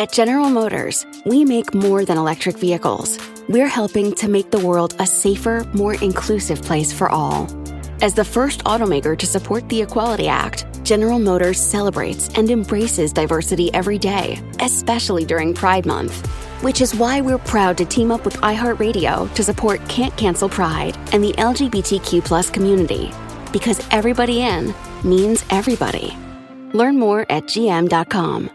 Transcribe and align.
At 0.00 0.12
General 0.12 0.48
Motors, 0.48 1.04
we 1.26 1.44
make 1.44 1.74
more 1.74 2.06
than 2.06 2.16
electric 2.16 2.56
vehicles. 2.56 3.18
We're 3.50 3.68
helping 3.68 4.14
to 4.14 4.30
make 4.30 4.50
the 4.50 4.66
world 4.66 4.94
a 4.98 5.04
safer, 5.04 5.66
more 5.74 5.92
inclusive 5.96 6.62
place 6.62 6.90
for 6.90 7.10
all. 7.10 7.46
As 8.00 8.14
the 8.14 8.24
first 8.24 8.64
automaker 8.64 9.14
to 9.18 9.26
support 9.26 9.68
the 9.68 9.82
Equality 9.82 10.26
Act, 10.26 10.64
General 10.84 11.18
Motors 11.18 11.60
celebrates 11.60 12.30
and 12.30 12.50
embraces 12.50 13.12
diversity 13.12 13.70
every 13.74 13.98
day, 13.98 14.40
especially 14.60 15.26
during 15.26 15.52
Pride 15.52 15.84
Month. 15.84 16.26
Which 16.62 16.80
is 16.80 16.94
why 16.94 17.20
we're 17.20 17.36
proud 17.36 17.76
to 17.76 17.84
team 17.84 18.10
up 18.10 18.24
with 18.24 18.38
iHeartRadio 18.38 19.34
to 19.34 19.44
support 19.44 19.86
Can't 19.86 20.16
Cancel 20.16 20.48
Pride 20.48 20.96
and 21.12 21.22
the 21.22 21.34
LGBTQ 21.34 22.54
community. 22.54 23.10
Because 23.52 23.86
everybody 23.90 24.40
in 24.40 24.74
means 25.04 25.44
everybody. 25.50 26.16
Learn 26.72 26.98
more 26.98 27.26
at 27.28 27.44
gm.com. 27.44 28.50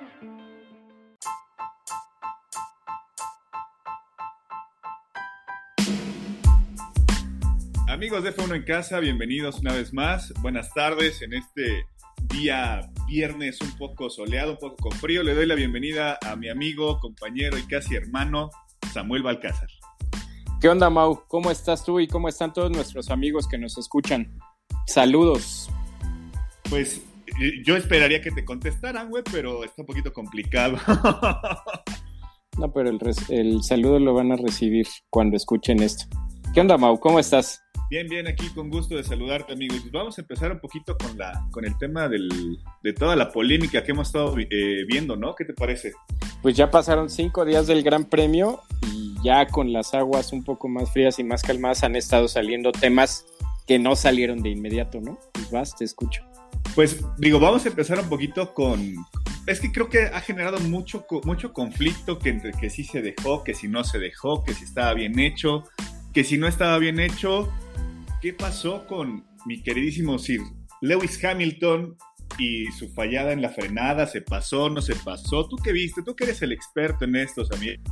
Amigos 7.96 8.24
de 8.26 8.36
F1 8.36 8.58
en 8.58 8.64
casa, 8.64 9.00
bienvenidos 9.00 9.62
una 9.62 9.72
vez 9.72 9.94
más. 9.94 10.34
Buenas 10.42 10.70
tardes 10.74 11.22
en 11.22 11.32
este 11.34 11.86
día 12.24 12.82
viernes 13.08 13.62
un 13.62 13.72
poco 13.78 14.10
soleado, 14.10 14.52
un 14.52 14.58
poco 14.58 14.76
con 14.76 14.92
frío. 14.92 15.24
Le 15.24 15.34
doy 15.34 15.46
la 15.46 15.56
bienvenida 15.56 16.20
a 16.22 16.36
mi 16.36 16.50
amigo, 16.50 17.00
compañero 17.00 17.58
y 17.58 17.66
casi 17.66 17.96
hermano 17.96 18.50
Samuel 18.92 19.24
Balcázar. 19.24 19.70
¿Qué 20.60 20.68
onda, 20.68 20.90
Mau? 20.90 21.24
¿Cómo 21.30 21.50
estás 21.50 21.86
tú 21.86 22.02
y 22.02 22.08
cómo 22.10 22.28
están 22.28 22.52
todos 22.52 22.70
nuestros 22.70 23.10
amigos 23.10 23.48
que 23.48 23.58
nos 23.58 23.78
escuchan? 23.78 24.38
Saludos. 24.88 25.70
Pues 26.70 27.02
eh, 27.42 27.64
yo 27.66 27.78
esperaría 27.78 28.20
que 28.20 28.32
te 28.32 28.44
contestaran, 28.44 29.10
güey, 29.10 29.24
pero 29.32 29.64
está 29.64 29.84
un 29.84 29.86
poquito 29.86 30.12
complicado. 30.12 30.76
no, 32.58 32.74
pero 32.74 32.90
el, 32.90 33.00
el 33.30 33.64
saludo 33.64 34.00
lo 34.00 34.14
van 34.14 34.34
a 34.34 34.36
recibir 34.36 34.86
cuando 35.10 35.38
escuchen 35.38 35.82
esto. 35.82 36.04
¿Qué 36.54 36.60
onda, 36.60 36.78
Mau? 36.78 37.00
¿Cómo 37.00 37.20
estás? 37.20 37.65
Bien, 37.88 38.08
bien, 38.08 38.28
aquí 38.28 38.50
con 38.50 38.70
gusto 38.70 38.96
de 38.96 39.04
saludarte, 39.04 39.54
amigo. 39.54 39.76
Y 39.76 39.90
vamos 39.90 40.18
a 40.18 40.22
empezar 40.22 40.52
un 40.52 40.60
poquito 40.60 40.98
con, 40.98 41.18
la, 41.18 41.48
con 41.52 41.66
el 41.66 41.78
tema 41.78 42.10
del, 42.10 42.58
de 42.82 42.94
toda 42.94 43.16
la 43.16 43.32
polémica 43.32 43.84
que 43.84 43.92
hemos 43.92 44.08
estado 44.08 44.36
eh, 44.40 44.86
viendo, 44.88 45.16
¿no? 45.16 45.36
¿Qué 45.36 45.46
te 45.46 45.54
parece? 45.54 45.94
Pues 46.42 46.56
ya 46.56 46.72
pasaron 46.72 47.12
cinco 47.12 47.46
días 47.46 47.68
del 47.68 47.84
Gran 47.84 48.06
Premio 48.06 48.62
y 48.92 49.14
ya 49.24 49.46
con 49.48 49.72
las 49.72 49.94
aguas 49.94 50.34
un 50.34 50.44
poco 50.44 50.68
más 50.68 50.92
frías 50.92 51.20
y 51.20 51.24
más 51.24 51.44
calmadas 51.44 51.84
han 51.84 51.96
estado 51.96 52.28
saliendo 52.28 52.72
temas 52.72 53.28
que 53.68 53.78
no 53.78 53.96
salieron 53.96 54.42
de 54.42 54.50
inmediato, 54.50 55.00
¿no? 55.00 55.20
Pues 55.34 55.52
vas, 55.52 55.76
te 55.76 55.86
escucho. 55.86 56.24
Pues 56.74 57.04
digo, 57.20 57.40
vamos 57.40 57.66
a 57.66 57.70
empezar 57.70 58.00
un 58.00 58.10
poquito 58.10 58.54
con... 58.56 58.96
Es 59.46 59.60
que 59.60 59.72
creo 59.72 59.90
que 59.90 60.06
ha 60.06 60.22
generado 60.22 60.60
mucho, 60.60 61.06
mucho 61.24 61.54
conflicto 61.54 62.18
que 62.18 62.30
entre 62.30 62.52
que 62.52 62.72
sí 62.72 62.84
se 62.84 63.04
dejó, 63.04 63.44
que 63.44 63.54
si 63.54 63.68
no 63.68 63.84
se 63.84 64.00
dejó, 64.00 64.44
que 64.44 64.56
si 64.56 64.64
estaba 64.64 64.96
bien 64.96 65.20
hecho, 65.20 65.64
que 66.14 66.24
si 66.24 66.40
no 66.40 66.48
estaba 66.48 66.80
bien 66.80 67.00
hecho, 67.00 67.52
¿qué 68.26 68.34
pasó 68.34 68.88
con 68.88 69.24
mi 69.46 69.62
queridísimo 69.62 70.18
Sir 70.18 70.42
Lewis 70.82 71.24
Hamilton 71.24 71.96
y 72.40 72.66
su 72.72 72.90
fallada 72.90 73.32
en 73.32 73.44
la 73.44 73.50
frenada? 73.50 74.08
¿Se 74.08 74.22
pasó, 74.22 74.68
no 74.68 74.82
se 74.82 74.96
pasó? 74.96 75.48
¿Tú 75.48 75.58
qué 75.58 75.72
viste? 75.72 76.02
Tú 76.02 76.16
que 76.16 76.24
eres 76.24 76.42
el 76.42 76.52
experto 76.52 77.06
en 77.06 77.18
esto, 77.18 77.46
también 77.46 77.84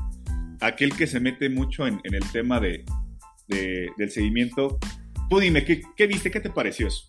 aquel 0.59 0.97
que 0.97 1.05
se 1.05 1.19
mete 1.19 1.51
mucho 1.51 1.85
en, 1.85 2.01
el 2.03 2.31
tema 2.31 2.59
de, 2.59 2.83
del 3.47 4.09
seguimiento. 4.09 4.79
Tú 5.29 5.37
dime, 5.39 5.63
¿qué, 5.63 6.07
viste? 6.07 6.31
¿Qué 6.31 6.39
te 6.39 6.49
pareció 6.49 6.87
eso? 6.87 7.03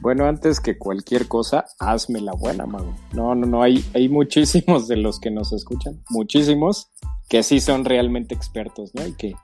Bueno, 0.00 0.26
antes 0.26 0.58
que 0.58 0.76
cualquier 0.76 1.28
cosa, 1.28 1.66
hazme 1.78 2.22
la 2.22 2.32
buena, 2.32 2.66
mago. 2.66 2.96
No, 3.12 3.36
no, 3.36 3.46
no, 3.46 3.62
hay, 3.62 3.84
hay 3.94 4.08
muchísimos 4.08 4.88
de 4.88 4.96
los 4.96 5.20
que 5.20 5.30
nos 5.30 5.52
escuchan, 5.52 6.02
muchísimos, 6.10 6.90
que 7.28 7.44
sí 7.44 7.60
son 7.60 7.84
realmente 7.84 8.34
expertos, 8.34 8.92
¿no? 8.96 9.06
Y 9.06 9.12
que 9.12 9.34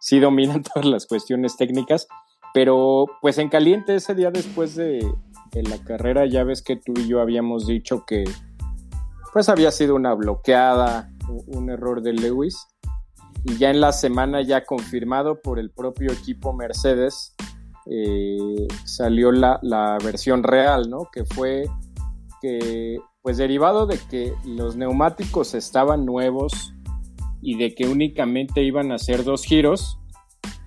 sí 0.00 0.18
dominan 0.18 0.64
todas 0.74 0.86
las 0.86 1.06
cuestiones 1.06 1.56
técnicas. 1.56 2.08
Pero 2.52 3.06
pues 3.20 3.38
en 3.38 3.48
caliente 3.48 3.94
ese 3.94 4.14
día 4.14 4.30
después 4.30 4.74
de, 4.74 5.06
la 5.52 5.78
carrera 5.78 6.26
ya 6.26 6.44
ves 6.44 6.62
que 6.62 6.76
tú 6.76 6.92
y 6.96 7.08
yo 7.08 7.20
habíamos 7.20 7.66
dicho 7.66 8.04
que 8.06 8.24
pues 9.32 9.48
había 9.48 9.70
sido 9.70 9.94
una 9.94 10.14
bloqueada, 10.14 11.10
un 11.46 11.70
error 11.70 12.02
de 12.02 12.12
Lewis. 12.12 12.66
Y 13.44 13.56
ya 13.56 13.70
en 13.70 13.80
la 13.80 13.92
semana 13.92 14.42
ya 14.42 14.64
confirmado 14.64 15.40
por 15.40 15.58
el 15.58 15.70
propio 15.70 16.12
equipo 16.12 16.52
Mercedes, 16.52 17.34
eh, 17.86 18.68
salió 18.84 19.32
la, 19.32 19.58
la, 19.62 19.96
versión 20.04 20.42
real, 20.42 20.90
¿no? 20.90 21.08
Que 21.10 21.24
fue 21.24 21.64
que, 22.42 22.98
pues 23.22 23.38
derivado 23.38 23.86
de 23.86 23.98
que 24.10 24.34
los 24.44 24.76
neumáticos 24.76 25.54
estaban 25.54 26.04
nuevos 26.04 26.74
y 27.40 27.56
de 27.56 27.74
que 27.74 27.88
únicamente 27.88 28.62
iban 28.62 28.92
a 28.92 28.96
hacer 28.96 29.24
dos 29.24 29.44
giros, 29.44 29.99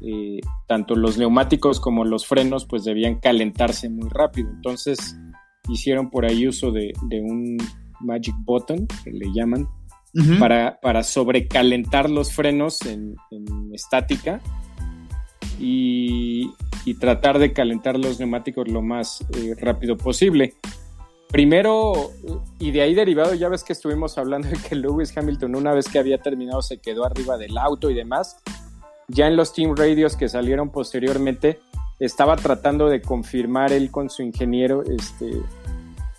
eh, 0.02 0.42
tanto 0.68 0.96
los 0.96 1.18
neumáticos 1.18 1.80
como 1.80 2.04
los 2.04 2.28
frenos 2.28 2.66
pues 2.66 2.84
debían 2.84 3.20
calentarse 3.20 3.90
muy 3.90 4.09
rápido. 4.09 4.50
Entonces 4.50 5.18
hicieron 5.70 6.09
por 6.09 6.26
ahí 6.26 6.48
uso 6.48 6.72
de, 6.72 6.94
un 7.22 7.58
magic 8.00 8.36
button, 8.40 8.88
que 9.04 9.12
le 9.12 9.28
llaman, 9.34 9.68
para, 10.40 10.80
para, 10.81 11.04
sobrecalentar 11.04 12.09
los 12.09 12.34
frenos 12.34 12.81
en, 12.86 13.16
estática 13.74 14.42
y, 15.59 16.54
tratar 17.00 17.40
de 17.40 17.54
calentar 17.54 17.98
los 17.98 18.20
neumáticos 18.20 18.68
lo 18.68 18.81
más 18.81 19.25
eh, 19.36 19.56
rápido 19.60 19.98
posible. 19.98 20.54
Primero, 21.30 22.12
y 22.60 22.72
de 22.72 22.81
ahí 22.81 22.94
derivado, 22.94 23.34
ya 23.34 23.50
ves 23.50 23.64
que 23.64 23.74
estuvimos 23.74 24.18
hablando 24.20 24.50
de 24.50 24.58
que 24.58 24.75
Lewis 24.75 25.18
Hamilton 25.18 25.56
una 25.56 25.74
vez 25.74 25.88
que 25.88 25.98
había 25.98 26.20
terminado 26.20 26.62
se 26.62 26.80
quedó 26.80 27.06
arriba 27.06 27.38
del 27.38 27.58
auto 27.58 27.90
y 27.90 27.96
demás 27.96 28.38
ya 29.08 29.28
en 29.28 29.36
los 29.36 29.53
team 29.53 29.75
radios 29.75 30.16
que 30.16 30.30
salieron 30.30 30.72
posteriormente, 30.72 31.59
estaba 32.00 32.36
tratando 32.36 32.90
de 32.90 33.02
confirmar 33.02 33.72
él 33.72 33.91
con 33.91 34.09
su 34.09 34.24
ingeniero, 34.24 34.84
este, 34.84 35.31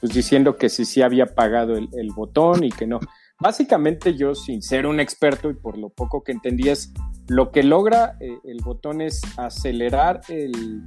pues 0.00 0.12
diciendo 0.12 0.56
que 0.56 0.69
sí, 0.69 0.84
sí 0.84 1.03
había 1.03 1.27
pagado 1.34 1.77
el, 1.77 2.11
botón 2.15 2.65
y 2.65 2.71
que 2.71 2.87
no. 2.87 3.00
Básicamente 3.41 4.15
yo, 4.15 4.34
sin 4.34 4.62
ser 4.62 4.87
un 4.87 5.00
experto 5.00 5.50
y 5.50 5.55
por 5.55 5.77
lo 5.77 5.91
poco 5.91 6.23
que 6.23 6.33
entendí, 6.33 6.69
es 6.69 6.93
lo 7.28 7.50
que 7.50 7.62
logra 7.62 8.17
eh, 8.21 8.39
el 8.44 8.62
botón 8.62 9.00
es 9.00 9.21
acelerar 9.37 10.21
el, 10.28 10.87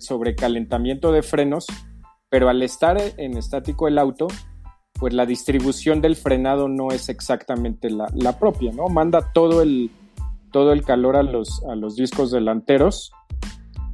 sobrecalentamiento 0.00 1.12
de 1.12 1.22
frenos, 1.22 1.66
pero 2.28 2.50
al 2.50 2.62
estar 2.62 3.00
en 3.16 3.38
estático 3.38 3.88
el 3.88 3.98
auto, 3.98 4.28
pues 4.92 5.14
la 5.14 5.24
distribución 5.24 6.02
del 6.02 6.14
frenado 6.14 6.68
no 6.68 6.90
es 6.90 7.08
exactamente 7.08 7.88
la, 7.88 8.06
la 8.14 8.38
propia, 8.38 8.70
¿no? 8.72 8.88
Manda 8.88 9.32
todo 9.32 9.62
el, 9.62 9.90
todo 10.52 10.72
el 10.72 10.84
calor 10.84 11.16
a 11.16 11.22
los, 11.22 11.62
a 11.64 11.74
los 11.74 11.96
discos 11.96 12.30
delanteros 12.30 13.12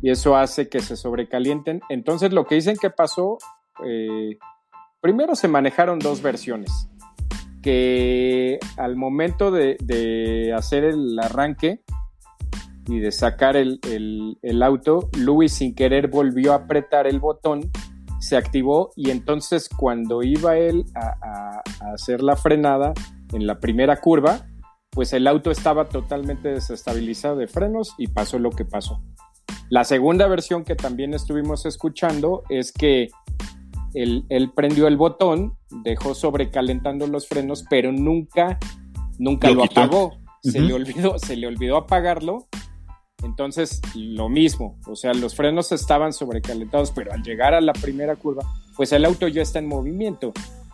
y 0.05 0.11
eso 0.11 0.37
hace 0.37 0.69
que 0.69 0.81
se 0.81 0.97
sobrecalienten. 0.97 1.81
Entonces 1.89 2.31
lo 2.31 2.45
que 2.45 2.57
dicen 2.57 2.77
que 2.77 2.91
pasó, 2.91 3.39
eh, 3.87 4.37
primero 5.01 5.35
se 5.35 5.49
manejaron 5.49 5.99
dos 5.99 6.21
versiones, 6.21 6.91
que 7.63 8.59
al 8.77 8.97
momento 8.97 9.51
de, 9.51 10.53
hacer 10.55 10.85
el 10.85 11.19
arranque 11.19 11.81
y 12.87 12.99
de 12.99 13.13
sacar 13.13 13.57
el, 13.57 14.63
auto, 14.63 15.09
Louis 15.19 15.51
sin 15.51 15.75
querer 15.75 16.09
volvió 16.09 16.53
a 16.53 16.57
apretar 16.57 17.07
el 17.07 17.19
botón, 17.19 17.71
se 18.21 18.37
activó 18.37 18.91
y 18.97 19.09
entonces 19.09 19.71
cuando 19.71 20.23
iba 20.23 20.59
él 20.59 20.85
a 20.95 21.63
hacer 21.95 22.23
la 22.23 22.37
frenada 22.37 22.93
en 23.33 23.47
la 23.47 23.59
primera 23.59 24.03
curva, 24.03 24.47
pues 24.95 25.13
el 25.13 25.27
auto 25.27 25.51
estaba 25.51 25.89
totalmente 25.89 26.49
desestabilizado 26.49 27.37
de 27.37 27.49
frenos 27.49 27.95
y 27.99 28.07
pasó 28.07 28.39
lo 28.39 28.51
que 28.51 28.65
pasó. 28.65 29.03
La 29.69 29.85
segunda 29.85 30.27
versión 30.29 30.65
que 30.65 30.77
también 30.77 31.15
estuvimos 31.15 31.67
escuchando 31.67 32.45
es 32.49 32.73
que 32.73 33.09
él, 33.95 34.53
prendió 34.55 34.87
el 34.87 34.97
botón, 34.97 35.57
dejó 35.83 36.15
sobrecalentando 36.15 37.07
los 37.07 37.29
frenos, 37.29 37.65
pero 37.69 37.93
nunca, 37.93 38.59
nunca 39.19 39.51
lo, 39.51 39.65
apagó. 39.65 40.19
Se 40.43 40.61
le 40.61 40.75
olvidó, 40.75 41.19
se 41.19 41.37
le 41.37 41.47
olvidó 41.47 41.77
apagarlo. 41.77 42.47
Entonces, 43.23 43.81
lo 43.95 44.29
mismo, 44.29 44.79
o 44.87 44.97
sea, 44.97 45.15
los 45.15 45.35
frenos 45.35 45.73
estaban 45.73 46.13
sobrecalentados, 46.13 46.91
pero 46.91 47.13
al 47.13 47.23
llegar 47.23 47.55
a 47.55 47.63
la 47.63 47.73
primera 47.73 48.17
curva, 48.17 48.43
pues 48.77 48.93
el 48.93 49.05
auto 49.05 49.29
ya 49.29 49.41
está 49.41 49.61
en 49.61 49.67
movimiento. 49.67 50.33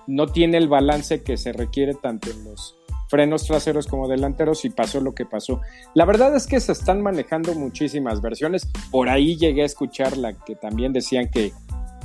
No 0.09 0.27
tiene 0.27 0.59
el 0.59 0.67
balance 0.67 1.23
que 1.23 1.37
se 1.37 1.53
requiere 1.53 1.94
tanto 1.94 2.31
en 2.31 2.44
los 2.44 2.80
frenos 3.11 3.45
traseros 3.45 3.89
como 3.89 4.07
delanteros 4.07 4.65
y 4.65 4.71
pasó 4.71 5.01
lo 5.01 5.15
que 5.15 5.27
pasó. 5.27 5.61
La 5.95 6.05
verdad 6.05 6.35
es 6.37 6.47
que 6.47 6.61
se 6.61 6.71
están 6.71 7.03
manejando 7.03 7.55
muchísimas 7.55 8.23
versiones. 8.23 8.71
Por 8.93 9.09
ahí 9.09 9.37
llegué 9.37 9.62
a 9.62 9.67
escuchar 9.67 10.17
la 10.17 10.33
que 10.33 10.55
también 10.55 10.93
decían 10.93 11.29
que, 11.29 11.53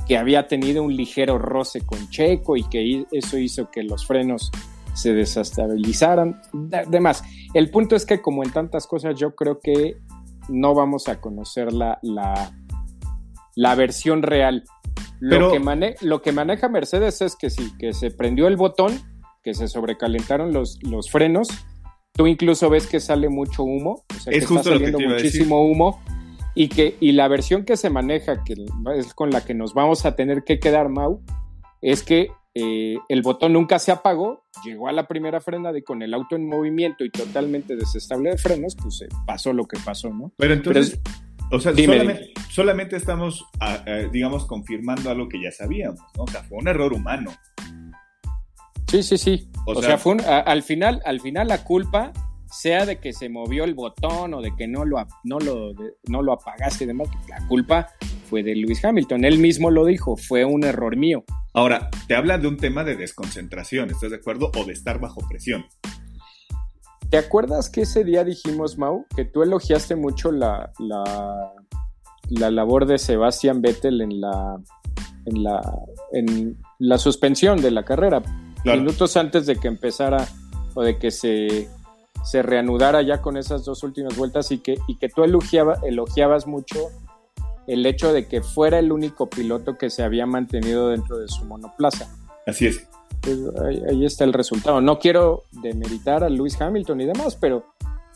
que 0.08 0.18
había 0.18 0.48
tenido 0.48 0.82
un 0.82 0.96
ligero 0.96 1.38
roce 1.38 1.80
con 1.80 2.10
Checo 2.10 2.56
y 2.56 2.64
que 2.64 3.06
eso 3.12 3.38
hizo 3.38 3.70
que 3.70 3.84
los 3.84 4.04
frenos 4.04 4.50
se 4.94 5.14
desestabilizaran. 5.14 6.42
Además, 6.72 7.22
el 7.54 7.70
punto 7.70 7.94
es 7.94 8.04
que 8.04 8.20
como 8.20 8.42
en 8.42 8.50
tantas 8.50 8.88
cosas 8.88 9.14
yo 9.16 9.36
creo 9.36 9.60
que 9.60 9.98
no 10.48 10.74
vamos 10.74 11.08
a 11.08 11.20
conocer 11.20 11.72
la, 11.72 12.00
la, 12.02 13.74
versión 13.76 14.22
real. 14.22 14.64
Lo, 15.20 15.52
que 15.52 15.96
lo 16.00 16.20
que 16.20 16.32
maneja 16.32 16.68
Mercedes 16.68 17.22
es 17.22 17.36
que 17.36 17.48
sí, 17.48 17.72
que 17.78 17.92
se 17.92 18.10
prendió 18.10 18.48
el 18.48 18.56
botón 18.56 19.00
que 19.46 19.54
se 19.54 19.68
sobrecalentaron 19.68 20.52
los, 20.52 20.82
los 20.82 21.08
frenos. 21.08 21.46
Tú 22.14 22.26
incluso 22.26 22.68
ves 22.68 22.88
que 22.88 22.98
sale 22.98 23.28
mucho 23.28 23.62
humo, 23.62 24.04
o 24.12 24.18
sea, 24.18 24.32
Es 24.32 24.40
que 24.40 24.46
justo 24.46 24.70
está 24.70 24.70
lo 24.70 24.78
que 24.80 24.86
saliendo 24.86 25.00
iba 25.00 25.10
a 25.12 25.14
muchísimo 25.14 25.62
humo. 25.62 26.02
Y, 26.56 26.66
que, 26.68 26.96
y 26.98 27.12
la 27.12 27.28
versión 27.28 27.64
que 27.64 27.76
se 27.76 27.88
maneja, 27.88 28.42
que 28.42 28.54
es 28.96 29.14
con 29.14 29.30
la 29.30 29.44
que 29.44 29.54
nos 29.54 29.72
vamos 29.72 30.04
a 30.04 30.16
tener 30.16 30.42
que 30.42 30.58
quedar, 30.58 30.88
Mau, 30.88 31.22
es 31.80 32.02
que 32.02 32.30
eh, 32.54 32.96
el 33.08 33.22
botón 33.22 33.52
nunca 33.52 33.78
se 33.78 33.92
apagó, 33.92 34.42
llegó 34.64 34.88
a 34.88 34.92
la 34.92 35.06
primera 35.06 35.40
frenada 35.40 35.78
y 35.78 35.82
con 35.82 36.02
el 36.02 36.12
auto 36.12 36.34
en 36.34 36.48
movimiento 36.48 37.04
y 37.04 37.10
totalmente 37.10 37.76
desestable 37.76 38.30
de 38.30 38.38
frenos, 38.38 38.74
pues 38.74 39.02
eh, 39.02 39.08
pasó 39.26 39.52
lo 39.52 39.68
que 39.68 39.78
pasó, 39.78 40.10
¿no? 40.10 40.32
Pero 40.38 40.54
entonces, 40.54 40.98
o 41.52 41.60
sea, 41.60 41.70
Dime, 41.70 41.98
solamente, 41.98 42.32
solamente 42.50 42.96
estamos, 42.96 43.44
ah, 43.60 43.84
eh, 43.86 44.08
digamos, 44.10 44.44
confirmando 44.44 45.08
algo 45.08 45.28
que 45.28 45.40
ya 45.40 45.52
sabíamos, 45.52 46.00
¿no? 46.16 46.24
O 46.24 46.26
sea, 46.26 46.42
fue 46.42 46.58
un 46.58 46.66
error 46.66 46.92
humano. 46.92 47.30
Sí, 48.88 49.02
sí, 49.02 49.18
sí. 49.18 49.50
O 49.66 49.72
O, 49.72 49.74
sea- 49.76 49.82
sea, 49.90 49.98
fue 49.98 50.12
un- 50.12 50.20
a- 50.20 50.40
al 50.40 50.62
final, 50.62 51.02
al 51.04 51.20
final 51.20 51.48
la 51.48 51.64
culpa 51.64 52.12
sea 52.50 52.86
de 52.86 52.98
que 53.00 53.12
se 53.12 53.28
movió 53.28 53.64
el 53.64 53.74
botón 53.74 54.32
o 54.34 54.40
de 54.40 54.54
que 54.56 54.68
no 54.68 54.84
lo, 54.84 54.98
no 55.24 55.38
lo, 55.40 55.74
de- 55.74 55.94
no 56.08 56.22
lo 56.22 56.32
apagaste 56.34 56.84
y 56.84 56.86
demás, 56.86 57.08
la 57.28 57.44
culpa 57.48 57.88
fue 58.30 58.42
de 58.44 58.54
Lewis 58.54 58.84
Hamilton. 58.84 59.24
Él 59.24 59.38
mismo 59.38 59.70
lo 59.70 59.84
dijo, 59.84 60.16
fue 60.16 60.44
un 60.44 60.62
error 60.64 60.96
mío. 60.96 61.24
Ahora, 61.54 61.90
te 62.06 62.14
habla 62.14 62.38
de 62.38 62.46
un 62.48 62.56
tema 62.56 62.84
de 62.84 62.96
desconcentración, 62.96 63.90
¿estás 63.90 64.10
de 64.10 64.16
acuerdo? 64.16 64.50
O 64.56 64.64
de 64.64 64.72
estar 64.72 65.00
bajo 65.00 65.20
presión. 65.28 65.64
¿Te 67.10 67.18
acuerdas 67.18 67.70
que 67.70 67.82
ese 67.82 68.04
día 68.04 68.24
dijimos, 68.24 68.78
Mau, 68.78 69.06
que 69.14 69.24
tú 69.24 69.42
elogiaste 69.42 69.94
mucho 69.96 70.32
la, 70.32 70.72
la, 70.80 71.52
la 72.30 72.50
labor 72.50 72.86
de 72.86 72.98
Sebastian 72.98 73.62
Vettel 73.62 74.00
en 74.00 74.20
la, 74.20 74.56
en 75.26 75.42
la, 75.42 75.60
en 76.12 76.58
la 76.78 76.98
suspensión 76.98 77.60
de 77.62 77.70
la 77.70 77.84
carrera? 77.84 78.22
Claro. 78.66 78.80
Minutos 78.80 79.16
antes 79.16 79.46
de 79.46 79.56
que 79.56 79.68
empezara 79.68 80.28
o 80.74 80.82
de 80.82 80.98
que 80.98 81.10
se, 81.10 81.68
se 82.24 82.42
reanudara 82.42 83.00
ya 83.02 83.22
con 83.22 83.36
esas 83.36 83.64
dos 83.64 83.82
últimas 83.82 84.16
vueltas 84.16 84.50
y 84.52 84.58
que, 84.58 84.76
y 84.88 84.96
que 84.98 85.08
tú 85.08 85.22
elogiaba- 85.24 85.78
elogiabas 85.84 86.46
mucho 86.46 86.88
el 87.66 87.84
hecho 87.86 88.12
de 88.12 88.26
que 88.28 88.42
fuera 88.42 88.78
el 88.78 88.92
único 88.92 89.28
piloto 89.28 89.76
que 89.76 89.90
se 89.90 90.02
había 90.02 90.26
mantenido 90.26 90.88
dentro 90.90 91.18
de 91.18 91.26
su 91.28 91.44
monoplaza 91.44 92.08
Así 92.46 92.66
es. 92.66 92.86
pues 93.22 93.38
ahí, 93.64 93.82
ahí 93.88 94.04
está 94.04 94.22
el 94.24 94.32
resultado. 94.32 94.80
No 94.80 94.98
quiero 95.00 95.44
demeritar 95.50 96.22
a 96.22 96.28
Lewis 96.28 96.60
Hamilton 96.60 97.00
y 97.00 97.06
demás, 97.06 97.36
pero 97.40 97.64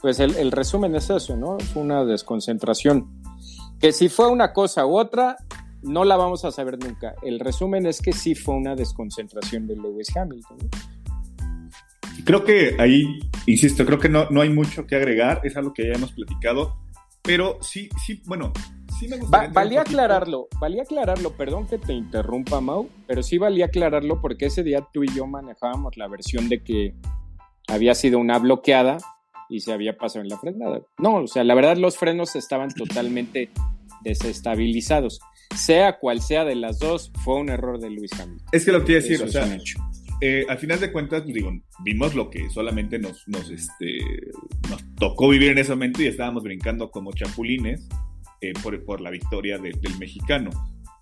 pues 0.00 0.20
el, 0.20 0.36
el 0.36 0.52
resumen 0.52 0.94
es 0.94 1.10
eso, 1.10 1.36
¿no? 1.36 1.58
Fue 1.72 1.82
una 1.82 2.04
desconcentración. 2.04 3.08
Que 3.80 3.92
si 3.92 4.08
fue 4.08 4.28
una 4.28 4.52
cosa 4.52 4.86
u 4.86 4.98
otra, 4.98 5.36
no 5.82 6.04
la 6.04 6.16
vamos 6.16 6.44
a 6.44 6.50
saber 6.50 6.78
nunca. 6.78 7.14
El 7.22 7.40
resumen 7.40 7.86
es 7.86 8.00
que 8.00 8.12
sí 8.12 8.34
fue 8.34 8.54
una 8.54 8.74
desconcentración 8.74 9.66
de 9.66 9.76
Lewis 9.76 10.14
Hamilton. 10.16 10.58
Creo 12.24 12.44
que 12.44 12.76
ahí, 12.78 13.20
insisto, 13.46 13.84
creo 13.86 13.98
que 13.98 14.08
no, 14.08 14.28
no 14.30 14.40
hay 14.40 14.50
mucho 14.50 14.86
que 14.86 14.96
agregar, 14.96 15.40
es 15.44 15.56
algo 15.56 15.72
que 15.72 15.86
ya 15.86 15.94
hemos 15.94 16.12
platicado, 16.12 16.76
pero 17.22 17.58
sí, 17.62 17.88
sí, 18.04 18.22
bueno, 18.26 18.52
sí 18.98 19.08
me 19.08 19.18
gustaría... 19.18 19.48
valía 19.48 19.80
aclararlo, 19.80 20.48
valía 20.60 20.82
aclararlo, 20.82 21.32
perdón 21.32 21.66
que 21.66 21.78
te 21.78 21.92
interrumpa, 21.92 22.60
Mau, 22.60 22.88
pero 23.06 23.22
sí 23.22 23.38
valía 23.38 23.66
aclararlo 23.66 24.20
porque 24.20 24.46
ese 24.46 24.62
día 24.62 24.86
tú 24.92 25.02
y 25.02 25.08
yo 25.14 25.26
manejábamos 25.26 25.96
la 25.96 26.08
versión 26.08 26.48
de 26.48 26.62
que 26.62 26.94
había 27.68 27.94
sido 27.94 28.18
una 28.18 28.38
bloqueada 28.38 28.98
y 29.48 29.60
se 29.60 29.72
había 29.72 29.96
pasado 29.96 30.22
en 30.22 30.28
la 30.28 30.38
frenada. 30.38 30.80
No, 30.98 31.16
o 31.16 31.26
sea, 31.26 31.44
la 31.44 31.54
verdad 31.54 31.76
los 31.76 31.96
frenos 31.96 32.36
estaban 32.36 32.70
totalmente 32.74 33.50
desestabilizados. 34.02 35.20
Sea 35.56 35.98
cual 35.98 36.20
sea 36.22 36.44
de 36.44 36.54
las 36.54 36.78
dos, 36.78 37.12
fue 37.24 37.36
un 37.40 37.48
error 37.48 37.80
de 37.80 37.90
Luis 37.90 38.12
Hamilton. 38.18 38.46
Es 38.52 38.64
que 38.64 38.72
lo 38.72 38.84
que 38.84 38.92
iba 38.92 38.98
a 39.00 39.02
decir, 39.02 39.16
Eso 39.16 39.24
o 39.24 39.28
sea, 39.28 39.58
eh, 40.22 40.44
al 40.48 40.58
final 40.58 40.78
de 40.78 40.92
cuentas, 40.92 41.26
digo, 41.26 41.50
vimos 41.82 42.14
lo 42.14 42.30
que 42.30 42.48
solamente 42.50 42.98
nos, 42.98 43.26
nos, 43.26 43.50
este, 43.50 43.98
nos 44.68 44.84
tocó 44.96 45.28
vivir 45.30 45.50
en 45.52 45.58
ese 45.58 45.70
momento 45.70 46.02
y 46.02 46.06
estábamos 46.06 46.42
brincando 46.44 46.90
como 46.90 47.10
chapulines 47.12 47.88
eh, 48.42 48.52
por, 48.62 48.84
por 48.84 49.00
la 49.00 49.10
victoria 49.10 49.58
de- 49.58 49.72
del 49.80 49.98
mexicano. 49.98 50.50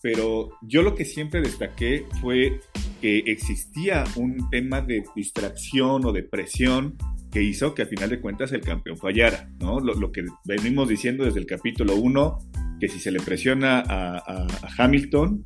Pero 0.00 0.50
yo 0.62 0.82
lo 0.82 0.94
que 0.94 1.04
siempre 1.04 1.40
destaqué 1.40 2.06
fue 2.20 2.60
que 3.00 3.18
existía 3.26 4.04
un 4.16 4.48
tema 4.50 4.80
de 4.80 5.02
distracción 5.16 6.04
o 6.06 6.12
de 6.12 6.22
presión 6.22 6.96
que 7.32 7.42
hizo 7.42 7.74
que 7.74 7.82
al 7.82 7.88
final 7.88 8.08
de 8.08 8.20
cuentas 8.20 8.52
el 8.52 8.60
campeón 8.60 8.96
fallara, 8.96 9.50
¿no? 9.60 9.80
Lo, 9.80 9.94
lo 9.94 10.12
que 10.12 10.24
venimos 10.44 10.88
diciendo 10.88 11.24
desde 11.24 11.40
el 11.40 11.46
capítulo 11.46 11.96
1, 11.96 12.38
que 12.78 12.88
si 12.88 12.98
se 12.98 13.10
le 13.10 13.20
presiona 13.20 13.80
a, 13.80 14.18
a- 14.18 14.46
a 14.46 14.68
Hamilton, 14.84 15.44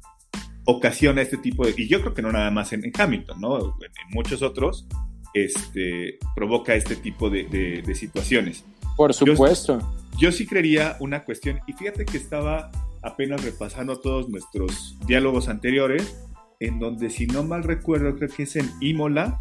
ocasiona 0.64 1.22
este 1.22 1.36
tipo 1.38 1.66
de... 1.66 1.74
Y 1.76 1.88
yo 1.88 2.00
creo 2.00 2.14
que 2.14 2.22
no 2.22 2.30
nada 2.32 2.50
más 2.50 2.72
en, 2.72 2.84
en 2.84 2.92
Hamilton, 2.96 3.40
¿no? 3.40 3.58
En, 3.58 3.64
en 3.84 4.14
muchos 4.14 4.42
otros, 4.42 4.86
este, 5.34 6.18
provoca 6.36 6.74
este 6.74 6.96
tipo 6.96 7.30
de, 7.30 7.44
de- 7.44 7.82
de 7.82 7.94
situaciones. 7.94 8.64
Por 8.96 9.12
supuesto. 9.14 9.80
Yo 10.18 10.30
sí 10.30 10.46
creería 10.46 10.96
una 11.00 11.24
cuestión, 11.24 11.60
y 11.66 11.72
fíjate 11.72 12.04
que 12.04 12.18
estaba 12.18 12.70
apenas 13.02 13.42
repasando 13.42 13.98
todos 13.98 14.28
nuestros 14.28 14.96
diálogos 15.06 15.48
anteriores, 15.48 16.16
en 16.60 16.78
donde 16.78 17.10
si 17.10 17.26
no 17.26 17.42
mal 17.42 17.64
recuerdo, 17.64 18.14
creo 18.14 18.28
que 18.28 18.44
es 18.44 18.54
en 18.56 18.70
Imola, 18.80 19.40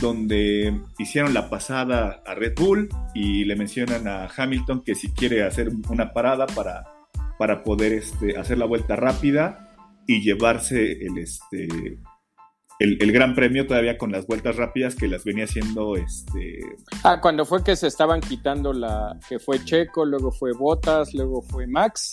donde 0.00 0.78
hicieron 0.98 1.32
la 1.32 1.48
pasada 1.48 2.22
a 2.26 2.34
Red 2.34 2.54
Bull 2.56 2.88
y 3.14 3.44
le 3.44 3.56
mencionan 3.56 4.06
a 4.06 4.26
Hamilton 4.36 4.82
que 4.84 4.94
si 4.94 5.08
quiere 5.12 5.44
hacer 5.44 5.70
una 5.88 6.12
parada 6.12 6.46
para, 6.46 6.84
para 7.38 7.62
poder 7.64 7.92
este, 7.92 8.36
hacer 8.36 8.58
la 8.58 8.66
vuelta 8.66 8.96
rápida 8.96 9.74
y 10.06 10.22
llevarse 10.22 10.92
el, 11.04 11.18
este, 11.18 11.68
el, 12.80 12.96
el 13.00 13.12
gran 13.12 13.34
premio 13.34 13.66
todavía 13.66 13.98
con 13.98 14.10
las 14.12 14.26
vueltas 14.26 14.56
rápidas 14.56 14.94
que 14.94 15.06
las 15.08 15.24
venía 15.24 15.44
haciendo 15.44 15.96
este, 15.96 16.60
Ah, 17.04 17.20
cuando 17.20 17.44
fue 17.44 17.62
que 17.62 17.76
se 17.76 17.86
estaban 17.86 18.20
quitando 18.20 18.72
la... 18.72 19.18
que 19.28 19.38
fue 19.38 19.64
Checo, 19.64 20.04
luego 20.04 20.32
fue 20.32 20.52
Bottas, 20.52 21.14
luego 21.14 21.42
fue 21.42 21.66
Max, 21.66 22.10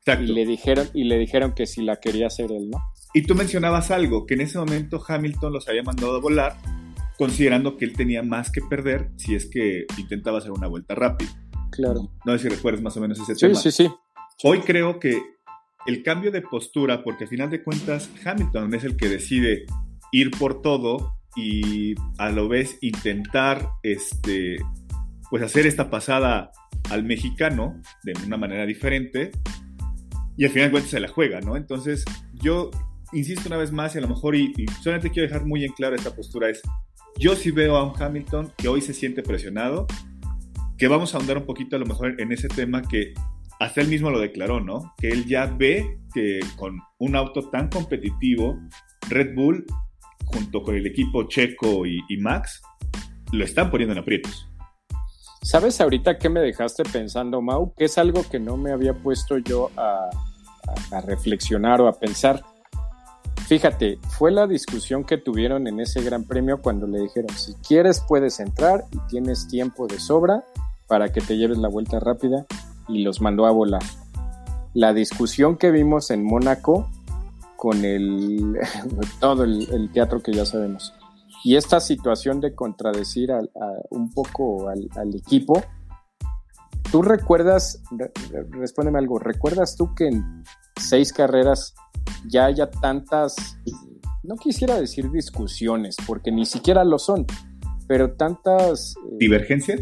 exacto. 0.00 0.24
y 0.24 0.34
le 0.34 0.46
dijeron, 0.46 0.88
y 0.94 1.04
le 1.04 1.18
dijeron 1.18 1.52
que 1.54 1.66
si 1.66 1.82
la 1.82 1.96
quería 1.96 2.26
hacer 2.28 2.50
él, 2.52 2.70
¿no? 2.70 2.78
Y 3.12 3.22
tú 3.22 3.34
mencionabas 3.34 3.90
algo, 3.90 4.24
que 4.26 4.34
en 4.34 4.42
ese 4.42 4.58
momento 4.58 5.02
Hamilton 5.06 5.52
los 5.52 5.68
había 5.68 5.82
mandado 5.82 6.16
a 6.16 6.20
volar, 6.20 6.56
considerando 7.18 7.76
que 7.76 7.84
él 7.84 7.92
tenía 7.94 8.22
más 8.22 8.50
que 8.52 8.60
perder 8.62 9.10
si 9.16 9.34
es 9.34 9.46
que 9.50 9.84
intentaba 9.98 10.38
hacer 10.38 10.52
una 10.52 10.68
vuelta 10.68 10.94
rápida. 10.94 11.30
Claro. 11.72 12.10
No 12.24 12.32
sé 12.32 12.38
si 12.38 12.48
recuerdas 12.48 12.82
más 12.82 12.96
o 12.96 13.00
menos 13.00 13.18
ese 13.18 13.34
Sí, 13.34 13.40
tema. 13.46 13.54
sí, 13.56 13.70
sí. 13.70 13.90
Hoy 14.42 14.60
creo 14.60 14.98
que 14.98 15.22
el 15.86 16.02
cambio 16.02 16.30
de 16.32 16.40
postura, 16.40 17.04
porque 17.04 17.24
al 17.24 17.30
final 17.30 17.50
de 17.50 17.62
cuentas 17.62 18.10
Hamilton 18.24 18.72
es 18.72 18.84
el 18.84 18.96
que 18.96 19.10
decide 19.10 19.66
ir 20.12 20.30
por 20.30 20.62
todo 20.62 21.18
y 21.36 21.94
a 22.16 22.30
lo 22.30 22.48
vez 22.48 22.78
intentar 22.80 23.68
este, 23.82 24.56
pues 25.28 25.42
hacer 25.42 25.66
esta 25.66 25.90
pasada 25.90 26.52
al 26.88 27.04
mexicano 27.04 27.82
de 28.02 28.14
una 28.24 28.38
manera 28.38 28.64
diferente 28.64 29.30
y 30.38 30.46
al 30.46 30.50
final 30.52 30.68
de 30.68 30.72
cuentas 30.72 30.90
se 30.90 31.00
la 31.00 31.08
juega, 31.08 31.42
¿no? 31.42 31.54
Entonces 31.54 32.06
yo 32.32 32.70
insisto 33.12 33.46
una 33.46 33.58
vez 33.58 33.72
más 33.72 33.94
y 33.94 33.98
a 33.98 34.00
lo 34.00 34.08
mejor 34.08 34.36
y, 34.36 34.54
y 34.56 34.66
solamente 34.82 35.10
quiero 35.10 35.28
dejar 35.28 35.46
muy 35.46 35.66
en 35.66 35.72
claro 35.72 35.96
esta 35.96 36.16
postura 36.16 36.48
es 36.48 36.62
yo 37.18 37.36
sí 37.36 37.50
veo 37.50 37.76
a 37.76 37.84
un 37.84 38.00
Hamilton 38.02 38.54
que 38.56 38.68
hoy 38.68 38.80
se 38.80 38.94
siente 38.94 39.22
presionado, 39.22 39.86
que 40.78 40.88
vamos 40.88 41.12
a 41.12 41.18
ahondar 41.18 41.36
un 41.36 41.44
poquito 41.44 41.76
a 41.76 41.78
lo 41.78 41.84
mejor 41.84 42.18
en 42.18 42.32
ese 42.32 42.48
tema 42.48 42.80
que 42.80 43.12
hasta 43.60 43.82
él 43.82 43.88
mismo 43.88 44.10
lo 44.10 44.18
declaró, 44.18 44.58
¿no? 44.58 44.94
Que 44.96 45.08
él 45.08 45.26
ya 45.26 45.44
ve 45.44 46.00
que 46.14 46.40
con 46.56 46.80
un 46.98 47.14
auto 47.14 47.50
tan 47.50 47.68
competitivo, 47.68 48.58
Red 49.10 49.34
Bull, 49.36 49.66
junto 50.24 50.62
con 50.62 50.76
el 50.76 50.86
equipo 50.86 51.28
Checo 51.28 51.86
y, 51.86 52.16
Max, 52.18 52.62
lo 53.32 53.44
están 53.44 53.70
poniendo 53.70 53.92
en 53.92 53.98
aprietos. 53.98 54.48
¿Sabes 55.42 55.78
ahorita 55.80 56.18
qué 56.18 56.30
me 56.30 56.40
dejaste 56.40 56.84
pensando, 56.84 57.42
Mau? 57.42 57.74
Que 57.74 57.84
es 57.84 57.98
algo 57.98 58.24
que 58.30 58.40
no 58.40 58.56
me 58.56 58.72
había 58.72 58.94
puesto 58.94 59.36
yo 59.36 59.70
a 59.76 60.08
reflexionar 61.02 61.82
o 61.82 61.88
a 61.88 61.92
pensar. 61.92 62.42
Fíjate, 63.46 63.98
fue 64.16 64.30
la 64.30 64.46
discusión 64.46 65.04
que 65.04 65.18
tuvieron 65.18 65.66
en 65.66 65.80
ese 65.80 66.02
gran 66.02 66.24
premio 66.24 66.62
cuando 66.62 66.86
le 66.86 67.00
dijeron, 67.00 67.36
si 67.36 67.52
quieres 67.56 68.02
puedes 68.08 68.40
entrar 68.40 68.84
y 68.90 68.98
tienes 69.08 69.48
tiempo 69.48 69.86
de 69.86 69.98
sobra 69.98 70.44
para 70.86 71.12
que 71.12 71.20
te 71.20 71.36
lleves 71.36 71.58
la 71.58 71.68
vuelta 71.68 72.00
rápida 72.00 72.46
y 72.90 73.02
los 73.02 73.20
mandó 73.20 73.46
a 73.46 73.50
volar. 73.50 73.82
La 74.74 74.92
discusión 74.92 75.56
que 75.56 75.70
vimos 75.70 76.10
en 76.10 76.24
Mónaco 76.24 76.88
con 77.56 77.84
el, 77.84 78.56
todo 79.20 79.44
el, 79.44 79.68
el 79.72 79.90
teatro 79.92 80.20
que 80.22 80.32
ya 80.32 80.44
sabemos. 80.46 80.92
Y 81.44 81.56
esta 81.56 81.80
situación 81.80 82.40
de 82.40 82.54
contradecir 82.54 83.32
al- 83.32 83.50
a- 83.60 83.82
un 83.90 84.12
poco 84.12 84.68
al, 84.68 84.88
al 84.96 85.14
equipo, 85.14 85.62
¿tú 86.92 87.02
recuerdas, 87.02 87.82
re- 87.90 88.12
re- 88.30 88.46
respóndeme 88.50 88.98
algo, 88.98 89.18
¿recuerdas 89.18 89.76
tú 89.76 89.94
que 89.94 90.08
en 90.08 90.44
seis 90.76 91.12
carreras 91.12 91.74
ya 92.28 92.44
haya 92.46 92.70
tantas, 92.70 93.56
no 94.22 94.36
quisiera 94.36 94.78
decir 94.78 95.10
discusiones, 95.10 95.96
porque 96.06 96.30
ni 96.30 96.44
siquiera 96.44 96.84
lo 96.84 96.98
son, 96.98 97.26
pero 97.86 98.12
tantas... 98.12 98.94
eh, 99.10 99.16
¿Divergencias? 99.18 99.80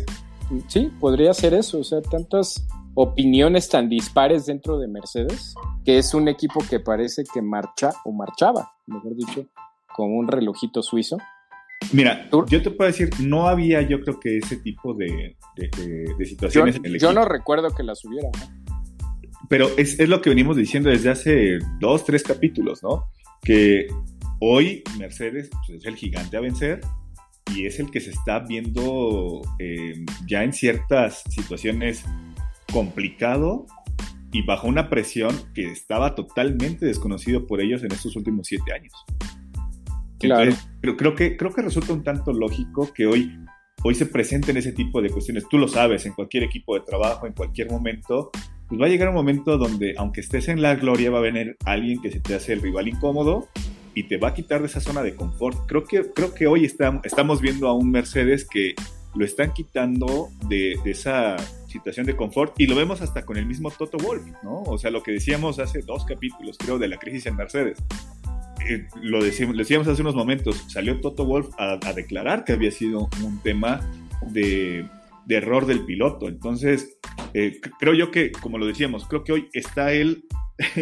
Sí, 0.68 0.90
podría 1.00 1.34
ser 1.34 1.54
eso, 1.54 1.80
o 1.80 1.84
sea, 1.84 2.00
tantas 2.02 2.64
opiniones 2.94 3.68
tan 3.68 3.88
dispares 3.88 4.46
dentro 4.46 4.78
de 4.78 4.88
Mercedes, 4.88 5.54
que 5.84 5.98
es 5.98 6.14
un 6.14 6.28
equipo 6.28 6.60
que 6.68 6.80
parece 6.80 7.24
que 7.24 7.42
marcha 7.42 7.90
o 8.04 8.12
marchaba, 8.12 8.72
mejor 8.86 9.16
dicho, 9.16 9.46
con 9.94 10.12
un 10.12 10.28
relojito 10.28 10.82
suizo. 10.82 11.18
Mira, 11.92 12.28
yo 12.48 12.62
te 12.62 12.70
puedo 12.70 12.90
decir, 12.90 13.08
no 13.20 13.48
había 13.48 13.82
yo 13.82 14.00
creo 14.00 14.18
que 14.18 14.38
ese 14.38 14.56
tipo 14.56 14.94
de, 14.94 15.36
situaciones 16.24 16.74
yo, 16.74 16.80
en 16.80 16.86
el 16.86 17.00
Yo 17.00 17.12
no 17.12 17.24
recuerdo 17.24 17.70
que 17.74 17.82
las 17.82 18.04
hubiera. 18.04 18.28
Pero 19.48 19.68
es, 19.78 19.98
es, 19.98 20.08
lo 20.08 20.20
que 20.20 20.30
venimos 20.30 20.56
diciendo 20.56 20.90
desde 20.90 21.10
hace 21.10 21.58
dos, 21.80 22.04
tres 22.04 22.22
capítulos, 22.22 22.82
¿no? 22.82 23.10
Que 23.42 23.86
hoy 24.40 24.82
Mercedes 24.98 25.50
pues, 25.50 25.80
es 25.80 25.86
el 25.86 25.96
gigante 25.96 26.36
a 26.36 26.40
vencer 26.40 26.80
y 27.54 27.66
es 27.66 27.78
el 27.80 27.90
que 27.90 28.00
se 28.00 28.10
está 28.10 28.40
viendo 28.40 29.40
eh, 29.58 29.94
ya 30.26 30.44
en 30.44 30.52
ciertas 30.52 31.22
situaciones 31.28 32.04
complicado 32.72 33.66
y 34.32 34.42
bajo 34.42 34.68
una 34.68 34.90
presión 34.90 35.34
que 35.54 35.70
estaba 35.70 36.14
totalmente 36.14 36.86
desconocido 36.86 37.46
por 37.46 37.60
ellos 37.60 37.82
en 37.82 37.92
estos 37.92 38.14
últimos 38.16 38.46
siete 38.46 38.72
años. 38.72 38.92
Claro. 40.18 40.52
creo, 40.80 41.14
que, 41.14 41.36
creo 41.36 41.52
que 41.52 41.62
resulta 41.62 41.92
un 41.92 42.02
tanto 42.02 42.32
lógico 42.32 42.92
que 42.92 43.06
hoy, 43.06 43.38
hoy 43.84 43.94
se 43.94 44.06
presenten 44.06 44.56
ese 44.56 44.72
tipo 44.72 45.00
de 45.00 45.10
cuestiones. 45.10 45.46
Tú 45.48 45.58
lo 45.58 45.68
sabes, 45.68 46.06
en 46.06 46.12
cualquier 46.12 46.42
equipo 46.42 46.74
de 46.74 46.80
trabajo, 46.80 47.26
en 47.26 47.32
cualquier 47.32 47.70
momento, 47.70 48.30
pues 48.68 48.80
va 48.80 48.86
a 48.86 48.88
llegar 48.88 49.08
un 49.08 49.14
momento 49.14 49.56
donde, 49.56 49.94
aunque 49.96 50.20
estés 50.20 50.48
en 50.48 50.60
la 50.60 50.74
gloria, 50.74 51.10
va 51.10 51.18
a 51.18 51.22
venir 51.22 51.56
alguien 51.64 52.02
que 52.02 52.10
se 52.10 52.20
te 52.20 52.34
hace 52.34 52.52
el 52.52 52.60
rival 52.60 52.88
incómodo 52.88 53.48
y 53.94 54.04
te 54.04 54.16
va 54.16 54.28
a 54.28 54.34
quitar 54.34 54.60
de 54.60 54.66
esa 54.66 54.80
zona 54.80 55.02
de 55.02 55.14
confort. 55.14 55.58
Creo 55.66 55.84
que, 55.84 56.10
creo 56.12 56.34
que 56.34 56.46
hoy 56.46 56.64
estamos 56.64 57.40
viendo 57.40 57.68
a 57.68 57.74
un 57.74 57.90
Mercedes 57.90 58.46
que 58.46 58.74
lo 59.14 59.24
están 59.24 59.52
quitando 59.52 60.28
de, 60.48 60.78
esa 60.84 61.36
situación 61.68 62.06
de 62.06 62.16
confort 62.16 62.58
y 62.58 62.66
lo 62.66 62.74
vemos 62.74 63.00
hasta 63.00 63.24
con 63.24 63.36
el 63.36 63.46
mismo 63.46 63.70
Toto 63.70 63.98
Wolf, 63.98 64.24
¿no? 64.42 64.62
O 64.62 64.78
sea, 64.78 64.90
lo 64.90 65.02
que 65.02 65.12
decíamos 65.12 65.58
hace 65.58 65.82
dos 65.82 66.04
capítulos, 66.04 66.56
creo, 66.58 66.78
de 66.78 66.88
la 66.88 66.98
crisis 66.98 67.26
en 67.26 67.36
Mercedes. 67.36 67.78
Eh, 68.68 68.86
lo 69.00 69.22
decíamos, 69.22 69.56
decíamos 69.56 69.86
hace 69.88 70.02
unos 70.02 70.14
momentos, 70.14 70.64
salió 70.68 71.00
Toto 71.00 71.24
Wolf 71.24 71.48
a, 71.58 71.78
declarar 71.92 72.44
que 72.44 72.52
había 72.52 72.70
sido 72.70 73.08
un 73.24 73.40
tema 73.42 73.80
de, 74.30 74.86
error 75.28 75.66
del 75.66 75.84
piloto. 75.84 76.28
Entonces, 76.28 76.98
eh, 77.34 77.60
creo 77.78 77.94
yo 77.94 78.10
que, 78.10 78.32
como 78.32 78.58
lo 78.58 78.66
decíamos, 78.66 79.06
creo 79.06 79.24
que 79.24 79.32
hoy 79.32 79.48
está 79.52 79.92
él 79.92 80.24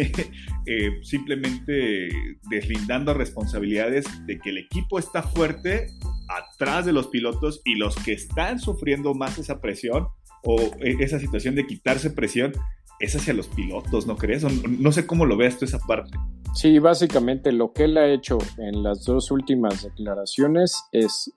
eh, 0.65 0.99
simplemente 1.03 2.09
deslindando 2.49 3.13
responsabilidades 3.13 4.05
de 4.25 4.39
que 4.39 4.49
el 4.49 4.57
equipo 4.57 4.97
está 4.97 5.21
fuerte 5.21 5.87
atrás 6.29 6.85
de 6.85 6.93
los 6.93 7.07
pilotos 7.07 7.61
y 7.63 7.75
los 7.75 7.95
que 7.97 8.13
están 8.13 8.59
sufriendo 8.59 9.13
más 9.13 9.37
esa 9.37 9.61
presión 9.61 10.07
o 10.43 10.59
e, 10.79 10.97
esa 10.99 11.19
situación 11.19 11.55
de 11.55 11.65
quitarse 11.65 12.11
presión 12.11 12.53
es 12.99 13.15
hacia 13.15 13.33
los 13.33 13.47
pilotos, 13.47 14.07
¿no 14.07 14.17
crees? 14.17 14.43
No 14.67 14.91
sé 14.91 15.05
cómo 15.05 15.25
lo 15.25 15.37
veas 15.37 15.57
tú 15.57 15.65
esa 15.65 15.79
parte. 15.79 16.17
Sí, 16.55 16.79
básicamente 16.79 17.51
lo 17.51 17.71
que 17.71 17.83
él 17.83 17.97
ha 17.97 18.07
hecho 18.07 18.39
en 18.57 18.81
las 18.81 19.03
dos 19.05 19.29
últimas 19.29 19.83
declaraciones 19.83 20.83
es 20.91 21.31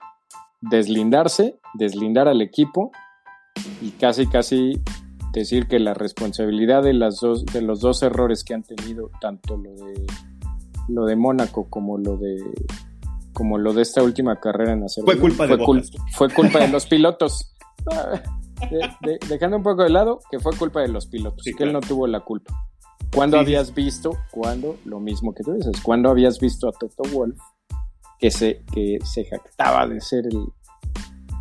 deslindarse, 0.61 1.59
deslindar 1.75 2.27
al 2.27 2.41
equipo 2.41 2.91
y 3.81 3.91
casi 3.91 4.27
casi 4.27 4.81
decir 5.33 5.67
que 5.67 5.79
la 5.79 5.93
responsabilidad 5.93 6.83
de 6.83 6.93
las 6.93 7.19
dos 7.19 7.45
de 7.45 7.61
los 7.61 7.81
dos 7.81 8.03
errores 8.03 8.43
que 8.43 8.53
han 8.53 8.63
tenido 8.63 9.11
tanto 9.21 9.57
lo 9.57 9.73
de 9.75 10.05
lo 10.87 11.05
de 11.05 11.15
Mónaco 11.15 11.69
como 11.69 11.97
lo 11.97 12.17
de 12.17 12.37
como 13.33 13.57
lo 13.57 13.73
de 13.73 13.81
esta 13.81 14.03
última 14.03 14.39
carrera 14.39 14.73
en 14.73 14.83
hacer 14.83 15.03
fue 15.05 15.17
culpa 15.17 15.47
de 15.47 15.57
fue 16.11 16.29
culpa 16.29 16.59
de 16.59 16.67
los 16.69 16.85
pilotos 16.85 17.53
dejando 19.27 19.57
un 19.57 19.63
poco 19.63 19.83
de 19.83 19.89
lado 19.89 20.19
que 20.29 20.39
fue 20.39 20.55
culpa 20.55 20.81
de 20.81 20.87
los 20.87 21.07
pilotos 21.07 21.43
que 21.43 21.63
él 21.63 21.73
no 21.73 21.81
tuvo 21.81 22.07
la 22.07 22.21
culpa. 22.21 22.53
¿Cuándo 23.13 23.37
habías 23.37 23.73
visto, 23.73 24.17
cuando, 24.31 24.77
lo 24.85 24.99
mismo 24.99 25.33
que 25.33 25.43
tú 25.43 25.53
dices, 25.53 25.81
cuándo 25.81 26.09
habías 26.09 26.39
visto 26.39 26.69
a 26.69 26.71
Toto 26.71 27.03
Wolf 27.11 27.37
que 28.19 28.31
se, 28.31 28.63
que 28.73 28.99
se 29.03 29.25
jactaba 29.25 29.87
de 29.87 29.99
ser 29.99 30.25
el, 30.27 30.45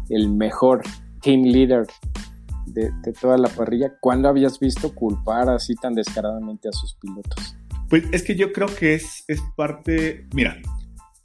el 0.09 0.31
mejor 0.31 0.83
team 1.21 1.43
leader 1.43 1.87
de, 2.67 2.91
toda 3.21 3.37
la 3.37 3.49
parrilla, 3.49 3.93
¿cuándo 4.00 4.29
habías 4.29 4.59
visto 4.59 4.95
culpar 4.95 5.49
así 5.49 5.75
tan 5.75 5.95
descaradamente 5.95 6.69
a 6.69 6.73
sus 6.73 6.95
pilotos? 6.95 7.57
Pues 7.89 8.05
es 8.12 8.23
que 8.23 8.37
yo 8.37 8.53
creo 8.53 8.69
que 8.69 8.95
es, 8.95 9.25
es 9.27 9.41
parte, 9.57 10.27
mira, 10.35 10.57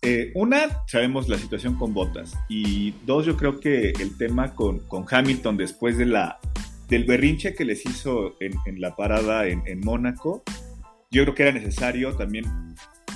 eh, 0.05 0.31
una, 0.35 0.83
sabemos 0.87 1.27
la 1.27 1.37
situación 1.37 1.75
con 1.75 1.93
Botas 1.93 2.33
y 2.47 2.91
dos, 3.05 3.25
yo 3.25 3.35
creo 3.37 3.59
que 3.59 3.89
el 3.89 4.17
tema 4.17 4.53
con, 4.53 4.79
con 4.87 5.05
Hamilton 5.09 5.57
después 5.57 5.97
de 5.97 6.05
la, 6.05 6.39
del 6.87 7.05
berrinche 7.05 7.53
que 7.55 7.65
les 7.65 7.85
hizo 7.85 8.35
en, 8.39 8.79
la 8.79 8.95
parada 8.95 9.47
en, 9.47 9.79
Mónaco, 9.81 10.43
yo 11.11 11.23
creo 11.23 11.35
que 11.35 11.43
era 11.43 11.51
necesario 11.51 12.15
también 12.15 12.45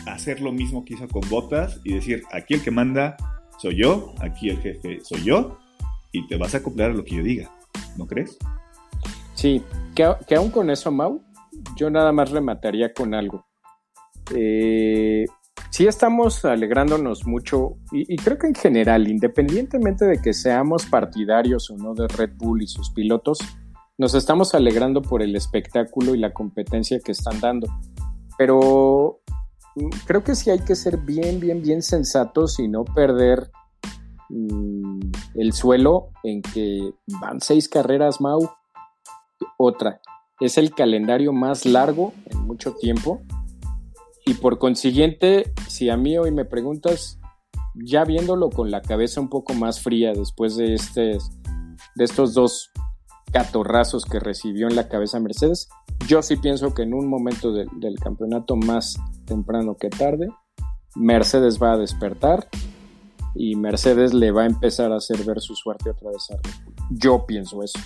hacer 0.06 0.42
lo 0.42 0.52
mismo 0.52 0.84
que 0.84 0.96
hizo 0.96 1.08
con 1.08 1.28
Botas 1.30 1.80
y 1.84 1.94
decir, 1.94 2.24
aquí 2.32 2.56
el 2.56 2.64
que 2.64 2.72
manda 2.72 3.16
soy 3.58 3.76
yo, 3.76 4.14
aquí 4.20 4.50
el 4.50 4.60
jefe 4.60 5.00
soy 5.04 5.24
yo 5.24 5.60
y 6.12 6.28
te 6.28 6.38
vas 6.38 6.56
a 6.56 6.60
acoplar 6.60 6.92
a 6.92 6.94
lo 6.94 7.04
que 7.04 7.16
yo 7.16 7.24
diga. 7.24 7.52
¿no 8.00 8.08
crees? 8.08 8.38
Sí, 9.36 9.62
que, 9.96 10.12
que 10.28 10.36
aún 10.36 10.50
con 10.50 10.70
eso, 10.70 10.92
Mau, 10.92 11.22
yo 11.76 11.90
nada 11.90 12.12
más 12.12 12.32
remataría 12.32 12.94
con 12.94 13.14
algo. 13.14 13.46
Eh, 14.36 15.26
sí 15.72 15.88
estamos 15.88 16.44
alegrándonos 16.46 17.26
mucho 17.26 17.78
y, 17.92 18.16
creo 18.18 18.38
que 18.38 18.48
en 18.48 18.56
general, 18.56 19.08
independientemente 19.08 20.06
de 20.06 20.22
que 20.22 20.34
seamos 20.34 20.86
partidarios 20.86 21.70
o 21.70 21.78
no 21.78 21.94
de 21.94 22.08
Red 22.08 22.32
Bull 22.38 22.62
y 22.62 22.68
sus 22.68 22.92
pilotos, 22.92 23.40
nos 23.98 24.14
estamos 24.14 24.56
alegrando 24.56 25.02
por 25.02 25.22
el 25.22 25.36
espectáculo 25.36 26.16
y 26.16 26.20
la 26.20 26.32
competencia 26.32 27.00
que 27.00 27.12
están 27.12 27.40
dando. 27.40 27.68
Pero 28.38 29.22
mm, 29.76 29.90
creo 30.06 30.24
que 30.24 30.36
sí 30.36 30.50
hay 30.50 30.60
que 30.60 30.76
ser 30.76 30.98
bien, 30.98 31.40
bien, 31.40 31.62
bien 31.62 31.82
sensatos 31.82 32.60
y 32.60 32.68
no 32.68 32.86
perder 32.86 33.52
Mm, 34.30 35.00
el 35.36 35.54
suelo 35.54 36.12
en 36.24 36.42
que 36.44 36.94
van 37.20 37.42
seis 37.42 37.68
carreras 37.68 38.22
Mau. 38.22 38.50
Otra, 39.58 40.02
es 40.40 40.58
el 40.58 40.72
calendario 40.74 41.34
más 41.34 41.66
largo 41.66 42.14
en 42.26 42.46
mucho 42.46 42.76
tiempo. 42.76 43.22
Y 44.26 44.36
por 44.36 44.60
consiguiente, 44.60 45.54
si 45.68 45.90
a 45.90 45.98
mí 45.98 46.18
hoy 46.18 46.32
me 46.32 46.46
preguntas, 46.46 47.20
ya 47.76 48.04
viéndolo 48.04 48.50
con 48.50 48.72
la 48.72 48.82
cabeza 48.82 49.22
un 49.22 49.30
poco 49.30 49.54
más 49.54 49.82
fría 49.82 50.14
después 50.14 50.56
de, 50.56 50.74
este, 50.74 51.18
de 51.96 52.04
estos 52.04 52.34
dos 52.34 52.72
catorrazos 53.32 54.06
que 54.06 54.20
recibió 54.20 54.68
en 54.68 54.76
la 54.76 54.88
cabeza 54.88 55.20
Mercedes, 55.20 55.70
yo 56.08 56.22
sí 56.22 56.38
pienso 56.38 56.74
que 56.74 56.84
en 56.84 56.94
un 56.94 57.08
momento 57.08 57.54
del 57.54 58.00
campeonato 58.00 58.56
más 58.56 58.98
temprano 59.26 59.78
que 59.78 59.90
tarde, 59.90 60.28
Mercedes 60.96 61.62
va 61.62 61.74
a 61.74 61.78
despertar 61.78 62.48
y 63.36 63.56
Mercedes 63.56 64.14
le 64.14 64.32
va 64.32 64.44
a 64.44 64.48
empezar 64.48 64.92
a 64.92 64.98
hacer 64.98 65.24
ver 65.24 65.40
su 65.40 65.56
suerte 65.56 65.92
otra 65.92 66.10
vez 66.10 66.30
a. 66.32 66.38
Yo 66.90 67.26
pienso 67.28 67.62
eso. 67.64 67.80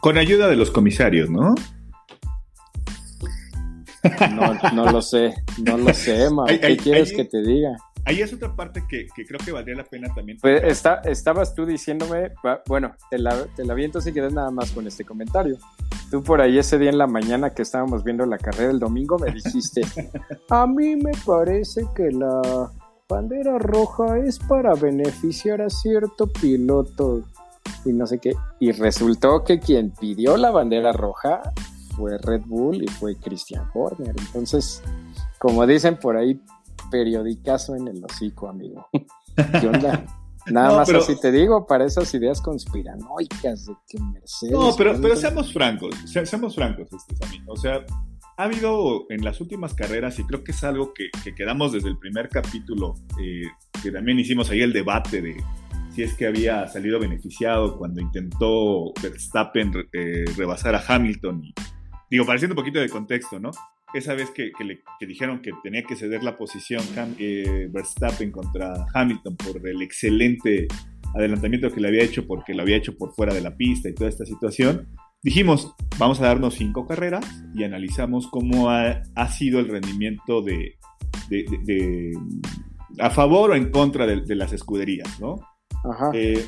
Con 0.00 0.18
ayuda 0.18 0.48
de 0.48 0.56
los 0.56 0.70
comisarios, 0.70 1.30
¿no? 1.30 1.54
No, 4.72 4.90
lo 4.90 5.02
sé, 5.02 5.34
no 5.62 5.76
lo 5.76 5.92
sé. 5.92 6.28
¿Qué 6.60 6.76
quieres 6.76 7.12
que 7.12 7.24
te 7.24 7.42
diga? 7.42 7.76
Ahí 8.06 8.22
es 8.22 8.32
otra 8.32 8.54
parte 8.56 8.82
que, 8.88 9.06
creo 9.14 9.38
que 9.44 9.52
valdría 9.52 9.76
la 9.76 9.84
pena 9.84 10.12
también. 10.14 10.38
Pues 10.40 10.84
estabas 11.04 11.54
tú 11.54 11.66
diciéndome, 11.66 12.32
bueno, 12.66 12.92
te 13.10 13.18
la, 13.18 13.44
te 13.54 13.64
la 13.64 13.74
viento 13.74 14.00
si 14.00 14.12
quieres 14.12 14.32
nada 14.32 14.50
más 14.50 14.70
con 14.70 14.86
este 14.86 15.04
comentario. 15.04 15.58
Tú 16.10 16.22
por 16.22 16.40
ahí 16.40 16.58
ese 16.58 16.78
día 16.78 16.90
en 16.90 16.98
la 16.98 17.06
mañana 17.06 17.50
que 17.50 17.62
estábamos 17.62 18.02
viendo 18.02 18.24
la 18.26 18.38
carrera 18.38 18.70
el 18.70 18.80
domingo 18.80 19.18
me 19.18 19.30
dijiste, 19.30 19.82
a 20.48 20.66
mí 20.66 20.96
me 20.96 21.12
parece 21.24 21.86
que 21.94 22.10
la 22.10 22.70
bandera 23.08 23.58
roja 23.58 24.18
es 24.18 24.38
para 24.38 24.74
beneficiar 24.74 25.60
a 25.60 25.70
cierto 25.70 26.26
piloto 26.26 27.22
y 27.84 27.92
no 27.92 28.06
sé 28.06 28.18
qué. 28.18 28.32
Y 28.58 28.72
resultó 28.72 29.44
que 29.44 29.60
quien 29.60 29.90
pidió 29.90 30.36
la 30.36 30.50
bandera 30.50 30.92
roja 30.92 31.42
fue 32.00 32.16
Red 32.18 32.42
Bull 32.46 32.82
y 32.82 32.88
fue 32.88 33.14
Christian 33.16 33.68
Horner. 33.74 34.14
Entonces, 34.18 34.82
como 35.38 35.66
dicen 35.66 35.98
por 35.98 36.16
ahí, 36.16 36.40
periodicazo 36.90 37.76
en 37.76 37.88
el 37.88 38.02
hocico, 38.02 38.48
amigo. 38.48 38.88
¿Qué 39.60 39.66
onda? 39.68 40.04
Nada 40.46 40.78
más 40.78 40.88
así 40.88 41.20
te 41.20 41.30
digo, 41.30 41.66
para 41.66 41.84
esas 41.84 42.12
ideas 42.14 42.40
conspiranoicas 42.40 43.66
de 43.66 43.74
que 43.86 44.02
Mercedes. 44.02 44.52
No, 44.52 44.74
pero, 44.76 44.98
pero 45.00 45.14
seamos 45.14 45.52
francos, 45.52 45.94
seamos 46.06 46.54
francos, 46.54 46.88
este, 46.90 47.42
O 47.46 47.56
sea, 47.56 47.84
ha 48.38 48.44
habido 48.44 49.04
en 49.10 49.22
las 49.22 49.38
últimas 49.42 49.74
carreras, 49.74 50.18
y 50.18 50.24
creo 50.24 50.42
que 50.42 50.52
es 50.52 50.64
algo 50.64 50.94
que, 50.94 51.10
quedamos 51.34 51.72
desde 51.72 51.90
el 51.90 51.98
primer 51.98 52.30
capítulo, 52.30 52.94
eh, 53.22 53.42
que 53.82 53.92
también 53.92 54.18
hicimos 54.18 54.48
ahí 54.48 54.62
el 54.62 54.72
debate 54.72 55.20
de 55.20 55.36
si 55.94 56.04
es 56.04 56.14
que 56.14 56.26
había 56.26 56.66
salido 56.68 56.98
beneficiado 56.98 57.76
cuando 57.76 58.00
intentó 58.00 58.92
Verstappen 59.02 59.72
eh, 59.92 60.24
rebasar 60.36 60.74
a 60.74 60.82
Hamilton. 60.86 61.44
Y, 61.44 61.54
digo, 62.10 62.26
pareciendo 62.26 62.54
un 62.54 62.56
poquito 62.56 62.80
de 62.80 62.88
contexto, 62.88 63.38
¿no? 63.38 63.50
Esa 63.94 64.14
vez 64.14 64.30
que, 64.30 64.52
le, 64.64 64.82
dijeron 65.06 65.40
que 65.40 65.52
tenía 65.62 65.82
que 65.82 65.96
ceder 65.96 66.22
la 66.22 66.36
posición 66.36 66.82
eh, 67.18 67.68
Verstappen 67.72 68.30
contra 68.30 68.86
Hamilton 68.94 69.36
por 69.36 69.66
el 69.66 69.82
excelente 69.82 70.68
adelantamiento 71.14 71.72
que 71.72 71.80
le 71.80 71.88
había 71.88 72.04
hecho 72.04 72.26
porque 72.26 72.54
lo 72.54 72.62
había 72.62 72.76
hecho 72.76 72.96
por 72.96 73.12
fuera 73.14 73.34
de 73.34 73.40
la 73.40 73.56
pista 73.56 73.88
y 73.88 73.94
toda 73.94 74.08
esta 74.08 74.24
situación, 74.24 74.88
dijimos, 75.22 75.74
vamos 75.98 76.20
a 76.20 76.26
darnos 76.26 76.54
cinco 76.54 76.86
carreras 76.86 77.26
y 77.54 77.64
analizamos 77.64 78.28
cómo 78.28 78.70
ha, 78.70 79.02
sido 79.28 79.58
el 79.58 79.68
rendimiento 79.68 80.42
de, 80.42 80.76
a 82.98 83.10
favor 83.10 83.50
o 83.50 83.54
en 83.54 83.70
contra 83.70 84.06
de, 84.06 84.36
las 84.36 84.52
escuderías, 84.52 85.20
¿no? 85.20 85.36
Ajá. 85.84 86.10
Eh, 86.14 86.44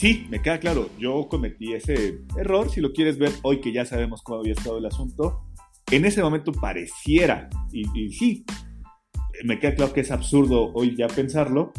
sí, 0.00 0.26
me 0.30 0.40
queda 0.40 0.58
claro, 0.58 0.88
yo 0.98 1.28
cometí 1.28 1.74
ese 1.74 2.20
error, 2.38 2.70
si 2.70 2.80
lo 2.80 2.94
quieres 2.94 3.18
ver 3.18 3.32
hoy 3.42 3.60
que 3.60 3.70
ya 3.70 3.84
sabemos 3.84 4.22
cómo 4.22 4.40
había 4.40 4.54
estado 4.54 4.78
el 4.78 4.86
asunto, 4.86 5.42
en 5.90 6.06
ese 6.06 6.22
momento 6.22 6.52
pareciera, 6.52 7.50
y, 7.70 7.84
y 7.94 8.10
sí, 8.10 8.46
me 9.44 9.58
queda 9.58 9.74
claro 9.74 9.92
que 9.92 10.00
es 10.00 10.10
absurdo 10.10 10.72
hoy 10.72 10.96
ya 10.96 11.06
pensarlo, 11.06 11.72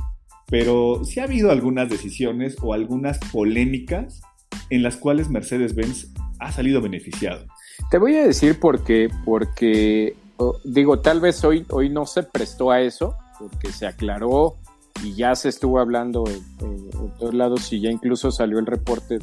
pero 0.46 1.04
sí 1.04 1.20
ha 1.20 1.24
habido 1.24 1.50
algunas 1.50 1.90
decisiones 1.90 2.58
o 2.62 2.75
algunas 2.75 3.18
polémicas 3.32 4.22
en 4.70 4.84
las 4.84 4.98
cuales 4.98 5.32
Mercedes-Benz 5.32 6.13
ha 6.40 6.51
salido 6.51 6.80
beneficiado. 6.80 7.48
Te 7.90 7.98
voy 7.98 8.18
a 8.18 8.28
decir 8.28 8.60
por 8.60 8.84
qué, 8.84 9.10
porque 9.25 10.16
digo, 10.63 11.00
tal 11.00 11.22
vez 11.22 11.44
hoy, 11.44 11.66
hoy 11.72 11.90
no 11.90 12.06
se 12.06 12.22
prestó 12.22 12.70
a 12.70 12.82
eso, 12.82 13.16
porque 13.40 13.72
se 13.72 13.88
aclaró 13.88 14.58
y 15.03 15.15
ya 15.15 15.36
se 15.36 15.50
estuvo 15.50 15.79
hablando 15.79 16.24
en, 16.27 16.89
todos 17.17 17.34
lados 17.34 17.72
y 17.74 17.81
ya 17.81 17.89
incluso 17.89 18.31
salió 18.31 18.60
el 18.60 18.65
reporte 18.65 19.20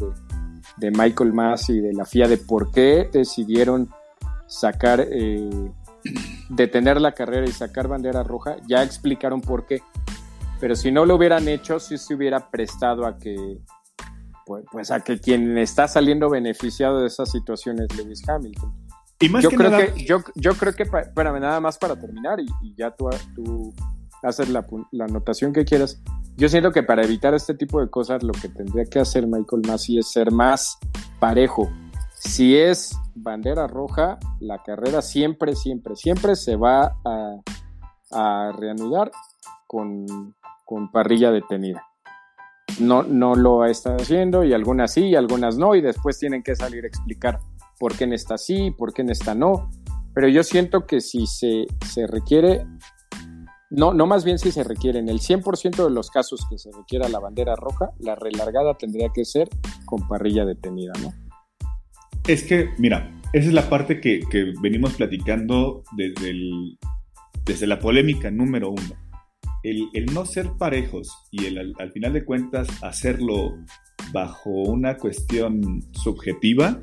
de, 0.77 0.91
Michael 0.91 1.33
Mass 1.33 1.71
y 1.71 1.81
de 1.81 1.93
la 1.93 2.05
FIA 2.05 2.29
de 2.29 2.37
por 2.37 2.71
qué 2.71 3.09
decidieron 3.13 3.89
sacar, 4.47 5.07
eh, 5.11 5.51
detener 6.49 7.01
la 7.01 7.13
carrera 7.13 7.47
y 7.47 7.53
sacar 7.53 7.89
bandera 7.89 8.23
roja, 8.23 8.57
ya 8.67 8.83
explicaron 8.83 9.41
por 9.41 9.67
qué. 9.67 9.83
Pero 10.61 10.75
si 10.77 10.91
no 10.91 11.05
lo 11.05 11.17
hubieran 11.17 11.49
hecho, 11.49 11.79
sí 11.79 11.99
se 11.99 12.15
hubiera 12.15 12.51
prestado 12.51 13.07
a 13.07 13.19
que, 13.19 13.59
pues, 14.47 14.65
pues 14.71 14.91
a 14.91 15.01
que 15.01 15.21
quien 15.21 15.59
está 15.59 15.87
saliendo 15.87 16.31
beneficiado 16.31 17.01
de 17.01 17.09
esa 17.09 17.27
situación 17.27 17.81
es 17.81 17.97
Lewis 17.97 18.29
Hamilton. 18.29 18.73
Y 19.21 19.29
más 19.29 19.43
yo, 19.43 19.51
creo 19.51 19.71
que, 19.71 20.05
yo, 20.05 20.19
yo 20.37 20.55
creo 20.55 20.75
que, 20.75 20.85
espérame, 20.85 21.41
nada 21.41 21.61
más 21.61 21.77
para 21.77 21.97
terminar 21.97 22.39
y, 22.41 22.49
ya 22.77 22.91
tú, 22.93 23.09
tú 23.35 23.75
haces 24.23 24.49
la, 24.49 24.67
la, 24.93 25.05
anotación 25.05 25.53
que 25.53 25.65
quieras. 25.65 26.01
Yo 26.37 26.49
siento 26.49 26.71
que 26.71 26.83
para 26.83 27.03
evitar 27.03 27.35
este 27.35 27.55
tipo 27.55 27.81
de 27.81 27.91
cosas 27.91 28.23
lo 28.23 28.33
que 28.33 28.49
tendría 28.49 28.85
que 28.85 29.01
hacer 29.01 29.27
Michael 29.27 29.63
Massey 29.67 29.99
es 29.99 30.11
ser 30.11 30.31
más 30.31 30.79
parejo. 31.19 31.71
Si 32.15 32.57
es 32.57 32.97
bandera 33.15 33.67
roja, 33.67 34.19
la 34.41 34.63
carrera 34.63 35.03
siempre, 35.03 35.55
siempre, 35.55 35.97
siempre 35.97 36.37
se 36.37 36.57
va 36.57 36.97
a, 37.05 38.53
reanudar 38.57 39.11
con, 39.67 40.35
con 40.65 40.91
parrilla 40.91 41.31
detenida. 41.31 41.85
No, 42.81 43.03
no 43.03 43.35
lo 43.35 43.65
está 43.65 43.97
haciendo 43.97 44.45
y 44.45 44.53
algunas 44.53 44.93
sí 44.93 45.07
y 45.07 45.15
algunas 45.15 45.59
no 45.59 45.75
y 45.75 45.81
después 45.81 46.19
tienen 46.19 46.43
que 46.43 46.55
salir 46.57 46.85
a 46.85 46.89
explicar 46.89 47.41
por 47.79 47.97
qué 47.97 48.05
en 48.05 48.13
esta 48.13 48.39
sí, 48.39 48.71
por 48.71 48.93
qué 48.93 49.03
en 49.03 49.11
esta 49.11 49.35
no. 49.35 49.71
Pero 50.15 50.29
yo 50.29 50.43
siento 50.43 50.87
que 50.87 51.01
si 51.01 51.27
se, 51.27 51.67
se 51.87 52.07
requiere, 52.07 52.67
no, 53.71 53.93
no 53.93 54.07
más 54.07 54.25
bien 54.25 54.39
si 54.39 54.51
se 54.51 54.65
requiere, 54.65 54.99
en 54.99 55.09
el 55.09 55.21
100% 55.21 55.85
de 55.85 55.91
los 55.91 56.11
casos 56.11 56.47
que 56.49 56.59
se 56.59 56.71
requiera 56.73 57.09
la 57.09 57.19
bandera 57.19 57.55
roja, 57.55 57.91
la 57.99 58.15
relargada 58.15 58.75
tendría 58.75 59.11
que 59.15 59.25
ser 59.25 59.49
con 59.85 60.07
parrilla 60.09 60.45
detenida, 60.45 60.93
¿no? 61.03 61.13
Es 62.27 62.43
que, 62.45 62.71
mira, 62.79 63.15
esa 63.33 63.49
es 63.49 63.55
la 63.55 63.69
parte 63.69 64.01
que, 64.01 64.23
venimos 64.61 64.95
platicando 64.95 65.83
desde, 65.97 66.35
desde 67.45 67.67
la 67.67 67.79
polémica 67.79 68.31
número 68.31 68.71
uno. 68.71 68.95
El, 69.63 70.07
no 70.15 70.25
ser 70.25 70.53
parejos 70.59 71.11
y 71.31 71.47
el, 71.47 71.75
al, 71.79 71.93
final 71.93 72.13
de 72.13 72.25
cuentas 72.25 72.69
hacerlo 72.83 73.57
bajo 74.13 74.51
una 74.51 74.97
cuestión 74.97 75.83
subjetiva 75.93 76.81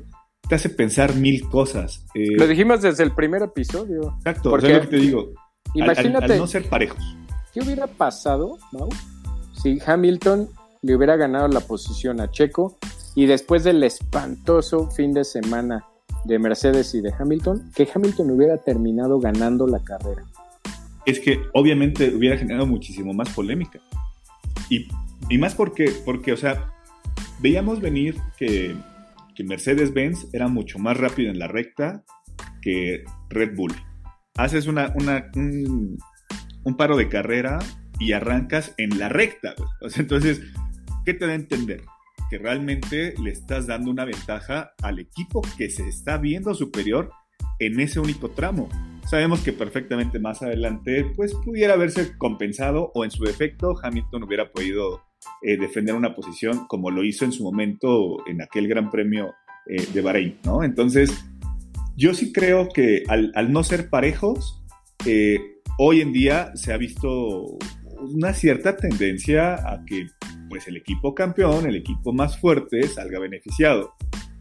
te 0.48 0.54
hace 0.54 0.68
pensar 0.68 1.16
mil 1.16 1.48
cosas. 1.48 2.06
Eh, 2.14 2.36
lo 2.36 2.46
dijimos 2.46 2.82
desde 2.82 3.02
el 3.02 3.12
primer 3.12 3.42
episodio. 3.42 4.14
Exacto, 4.18 4.50
porque, 4.50 4.74
lo 4.74 4.80
que 4.82 4.86
te 4.86 4.96
digo. 4.96 5.32
Imagínate. 5.76 6.34
Al, 6.34 6.38
no 6.38 6.46
ser 6.46 6.68
parejos. 6.68 7.16
¿Qué 7.52 7.60
hubiera 7.60 7.86
pasado, 7.86 8.58
Mau, 8.72 8.88
si 9.62 9.78
Hamilton 9.84 10.48
le 10.82 10.96
hubiera 10.96 11.16
ganado 11.16 11.48
la 11.48 11.60
posición 11.60 12.20
a 12.20 12.30
Checo 12.30 12.76
y 13.14 13.26
después 13.26 13.64
del 13.64 13.82
espantoso 13.82 14.90
fin 14.90 15.12
de 15.14 15.24
semana 15.24 15.84
de 16.24 16.38
Mercedes 16.38 16.94
y 16.94 17.00
de 17.00 17.12
Hamilton, 17.18 17.70
que 17.74 17.88
Hamilton 17.92 18.30
hubiera 18.30 18.58
terminado 18.58 19.18
ganando 19.20 19.66
la 19.66 19.78
carrera? 19.82 20.24
Es 21.06 21.20
que 21.20 21.40
obviamente 21.54 22.14
hubiera 22.14 22.36
generado 22.36 22.66
muchísimo 22.66 23.12
más 23.12 23.30
polémica. 23.30 23.78
Y, 24.68 24.88
y 25.30 25.38
más 25.38 25.54
porque, 25.54 25.92
porque, 26.04 26.32
o 26.32 26.36
sea, 26.36 26.72
veíamos 27.40 27.80
venir 27.80 28.16
que 28.36 28.76
que 29.36 29.44
Mercedes-Benz 29.44 30.28
era 30.32 30.48
mucho 30.48 30.78
más 30.78 30.96
rápido 30.96 31.30
en 31.30 31.38
la 31.38 31.46
recta 31.46 32.02
que 32.62 33.04
Red 33.28 33.54
Bull. 33.54 33.72
Haces 34.36 34.66
una, 34.66 34.92
un, 34.94 36.76
paro 36.76 36.96
de 36.96 37.08
carrera 37.08 37.58
y 37.98 38.12
arrancas 38.12 38.74
en 38.76 38.98
la 38.98 39.08
recta. 39.08 39.54
entonces, 39.96 40.42
¿qué 41.04 41.14
te 41.14 41.26
da 41.26 41.32
a 41.32 41.36
entender? 41.36 41.82
Que 42.30 42.38
realmente 42.38 43.14
le 43.22 43.30
estás 43.30 43.66
dando 43.66 43.90
una 43.90 44.04
ventaja 44.04 44.72
al 44.82 44.98
equipo 44.98 45.42
que 45.56 45.70
se 45.70 45.88
está 45.88 46.18
viendo 46.18 46.54
superior 46.54 47.10
en 47.58 47.80
ese 47.80 48.00
único 48.00 48.30
tramo. 48.30 48.68
Sabemos 49.08 49.40
que 49.40 49.52
perfectamente 49.52 50.18
más 50.18 50.42
adelante 50.42 51.06
pues 51.14 51.32
pudiera 51.32 51.74
haberse 51.74 52.18
compensado 52.18 52.90
o 52.94 53.04
en 53.04 53.12
su 53.12 53.22
defecto 53.22 53.74
Hamilton 53.80 54.24
hubiera 54.24 54.50
podido 54.50 55.00
eh, 55.42 55.56
defender 55.56 55.94
una 55.94 56.14
posición 56.14 56.66
como 56.66 56.90
lo 56.90 57.04
hizo 57.04 57.24
en 57.24 57.32
su 57.32 57.44
momento 57.44 58.26
en 58.26 58.42
aquel 58.42 58.66
Gran 58.66 58.90
Premio 58.90 59.34
eh, 59.68 59.86
de 59.92 60.00
Bahrein, 60.00 60.38
¿no? 60.44 60.64
Entonces, 60.64 61.24
yo 61.96 62.14
sí 62.14 62.32
creo 62.32 62.68
que 62.68 63.02
al, 63.08 63.52
no 63.52 63.64
ser 63.64 63.88
parejos, 63.88 64.62
eh, 65.06 65.38
hoy 65.78 66.00
en 66.00 66.12
día 66.12 66.52
se 66.54 66.72
ha 66.72 66.76
visto 66.76 67.58
una 67.98 68.32
cierta 68.32 68.76
tendencia 68.76 69.54
a 69.54 69.84
que 69.84 70.06
pues 70.48 70.68
el 70.68 70.76
equipo 70.76 71.14
campeón, 71.14 71.66
el 71.66 71.76
equipo 71.76 72.12
más 72.12 72.38
fuerte, 72.38 72.86
salga 72.86 73.18
beneficiado. 73.18 73.94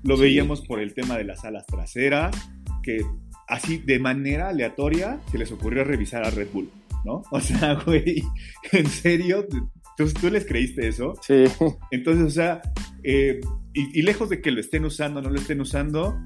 Lo 0.04 0.18
veíamos 0.18 0.62
por 0.62 0.80
el 0.80 0.94
tema 0.94 1.18
de 1.18 1.24
las 1.24 1.46
alas 1.46 1.66
traseras, 1.66 2.36
que 2.84 3.04
así 3.48 3.78
de 3.78 4.00
manera 4.00 4.50
aleatoria 4.50 5.20
se 5.32 5.38
les 5.38 5.52
ocurrió 5.52 5.84
revisar 5.84 6.24
a 6.24 6.30
Red 6.30 6.50
Bull, 6.54 6.70
¿no? 7.06 7.24
O 7.32 7.40
sea, 7.40 7.74
güey, 7.86 8.24
en 8.72 8.86
serio, 8.88 9.48
¿Tú, 9.96 10.30
les 10.30 10.46
creíste 10.46 10.88
eso? 10.88 11.14
Sí. 11.22 11.46
Entonces, 11.92 12.26
o 12.26 12.30
sea, 12.30 12.62
eh, 13.04 13.40
y, 13.74 14.02
lejos 14.02 14.30
de 14.30 14.42
que 14.42 14.52
lo 14.52 14.60
estén 14.60 14.84
usando, 14.84 15.22
no 15.22 15.30
lo 15.30 15.40
estén 15.40 15.62
usando, 15.62 16.18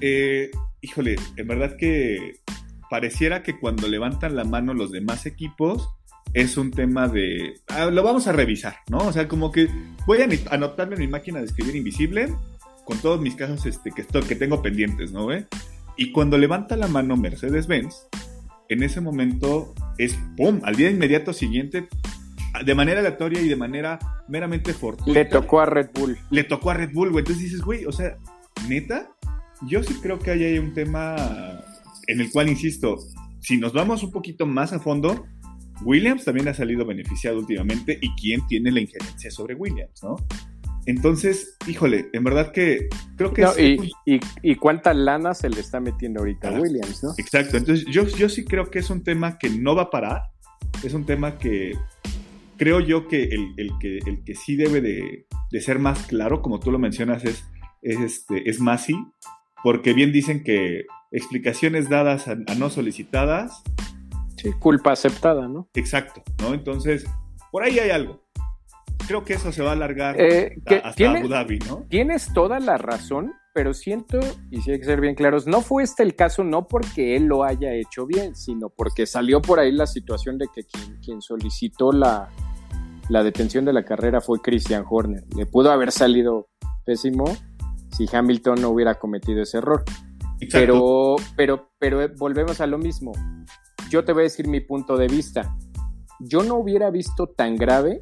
eh, 0.00 0.50
híjole, 0.80 1.16
en 1.36 1.46
verdad 1.46 1.76
que 1.76 2.40
pareciera 2.90 3.42
que 3.42 3.58
cuando 3.58 3.88
levantan 3.88 4.36
la 4.36 4.44
mano 4.44 4.74
los 4.74 4.92
demás 4.92 5.26
equipos 5.26 5.88
es 6.32 6.56
un 6.56 6.70
tema 6.70 7.08
de, 7.08 7.54
ah, 7.68 7.86
lo 7.86 8.02
vamos 8.02 8.26
a 8.26 8.32
revisar, 8.32 8.76
¿no? 8.88 8.98
O 8.98 9.12
sea, 9.12 9.28
como 9.28 9.52
que 9.52 9.68
voy 10.06 10.18
a 10.20 10.28
anotarme 10.50 10.96
en 10.96 11.02
mi 11.02 11.08
máquina 11.08 11.38
de 11.38 11.46
escribir 11.46 11.76
invisible 11.76 12.34
con 12.84 12.98
todos 12.98 13.20
mis 13.20 13.36
casos 13.36 13.64
este, 13.66 13.90
que, 13.92 14.02
estoy, 14.02 14.22
que 14.22 14.34
tengo 14.34 14.60
pendientes, 14.60 15.12
¿no? 15.12 15.28
Y 15.96 16.12
cuando 16.12 16.36
levanta 16.38 16.76
la 16.76 16.88
mano 16.88 17.16
Mercedes-Benz, 17.16 18.08
en 18.68 18.82
ese 18.82 19.00
momento 19.00 19.74
es, 19.98 20.18
¡pum!, 20.36 20.60
al 20.64 20.74
día 20.76 20.90
inmediato 20.90 21.32
siguiente 21.32 21.88
de 22.64 22.74
manera 22.74 23.00
aleatoria 23.00 23.40
y 23.40 23.48
de 23.48 23.56
manera 23.56 23.98
meramente 24.28 24.72
fortuita. 24.72 25.12
Le 25.12 25.24
tocó 25.24 25.60
a 25.60 25.66
Red 25.66 25.90
Bull. 25.94 26.18
Le 26.30 26.44
tocó 26.44 26.70
a 26.70 26.74
Red 26.74 26.90
Bull, 26.92 27.10
güey. 27.10 27.22
Entonces 27.22 27.44
dices, 27.44 27.62
güey, 27.62 27.84
o 27.84 27.92
sea, 27.92 28.16
neta, 28.68 29.13
yo 29.66 29.82
sí 29.82 29.94
creo 30.02 30.18
que 30.18 30.30
hay 30.30 30.58
un 30.58 30.72
tema 30.72 31.62
en 32.06 32.20
el 32.20 32.30
cual, 32.30 32.48
insisto, 32.48 32.98
si 33.40 33.58
nos 33.58 33.72
vamos 33.72 34.02
un 34.02 34.10
poquito 34.10 34.46
más 34.46 34.72
a 34.72 34.80
fondo, 34.80 35.26
Williams 35.82 36.24
también 36.24 36.48
ha 36.48 36.54
salido 36.54 36.84
beneficiado 36.84 37.38
últimamente 37.38 37.98
y 38.00 38.14
quién 38.14 38.46
tiene 38.46 38.70
la 38.70 38.80
injerencia 38.80 39.30
sobre 39.30 39.54
Williams, 39.54 40.02
¿no? 40.02 40.16
Entonces, 40.86 41.56
híjole, 41.66 42.10
en 42.12 42.24
verdad 42.24 42.52
que 42.52 42.88
creo 43.16 43.32
que... 43.32 43.90
y, 44.04 44.20
y, 44.42 44.56
cuánta 44.56 44.92
lana 44.92 45.32
se 45.32 45.48
le 45.48 45.60
está 45.60 45.80
metiendo 45.80 46.20
ahorita 46.20 46.48
a 46.48 46.60
Williams, 46.60 47.02
¿no? 47.02 47.14
Exacto, 47.16 47.56
entonces 47.56 47.86
yo, 47.90 48.06
yo 48.06 48.28
sí 48.28 48.44
creo 48.44 48.70
que 48.70 48.80
es 48.80 48.90
un 48.90 49.02
tema 49.02 49.38
que 49.38 49.48
no 49.48 49.74
va 49.74 49.84
a 49.84 49.90
parar, 49.90 50.22
es 50.82 50.92
un 50.92 51.06
tema 51.06 51.38
que 51.38 51.72
creo 52.58 52.80
yo 52.80 53.08
que 53.08 53.24
el, 53.24 53.54
que 53.80 53.98
el 53.98 54.24
que 54.24 54.34
sí 54.34 54.56
debe 54.56 54.80
de, 54.80 55.26
ser 55.60 55.78
más 55.78 56.06
claro, 56.06 56.42
como 56.42 56.60
tú 56.60 56.70
lo 56.70 56.78
mencionas, 56.78 57.24
es, 57.24 57.44
es, 57.80 58.00
este, 58.00 58.48
es 58.48 58.60
Masi, 58.60 58.94
porque 59.64 59.94
bien 59.94 60.12
dicen 60.12 60.44
que 60.44 60.84
explicaciones 61.10 61.88
dadas 61.88 62.28
a, 62.28 62.34
no 62.34 62.68
solicitadas. 62.68 63.62
Sí, 64.36 64.52
culpa 64.60 64.92
aceptada, 64.92 65.48
¿no? 65.48 65.70
Exacto, 65.72 66.22
¿no? 66.42 66.52
Entonces, 66.52 67.06
por 67.50 67.62
ahí 67.62 67.78
hay 67.78 67.88
algo. 67.88 68.20
Creo 69.08 69.24
que 69.24 69.32
eso 69.32 69.52
se 69.52 69.62
va 69.62 69.70
a 69.70 69.72
alargar 69.72 70.20
eh, 70.20 70.58
hasta 70.84 71.10
Abu 71.10 71.28
Dhabi, 71.28 71.60
¿no? 71.60 71.86
Tienes 71.88 72.30
toda 72.34 72.60
la 72.60 72.76
razón, 72.76 73.32
pero 73.54 73.72
siento, 73.72 74.20
y 74.50 74.60
si 74.60 74.72
hay 74.72 74.78
que 74.80 74.84
ser 74.84 75.00
bien 75.00 75.14
claros, 75.14 75.46
no 75.46 75.62
fue 75.62 75.82
este 75.82 76.02
el 76.02 76.14
caso, 76.14 76.44
no 76.44 76.68
porque 76.68 77.16
él 77.16 77.24
lo 77.24 77.42
haya 77.42 77.72
hecho 77.72 78.04
bien, 78.04 78.36
sino 78.36 78.68
porque 78.68 79.06
salió 79.06 79.40
por 79.40 79.60
ahí 79.60 79.72
la 79.72 79.86
situación 79.86 80.36
de 80.36 80.46
que 80.54 80.64
quien, 81.00 81.22
solicitó 81.22 81.90
la, 81.90 82.28
detención 83.08 83.64
de 83.64 83.72
la 83.72 83.82
carrera 83.82 84.20
fue 84.20 84.42
Christian 84.42 84.84
Horner. 84.86 85.24
Le 85.34 85.46
pudo 85.46 85.70
haber 85.70 85.90
salido 85.90 86.50
pésimo 86.84 87.24
si 87.96 88.06
Hamilton 88.10 88.60
no 88.60 88.70
hubiera 88.70 88.94
cometido 88.96 89.42
ese 89.42 89.58
error. 89.58 89.84
Pero, 90.50 91.16
pero, 91.36 91.70
pero 91.78 92.08
volvemos 92.16 92.60
a 92.60 92.66
lo 92.66 92.76
mismo. 92.76 93.12
Yo 93.88 94.04
te 94.04 94.12
voy 94.12 94.22
a 94.22 94.24
decir 94.24 94.48
mi 94.48 94.60
punto 94.60 94.96
de 94.96 95.06
vista. 95.06 95.56
yo 96.20 96.42
no 96.42 96.56
hubiera 96.56 96.90
visto 96.90 97.26
tan 97.26 97.56
grave 97.56 98.00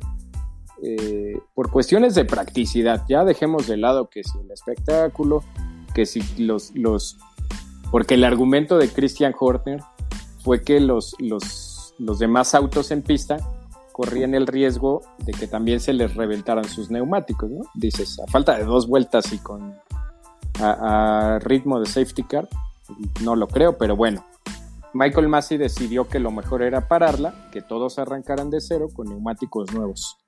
eh, 0.82 1.38
por 1.54 1.70
cuestiones 1.70 2.14
de 2.14 2.24
practicidad. 2.24 3.04
Ya 3.08 3.24
dejemos 3.24 3.66
de 3.66 3.76
lado 3.76 4.08
que 4.08 4.22
si 4.24 4.38
el 4.38 4.50
espectáculo, 4.50 5.44
que 5.94 6.06
si 6.06 6.22
los, 6.42 6.74
los 6.74 7.18
porque 7.90 8.14
el 8.14 8.24
argumento 8.24 8.78
de 8.78 8.88
Christian 8.88 9.34
Horner 9.38 9.80
fue 10.42 10.62
que 10.62 10.80
los, 10.80 11.14
los, 11.18 11.94
los 11.98 12.18
demás 12.18 12.54
autos 12.54 12.90
en 12.90 13.02
pista 13.02 13.36
corrían 13.92 14.34
el 14.34 14.46
riesgo 14.46 15.02
de 15.18 15.32
que 15.32 15.46
también 15.46 15.80
se 15.80 15.92
les 15.92 16.14
reventaran 16.14 16.64
sus 16.64 16.90
neumáticos, 16.90 17.50
¿no? 17.50 17.62
Dices, 17.74 18.18
a 18.20 18.30
falta 18.30 18.56
de 18.56 18.64
dos 18.64 18.88
vueltas 18.88 19.32
y 19.32 19.38
con 19.38 19.76
a, 20.60 21.38
ritmo 21.42 21.80
de 21.80 21.86
safety 21.86 22.22
car, 22.24 22.48
no 23.22 23.36
lo 23.36 23.48
creo, 23.48 23.78
pero 23.78 23.96
bueno. 23.96 24.24
Michael 24.94 25.28
Massey 25.28 25.56
decidió 25.56 26.06
que 26.06 26.18
lo 26.18 26.30
mejor 26.30 26.62
era 26.62 26.86
pararla, 26.86 27.48
que 27.50 27.62
todos 27.62 27.98
arrancaran 27.98 28.50
de 28.50 28.60
cero 28.60 28.88
con 28.92 29.08
neumáticos 29.08 29.72
nuevos 29.72 30.18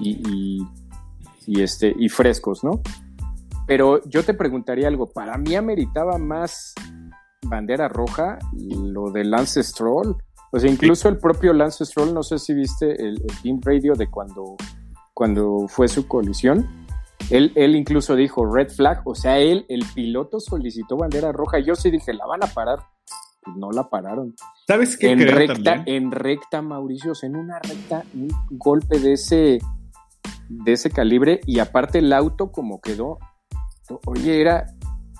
y, 0.00 0.66
y, 1.46 1.62
este, 1.62 1.94
y 1.96 2.08
frescos, 2.08 2.64
¿no? 2.64 2.80
Pero 3.66 4.02
yo 4.08 4.24
te 4.24 4.34
preguntaría 4.34 4.88
algo, 4.88 5.10
para 5.10 5.38
mí 5.38 5.54
ameritaba 5.54 6.18
más 6.18 6.74
bandera 7.42 7.88
roja 7.88 8.38
lo 8.52 9.10
de 9.10 9.24
Lance 9.24 9.62
Stroll. 9.62 10.16
O 10.50 10.58
sea, 10.58 10.70
incluso 10.70 11.08
el 11.08 11.18
propio 11.18 11.52
Lance 11.52 11.84
Stroll, 11.84 12.14
no 12.14 12.22
sé 12.22 12.38
si 12.38 12.54
viste 12.54 12.90
el, 13.06 13.22
team 13.42 13.60
radio 13.62 13.94
de 13.94 14.08
cuando, 14.10 14.56
cuando 15.12 15.66
fue 15.68 15.88
su 15.88 16.06
colisión. 16.06 16.86
Él, 17.30 17.52
él 17.56 17.76
incluso 17.76 18.16
dijo 18.16 18.46
red 18.46 18.70
flag, 18.70 19.02
o 19.04 19.14
sea, 19.14 19.38
él, 19.38 19.66
el 19.68 19.84
piloto 19.94 20.40
solicitó 20.40 20.96
bandera 20.96 21.32
roja. 21.32 21.58
Yo 21.58 21.74
sí 21.74 21.90
dije, 21.90 22.14
la 22.14 22.26
van 22.26 22.42
a 22.42 22.46
parar. 22.46 22.78
Pues 23.42 23.56
no 23.56 23.70
la 23.70 23.88
pararon. 23.88 24.34
¿Sabes 24.66 24.96
qué? 24.96 25.10
En 25.10 25.20
recta, 25.20 25.82
en 25.86 26.10
recta, 26.10 26.62
Mauricio, 26.62 27.12
en 27.22 27.36
una 27.36 27.58
recta, 27.58 28.04
un 28.14 28.28
golpe 28.50 28.98
de 28.98 29.12
ese, 29.12 29.58
de 30.48 30.72
ese 30.72 30.90
calibre 30.90 31.40
y 31.46 31.58
aparte 31.58 31.98
el 31.98 32.12
auto 32.12 32.50
como 32.50 32.80
quedó. 32.80 33.18
Oye, 34.06 34.40
era, 34.40 34.66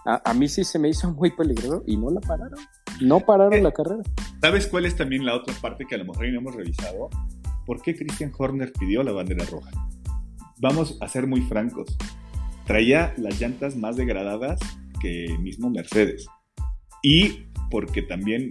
a, 0.09 0.35
mí 0.35 0.49
sí 0.49 0.65
se 0.65 0.79
me 0.79 0.89
hizo 0.89 1.13
muy 1.13 1.31
peligroso 1.31 1.85
y 1.87 1.97
no 1.97 2.11
la 2.11 2.21
pararon. 2.21 2.59
No 3.01 3.21
pararon 3.21 3.53
eh, 3.55 3.63
la 3.63 3.73
carrera. 3.73 4.03
¿Sabes 4.41 4.67
cuál 4.67 4.87
es 4.87 4.97
también 4.97 5.27
la 5.27 5.35
otra 5.35 5.55
parte 5.61 5.85
que 5.87 5.97
a 5.97 5.99
lo 5.99 6.07
mejor 6.07 6.29
no 6.29 6.39
hemos 6.39 6.55
revisado? 6.55 7.11
¿Por 7.67 7.83
qué 7.83 7.95
Christian 7.95 8.33
Horner 8.37 8.73
pidió 8.73 9.03
la 9.03 9.13
bandera 9.13 9.45
roja? 9.45 9.71
Vamos 10.61 10.97
a 11.01 11.09
ser 11.09 11.27
muy 11.27 11.43
francos. 11.43 11.97
Traía 12.67 13.13
las 13.19 13.39
llantas 13.39 13.77
más 13.77 13.97
degradadas 13.97 14.61
que 15.01 15.37
mismo 15.41 15.69
Mercedes. 15.69 16.27
Y 17.03 17.47
porque 17.71 18.01
también 18.01 18.51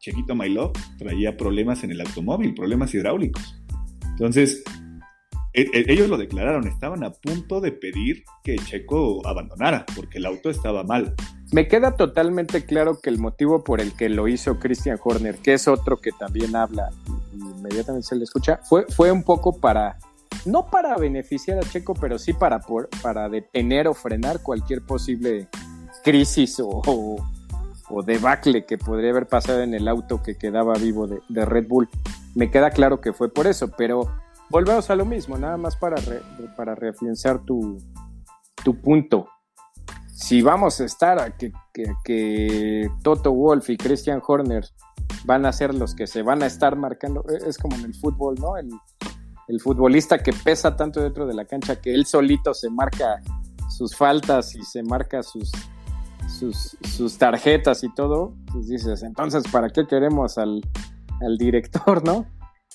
Chequito 0.00 0.34
Mailov 0.34 0.72
traía 0.98 1.36
problemas 1.36 1.82
en 1.82 1.92
el 1.92 2.00
automóvil, 2.02 2.54
problemas 2.54 2.94
hidráulicos. 2.94 3.62
Entonces, 4.10 4.62
ellos 5.52 6.08
lo 6.08 6.16
declararon, 6.16 6.66
estaban 6.68 7.02
a 7.02 7.10
punto 7.10 7.60
de 7.60 7.72
pedir 7.72 8.24
que 8.44 8.56
Checo 8.56 9.26
abandonara 9.26 9.84
porque 9.96 10.18
el 10.18 10.26
auto 10.26 10.50
estaba 10.50 10.84
mal. 10.84 11.14
Me 11.52 11.66
queda 11.66 11.96
totalmente 11.96 12.64
claro 12.64 13.00
que 13.00 13.10
el 13.10 13.18
motivo 13.18 13.64
por 13.64 13.80
el 13.80 13.92
que 13.94 14.08
lo 14.08 14.28
hizo 14.28 14.60
Christian 14.60 14.98
Horner, 15.02 15.36
que 15.36 15.54
es 15.54 15.66
otro 15.66 16.00
que 16.00 16.12
también 16.12 16.54
habla 16.54 16.90
y 17.34 17.38
inmediatamente 17.38 18.06
se 18.06 18.16
le 18.16 18.24
escucha, 18.24 18.60
fue, 18.62 18.86
fue 18.88 19.10
un 19.10 19.24
poco 19.24 19.58
para, 19.58 19.98
no 20.44 20.70
para 20.70 20.96
beneficiar 20.96 21.58
a 21.58 21.62
Checo, 21.62 21.94
pero 21.94 22.18
sí 22.18 22.32
para, 22.32 22.60
para 23.02 23.28
detener 23.28 23.88
o 23.88 23.94
frenar 23.94 24.42
cualquier 24.42 24.82
posible 24.82 25.48
crisis 26.04 26.60
o, 26.60 27.16
debacle 28.06 28.64
que 28.64 28.78
podría 28.78 29.10
haber 29.10 29.26
pasado 29.26 29.62
en 29.62 29.74
el 29.74 29.88
auto 29.88 30.22
que 30.22 30.36
quedaba 30.36 30.74
vivo 30.74 31.08
de 31.08 31.44
Red 31.44 31.66
Bull. 31.66 31.88
Me 32.36 32.48
queda 32.48 32.70
claro 32.70 33.00
que 33.00 33.12
fue 33.12 33.32
por 33.32 33.48
eso, 33.48 33.72
pero 33.76 34.08
volvemos 34.50 34.90
a 34.90 34.96
lo 34.96 35.06
mismo, 35.06 35.38
nada 35.38 35.56
más 35.56 35.76
para, 35.76 35.96
para 36.56 36.74
reafianzar 36.74 37.44
tu, 37.44 37.78
tu 38.62 38.80
punto. 38.80 39.28
Si 40.12 40.42
vamos 40.42 40.80
a 40.80 40.84
estar 40.84 41.18
a 41.18 41.36
que, 41.36 41.52
que, 42.04 42.90
Toto 43.02 43.32
Wolf 43.32 43.70
y 43.70 43.76
Christian 43.76 44.20
Horner 44.26 44.66
van 45.24 45.46
a 45.46 45.52
ser 45.52 45.74
los 45.74 45.94
que 45.94 46.06
se 46.06 46.22
van 46.22 46.42
a 46.42 46.46
estar 46.46 46.76
marcando, 46.76 47.24
e, 47.28 47.48
es 47.48 47.56
como 47.56 47.76
en 47.76 47.84
el 47.84 47.94
fútbol, 47.94 48.34
¿no? 48.38 48.56
El, 48.56 48.68
el 49.48 49.60
futbolista 49.60 50.18
que 50.18 50.32
pesa 50.32 50.76
tanto 50.76 51.00
dentro 51.00 51.26
de 51.26 51.34
la 51.34 51.46
cancha 51.46 51.80
que 51.80 51.94
él 51.94 52.04
solito 52.04 52.52
se 52.52 52.68
marca 52.70 53.20
sus 53.70 53.96
faltas 53.96 54.54
y 54.54 54.62
se 54.62 54.82
marca 54.82 55.22
sus, 55.22 55.50
sus, 56.28 56.76
sus 56.82 57.18
tarjetas 57.18 57.82
y 57.82 57.92
todo, 57.94 58.34
pues 58.52 58.68
dices, 58.68 59.02
entonces, 59.02 59.44
¿para 59.50 59.70
qué 59.70 59.86
queremos 59.86 60.38
al, 60.38 60.60
al 61.20 61.38
director, 61.38 62.04
no? 62.06 62.26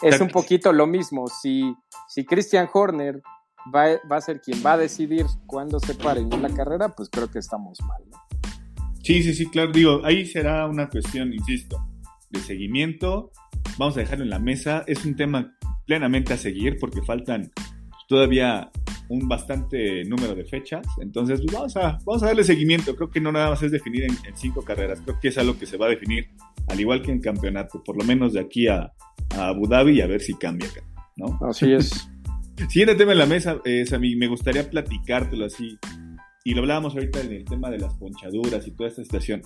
Es 0.01 0.19
un 0.19 0.29
poquito 0.29 0.73
lo 0.73 0.87
mismo. 0.87 1.27
Si, 1.27 1.73
si 2.07 2.25
Christian 2.25 2.67
Horner 2.71 3.21
va, 3.73 3.99
va, 4.11 4.17
a 4.17 4.21
ser 4.21 4.41
quien 4.41 4.61
va 4.65 4.73
a 4.73 4.77
decidir 4.77 5.25
cuándo 5.47 5.79
se 5.79 5.95
pare 5.95 6.21
en 6.21 6.41
la 6.41 6.49
carrera, 6.49 6.89
pues 6.89 7.09
creo 7.09 7.29
que 7.29 7.39
estamos 7.39 7.79
mal. 7.81 8.03
Sí, 9.03 9.23
sí, 9.23 9.33
sí, 9.33 9.47
claro. 9.49 9.71
Digo, 9.71 10.01
ahí 10.03 10.25
será 10.25 10.65
una 10.65 10.89
cuestión, 10.89 11.33
insisto, 11.33 11.77
de 12.29 12.39
seguimiento. 12.39 13.31
Vamos 13.77 13.95
a 13.97 14.01
dejarlo 14.01 14.23
en 14.23 14.31
la 14.31 14.39
mesa. 14.39 14.83
Es 14.87 15.05
un 15.05 15.15
tema 15.15 15.55
plenamente 15.85 16.33
a 16.33 16.37
seguir 16.37 16.77
porque 16.79 17.01
faltan 17.01 17.51
todavía 18.07 18.71
un 19.07 19.27
bastante 19.27 20.03
número 20.05 20.33
de 20.33 20.45
fechas. 20.45 20.85
Entonces, 20.99 21.39
pues, 21.41 21.53
vamos, 21.53 21.77
a, 21.77 21.99
vamos 22.03 22.23
a 22.23 22.27
darle 22.27 22.43
seguimiento. 22.43 22.95
Creo 22.95 23.11
que 23.11 23.21
no 23.21 23.31
nada 23.31 23.51
más 23.51 23.61
es 23.61 23.71
definir 23.71 24.03
en, 24.03 24.17
en, 24.25 24.35
cinco 24.35 24.63
carreras. 24.63 25.01
Creo 25.01 25.19
que 25.19 25.27
es 25.27 25.37
algo 25.37 25.57
que 25.57 25.67
se 25.67 25.77
va 25.77 25.85
a 25.85 25.89
definir, 25.89 26.27
al 26.67 26.79
igual 26.79 27.01
que 27.01 27.11
en 27.11 27.21
campeonato, 27.21 27.83
por 27.83 27.97
lo 27.97 28.03
menos 28.03 28.33
de 28.33 28.39
aquí 28.39 28.67
a, 28.67 28.91
a 29.35 29.49
Abu 29.49 29.67
Dhabi 29.67 29.97
y 29.97 30.01
a 30.01 30.07
ver 30.07 30.21
si 30.21 30.33
cambia 30.33 30.69
acá, 30.69 30.81
¿no? 31.15 31.39
Así 31.47 31.71
es. 31.71 32.09
Siguiente 32.69 32.95
tema 32.95 33.11
en 33.11 33.17
la 33.17 33.25
mesa, 33.25 33.57
es 33.65 33.91
a 33.93 33.99
mí 33.99 34.15
me 34.15 34.27
gustaría 34.27 34.69
platicártelo 34.69 35.45
así. 35.45 35.77
Y 36.43 36.53
lo 36.53 36.61
hablábamos 36.61 36.93
ahorita 36.93 37.21
en 37.21 37.33
el 37.33 37.45
tema 37.45 37.69
de 37.69 37.79
las 37.79 37.93
ponchaduras 37.95 38.65
y 38.67 38.71
toda 38.71 38.89
esta 38.89 39.03
situación. 39.03 39.41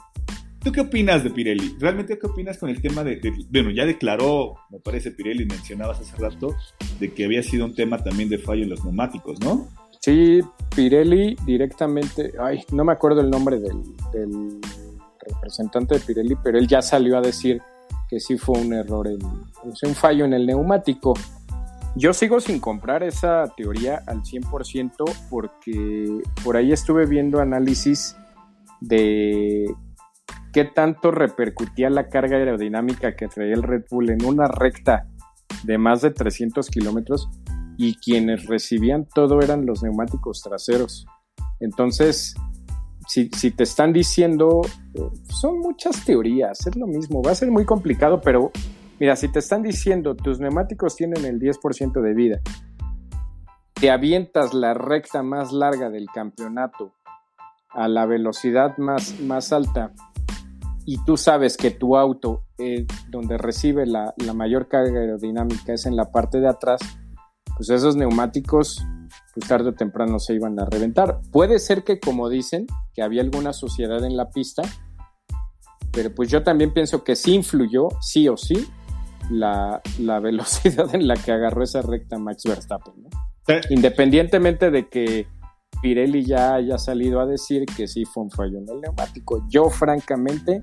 ¿Tú 0.61 0.71
qué 0.73 0.81
opinas 0.81 1.23
de 1.23 1.29
Pirelli? 1.29 1.75
¿Realmente 1.79 2.19
qué 2.19 2.27
opinas 2.27 2.57
con 2.57 2.69
el 2.69 2.81
tema 2.81 3.03
de, 3.03 3.21
bueno, 3.49 3.71
ya 3.71 3.85
declaró, 3.85 4.55
me 4.69 4.79
parece 4.79 5.11
Pirelli, 5.11 5.45
mencionabas 5.45 6.01
hace 6.01 6.15
rato, 6.17 6.53
de 6.99 7.13
que 7.13 7.23
había 7.23 7.41
sido 7.41 7.65
un 7.65 7.73
tema 7.73 8.03
también 8.03 8.27
de 8.27 8.37
fallo 8.37 8.63
en 8.63 8.69
los 8.69 8.83
neumáticos, 8.83 9.39
¿no? 9.39 9.69
Sí, 10.01 10.41
Pirelli 10.75 11.35
directamente, 11.45 12.33
ay, 12.39 12.63
no 12.73 12.83
me 12.83 12.91
acuerdo 12.91 13.21
el 13.21 13.29
nombre 13.29 13.59
del, 13.59 13.81
del 14.11 14.59
representante 15.21 15.95
de 15.95 16.01
Pirelli, 16.01 16.35
pero 16.43 16.57
él 16.57 16.67
ya 16.67 16.81
salió 16.81 17.17
a 17.17 17.21
decir 17.21 17.61
que 18.09 18.19
sí 18.19 18.37
fue 18.37 18.59
un 18.59 18.73
error, 18.73 19.07
en, 19.07 19.19
un 19.23 19.95
fallo 19.95 20.25
en 20.25 20.33
el 20.33 20.47
neumático. 20.47 21.13
Yo 21.95 22.13
sigo 22.13 22.39
sin 22.39 22.59
comprar 22.59 23.03
esa 23.03 23.53
teoría 23.55 24.01
al 24.07 24.23
100% 24.23 24.93
porque 25.29 26.21
por 26.43 26.57
ahí 26.57 26.71
estuve 26.71 27.05
viendo 27.05 27.39
análisis 27.39 28.15
de 28.81 29.65
qué 30.53 30.65
tanto 30.65 31.11
repercutía 31.11 31.89
la 31.89 32.09
carga 32.09 32.37
aerodinámica 32.37 33.15
que 33.15 33.27
traía 33.27 33.53
el 33.53 33.63
Red 33.63 33.85
Bull 33.89 34.09
en 34.09 34.25
una 34.25 34.47
recta 34.47 35.07
de 35.63 35.77
más 35.77 36.01
de 36.01 36.11
300 36.11 36.67
kilómetros 36.69 37.29
y 37.77 37.95
quienes 37.95 38.45
recibían 38.45 39.05
todo 39.05 39.41
eran 39.41 39.65
los 39.65 39.83
neumáticos 39.83 40.41
traseros. 40.41 41.05
Entonces, 41.59 42.35
si, 43.09 43.51
te 43.51 43.63
están 43.63 43.91
diciendo, 43.91 44.61
son 45.29 45.59
muchas 45.59 46.05
teorías, 46.05 46.67
es 46.67 46.75
lo 46.75 46.85
mismo, 46.85 47.23
va 47.23 47.31
a 47.31 47.35
ser 47.35 47.49
muy 47.49 47.65
complicado, 47.65 48.21
pero 48.21 48.51
mira, 48.99 49.15
si 49.15 49.29
te 49.29 49.39
están 49.39 49.63
diciendo 49.63 50.15
tus 50.15 50.39
neumáticos 50.39 50.95
tienen 50.95 51.25
el 51.25 51.39
10% 51.39 52.01
de 52.01 52.13
vida, 52.13 52.39
te 53.73 53.89
avientas 53.89 54.53
la 54.53 54.75
recta 54.75 55.23
más 55.23 55.51
larga 55.51 55.89
del 55.89 56.05
campeonato 56.13 56.91
a 57.71 57.87
la 57.87 58.05
velocidad 58.05 58.77
más, 58.77 59.19
más 59.21 59.51
alta 59.53 59.91
y 60.85 61.03
tú 61.03 61.17
sabes 61.17 61.57
que 61.57 61.71
tu 61.71 61.97
auto 61.97 62.43
eh, 62.59 62.85
donde 63.09 63.39
recibe 63.39 63.87
la, 63.87 64.13
la 64.17 64.35
mayor 64.35 64.67
carga 64.67 64.99
aerodinámica 64.99 65.73
es 65.73 65.87
en 65.87 65.95
la 65.95 66.11
parte 66.11 66.39
de 66.39 66.47
atrás, 66.47 66.79
pues 67.57 67.71
esos 67.71 67.95
neumáticos 67.95 68.85
pues 69.39 69.49
tarde 69.49 69.69
o 69.69 69.73
temprano 69.73 70.19
se 70.19 70.33
iban 70.33 70.59
a 70.59 70.65
reventar. 70.65 71.21
Puede 71.31 71.59
ser 71.59 71.83
que, 71.83 71.99
como 71.99 72.29
dicen, 72.29 72.67
que 72.93 73.01
había 73.01 73.21
alguna 73.21 73.53
suciedad 73.53 74.03
en 74.03 74.17
la 74.17 74.29
pista, 74.29 74.63
pero 75.91 76.13
pues 76.13 76.29
yo 76.29 76.43
también 76.43 76.73
pienso 76.73 77.03
que 77.03 77.15
sí 77.15 77.33
influyó, 77.33 77.87
sí 78.01 78.27
o 78.27 78.37
sí, 78.37 78.67
la, 79.29 79.81
velocidad 80.21 80.93
en 80.93 81.07
la 81.07 81.15
que 81.15 81.31
agarró 81.31 81.63
esa 81.63 81.81
recta 81.81 82.17
Max 82.17 82.43
Verstappen. 82.45 82.95
Independientemente 83.69 84.69
de 84.69 84.89
que 84.89 85.27
Pirelli 85.81 86.23
ya 86.25 86.55
haya 86.55 86.77
salido 86.77 87.19
a 87.19 87.25
decir 87.25 87.65
que 87.65 87.87
sí 87.87 88.05
fue 88.05 88.23
un 88.23 88.31
fallo 88.31 88.59
en 88.59 88.69
el 88.69 88.81
neumático, 88.81 89.45
yo 89.49 89.69
francamente 89.69 90.61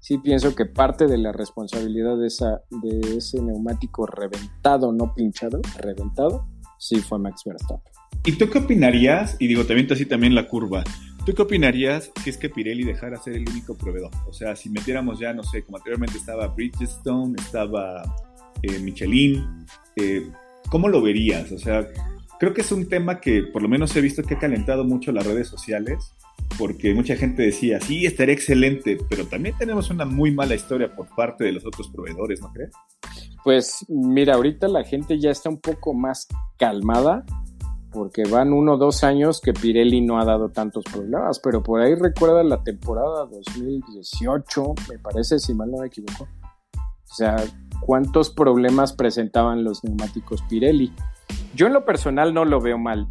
sí 0.00 0.18
pienso 0.18 0.54
que 0.54 0.64
parte 0.64 1.06
de 1.06 1.18
la 1.18 1.32
responsabilidad 1.32 2.16
de, 2.16 2.28
esa, 2.28 2.62
de 2.70 3.16
ese 3.18 3.42
neumático 3.42 4.06
reventado, 4.06 4.92
no 4.92 5.14
pinchado, 5.14 5.60
reventado, 5.76 6.46
sí 6.82 6.96
fue 7.00 7.18
Max 7.18 7.42
Verstappen. 7.46 7.92
¿Y 8.24 8.32
tú 8.32 8.50
qué 8.50 8.58
opinarías? 8.58 9.36
Y 9.38 9.46
digo, 9.46 9.64
también 9.64 9.90
así 9.92 10.04
también 10.04 10.34
la 10.34 10.48
curva. 10.48 10.82
¿Tú 11.24 11.32
qué 11.32 11.42
opinarías 11.42 12.10
si 12.22 12.30
es 12.30 12.36
que 12.36 12.50
Pirelli 12.50 12.82
dejara 12.82 13.16
ser 13.16 13.34
el 13.34 13.48
único 13.48 13.76
proveedor? 13.76 14.10
O 14.26 14.32
sea, 14.32 14.56
si 14.56 14.68
metiéramos 14.68 15.20
ya, 15.20 15.32
no 15.32 15.44
sé, 15.44 15.62
como 15.62 15.76
anteriormente 15.76 16.18
estaba 16.18 16.48
Bridgestone, 16.48 17.40
estaba 17.40 18.02
eh, 18.62 18.80
Michelin. 18.80 19.64
Eh, 19.94 20.28
¿Cómo 20.70 20.88
lo 20.88 21.00
verías? 21.00 21.52
O 21.52 21.58
sea, 21.58 21.86
creo 22.40 22.52
que 22.52 22.62
es 22.62 22.72
un 22.72 22.88
tema 22.88 23.20
que 23.20 23.44
por 23.44 23.62
lo 23.62 23.68
menos 23.68 23.94
he 23.94 24.00
visto 24.00 24.24
que 24.24 24.34
ha 24.34 24.38
calentado 24.40 24.84
mucho 24.84 25.12
las 25.12 25.24
redes 25.24 25.46
sociales, 25.46 26.14
porque 26.58 26.94
mucha 26.94 27.16
gente 27.16 27.42
decía, 27.42 27.80
sí, 27.80 28.06
estaría 28.06 28.34
excelente, 28.34 28.98
pero 29.08 29.26
también 29.26 29.56
tenemos 29.58 29.90
una 29.90 30.04
muy 30.04 30.30
mala 30.30 30.54
historia 30.54 30.94
por 30.94 31.08
parte 31.14 31.44
de 31.44 31.52
los 31.52 31.66
otros 31.66 31.88
proveedores, 31.88 32.40
¿no 32.40 32.52
crees? 32.52 32.72
Pues 33.44 33.84
mira, 33.88 34.34
ahorita 34.34 34.68
la 34.68 34.84
gente 34.84 35.18
ya 35.18 35.30
está 35.30 35.48
un 35.48 35.60
poco 35.60 35.94
más 35.94 36.28
calmada 36.58 37.24
porque 37.92 38.22
van 38.24 38.52
uno 38.52 38.74
o 38.74 38.76
dos 38.76 39.04
años 39.04 39.40
que 39.40 39.52
Pirelli 39.52 40.00
no 40.00 40.18
ha 40.18 40.24
dado 40.24 40.48
tantos 40.48 40.84
problemas, 40.84 41.38
pero 41.40 41.62
por 41.62 41.80
ahí 41.80 41.94
recuerda 41.94 42.42
la 42.42 42.62
temporada 42.62 43.26
2018, 43.26 44.74
me 44.90 44.98
parece, 44.98 45.38
si 45.38 45.54
mal 45.54 45.70
no 45.70 45.78
me 45.78 45.88
equivoco. 45.88 46.26
O 46.74 47.14
sea, 47.14 47.36
¿cuántos 47.80 48.30
problemas 48.30 48.94
presentaban 48.94 49.62
los 49.62 49.84
neumáticos 49.84 50.42
Pirelli? 50.48 50.92
Yo 51.54 51.66
en 51.66 51.74
lo 51.74 51.84
personal 51.84 52.32
no 52.32 52.46
lo 52.46 52.60
veo 52.60 52.78
mal. 52.78 53.06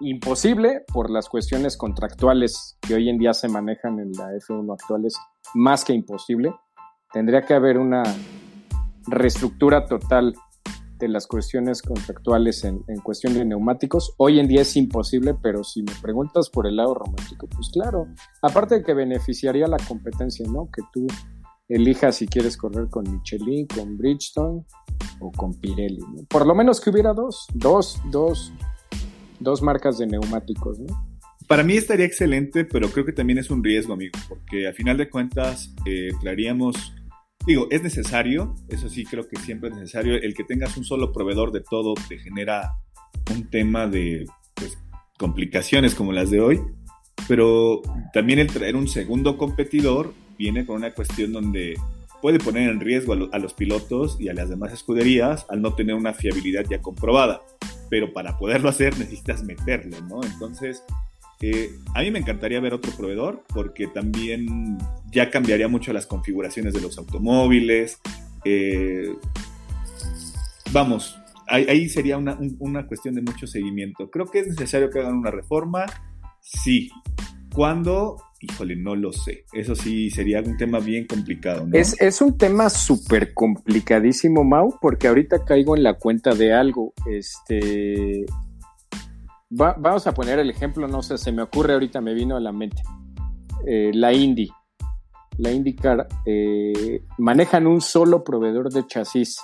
Imposible 0.00 0.82
por 0.92 1.10
las 1.10 1.28
cuestiones 1.28 1.76
contractuales 1.76 2.78
que 2.80 2.94
hoy 2.94 3.08
en 3.08 3.18
día 3.18 3.32
se 3.32 3.48
manejan 3.48 4.00
en 4.00 4.12
la 4.12 4.32
F1 4.32 4.72
actuales, 4.72 5.14
más 5.54 5.84
que 5.84 5.92
imposible. 5.92 6.52
Tendría 7.12 7.42
que 7.42 7.54
haber 7.54 7.78
una 7.78 8.02
reestructura 9.06 9.86
total 9.86 10.34
de 10.98 11.08
las 11.08 11.26
cuestiones 11.26 11.82
contractuales 11.82 12.64
en, 12.64 12.82
cuestión 13.02 13.34
de 13.34 13.44
neumáticos. 13.44 14.14
Hoy 14.16 14.40
en 14.40 14.48
día 14.48 14.62
es 14.62 14.76
imposible, 14.76 15.34
pero 15.34 15.62
si 15.62 15.82
me 15.82 15.92
preguntas 16.02 16.50
por 16.50 16.66
el 16.66 16.76
lado 16.76 16.94
romántico, 16.94 17.46
pues 17.48 17.70
claro, 17.72 18.08
aparte 18.42 18.76
de 18.76 18.82
que 18.82 18.94
beneficiaría 18.94 19.66
la 19.66 19.76
competencia, 19.88 20.46
¿no? 20.48 20.68
Que 20.74 20.82
tú 20.92 21.06
elijas 21.68 22.16
si 22.16 22.26
quieres 22.26 22.56
correr 22.56 22.88
con 22.90 23.04
Michelin, 23.10 23.66
con 23.66 23.96
Bridgestone 23.96 24.64
o 25.20 25.30
con 25.32 25.54
Pirelli. 25.54 26.02
Por 26.28 26.46
lo 26.46 26.54
menos 26.54 26.80
que 26.80 26.90
hubiera 26.90 27.12
dos, 27.12 27.46
dos, 27.54 28.00
dos, 28.10 28.52
dos 29.44 29.62
marcas 29.62 29.98
de 29.98 30.06
neumáticos, 30.08 30.80
¿no? 30.80 31.16
Para 31.46 31.62
mí 31.62 31.76
estaría 31.76 32.06
excelente, 32.06 32.64
pero 32.64 32.88
creo 32.88 33.04
que 33.04 33.12
también 33.12 33.38
es 33.38 33.50
un 33.50 33.62
riesgo, 33.62 33.92
amigo, 33.92 34.18
porque 34.28 34.66
a 34.66 34.72
final 34.72 34.96
de 34.96 35.10
cuentas 35.10 35.74
eh, 35.86 36.08
traeríamos 36.20 36.94
Digo, 37.46 37.66
es 37.70 37.82
necesario, 37.82 38.54
eso 38.68 38.88
sí 38.88 39.04
creo 39.04 39.28
que 39.28 39.36
siempre 39.36 39.68
es 39.68 39.76
necesario. 39.76 40.14
El 40.14 40.34
que 40.34 40.44
tengas 40.44 40.76
un 40.78 40.84
solo 40.84 41.12
proveedor 41.12 41.52
de 41.52 41.60
todo 41.60 41.92
te 42.08 42.18
genera 42.18 42.72
un 43.30 43.50
tema 43.50 43.86
de 43.86 44.24
pues, 44.54 44.78
complicaciones 45.18 45.94
como 45.94 46.12
las 46.12 46.30
de 46.30 46.40
hoy, 46.40 46.60
pero 47.28 47.82
también 48.14 48.38
el 48.38 48.46
traer 48.46 48.76
un 48.76 48.88
segundo 48.88 49.36
competidor 49.36 50.14
viene 50.38 50.64
con 50.64 50.76
una 50.76 50.92
cuestión 50.92 51.32
donde 51.32 51.74
puede 52.22 52.38
poner 52.38 52.70
en 52.70 52.80
riesgo 52.80 53.12
a, 53.12 53.36
a, 53.36 53.38
los 53.38 53.52
pilotos 53.52 54.18
y 54.18 54.30
a 54.30 54.34
las 54.34 54.48
demás 54.48 54.72
escuderías 54.72 55.44
al 55.50 55.60
no 55.60 55.74
tener 55.74 55.94
una 55.94 56.14
fiabilidad 56.14 56.64
ya 56.68 56.80
comprobada. 56.80 57.42
Pero 57.90 58.12
para 58.12 58.36
poderlo 58.38 58.68
hacer 58.68 58.98
necesitas 58.98 59.42
meterlo, 59.42 60.00
¿no? 60.02 60.22
Entonces, 60.22 60.82
eh, 61.40 61.70
a 61.94 62.00
mí 62.02 62.10
me 62.10 62.20
encantaría 62.20 62.60
ver 62.60 62.74
otro 62.74 62.92
proveedor 62.92 63.44
porque 63.48 63.86
también 63.88 64.78
ya 65.10 65.30
cambiaría 65.30 65.68
mucho 65.68 65.92
las 65.92 66.06
configuraciones 66.06 66.74
de 66.74 66.80
los 66.80 66.96
automóviles. 66.98 67.98
Eh, 68.44 69.14
vamos, 70.72 71.18
ahí, 71.46 71.88
sería 71.88 72.16
una, 72.16 72.86
cuestión 72.86 73.14
de 73.14 73.22
mucho 73.22 73.46
seguimiento. 73.46 74.10
Creo 74.10 74.26
que 74.26 74.40
es 74.40 74.48
necesario 74.48 74.90
que 74.90 75.00
hagan 75.00 75.14
una 75.14 75.30
reforma. 75.30 75.86
Sí. 76.40 76.90
¿Cuándo? 77.54 78.16
Híjole, 78.40 78.74
no 78.74 78.96
lo 78.96 79.12
sé. 79.12 79.44
Eso 79.52 79.76
sí 79.76 80.10
sería 80.10 80.40
un 80.40 80.56
tema 80.56 80.80
bien 80.80 81.06
complicado. 81.06 81.66
Es, 81.72 82.20
un 82.20 82.36
tema 82.36 82.68
súper 82.68 83.32
complicadísimo, 83.32 84.42
Mau, 84.42 84.76
porque 84.80 85.06
ahorita 85.06 85.44
caigo 85.44 85.76
en 85.76 85.84
la 85.84 85.94
cuenta 85.94 86.34
de 86.34 86.52
algo. 86.52 86.92
Este, 87.08 88.26
vamos 89.48 90.06
a 90.06 90.12
poner 90.12 90.40
el 90.40 90.50
ejemplo, 90.50 90.88
no 90.88 91.02
sé, 91.02 91.16
se 91.16 91.30
me 91.30 91.42
ocurre 91.42 91.74
ahorita, 91.74 92.00
me 92.00 92.12
vino 92.12 92.36
a 92.36 92.40
la 92.40 92.52
mente. 92.52 92.82
Eh, 93.66 93.92
la 93.94 94.12
Indy. 94.12 94.50
La 95.38 95.50
IndyCar 95.50 96.06
eh, 96.26 97.02
manejan 97.18 97.66
un 97.66 97.80
solo 97.80 98.22
proveedor 98.22 98.72
de 98.72 98.86
chasis 98.86 99.38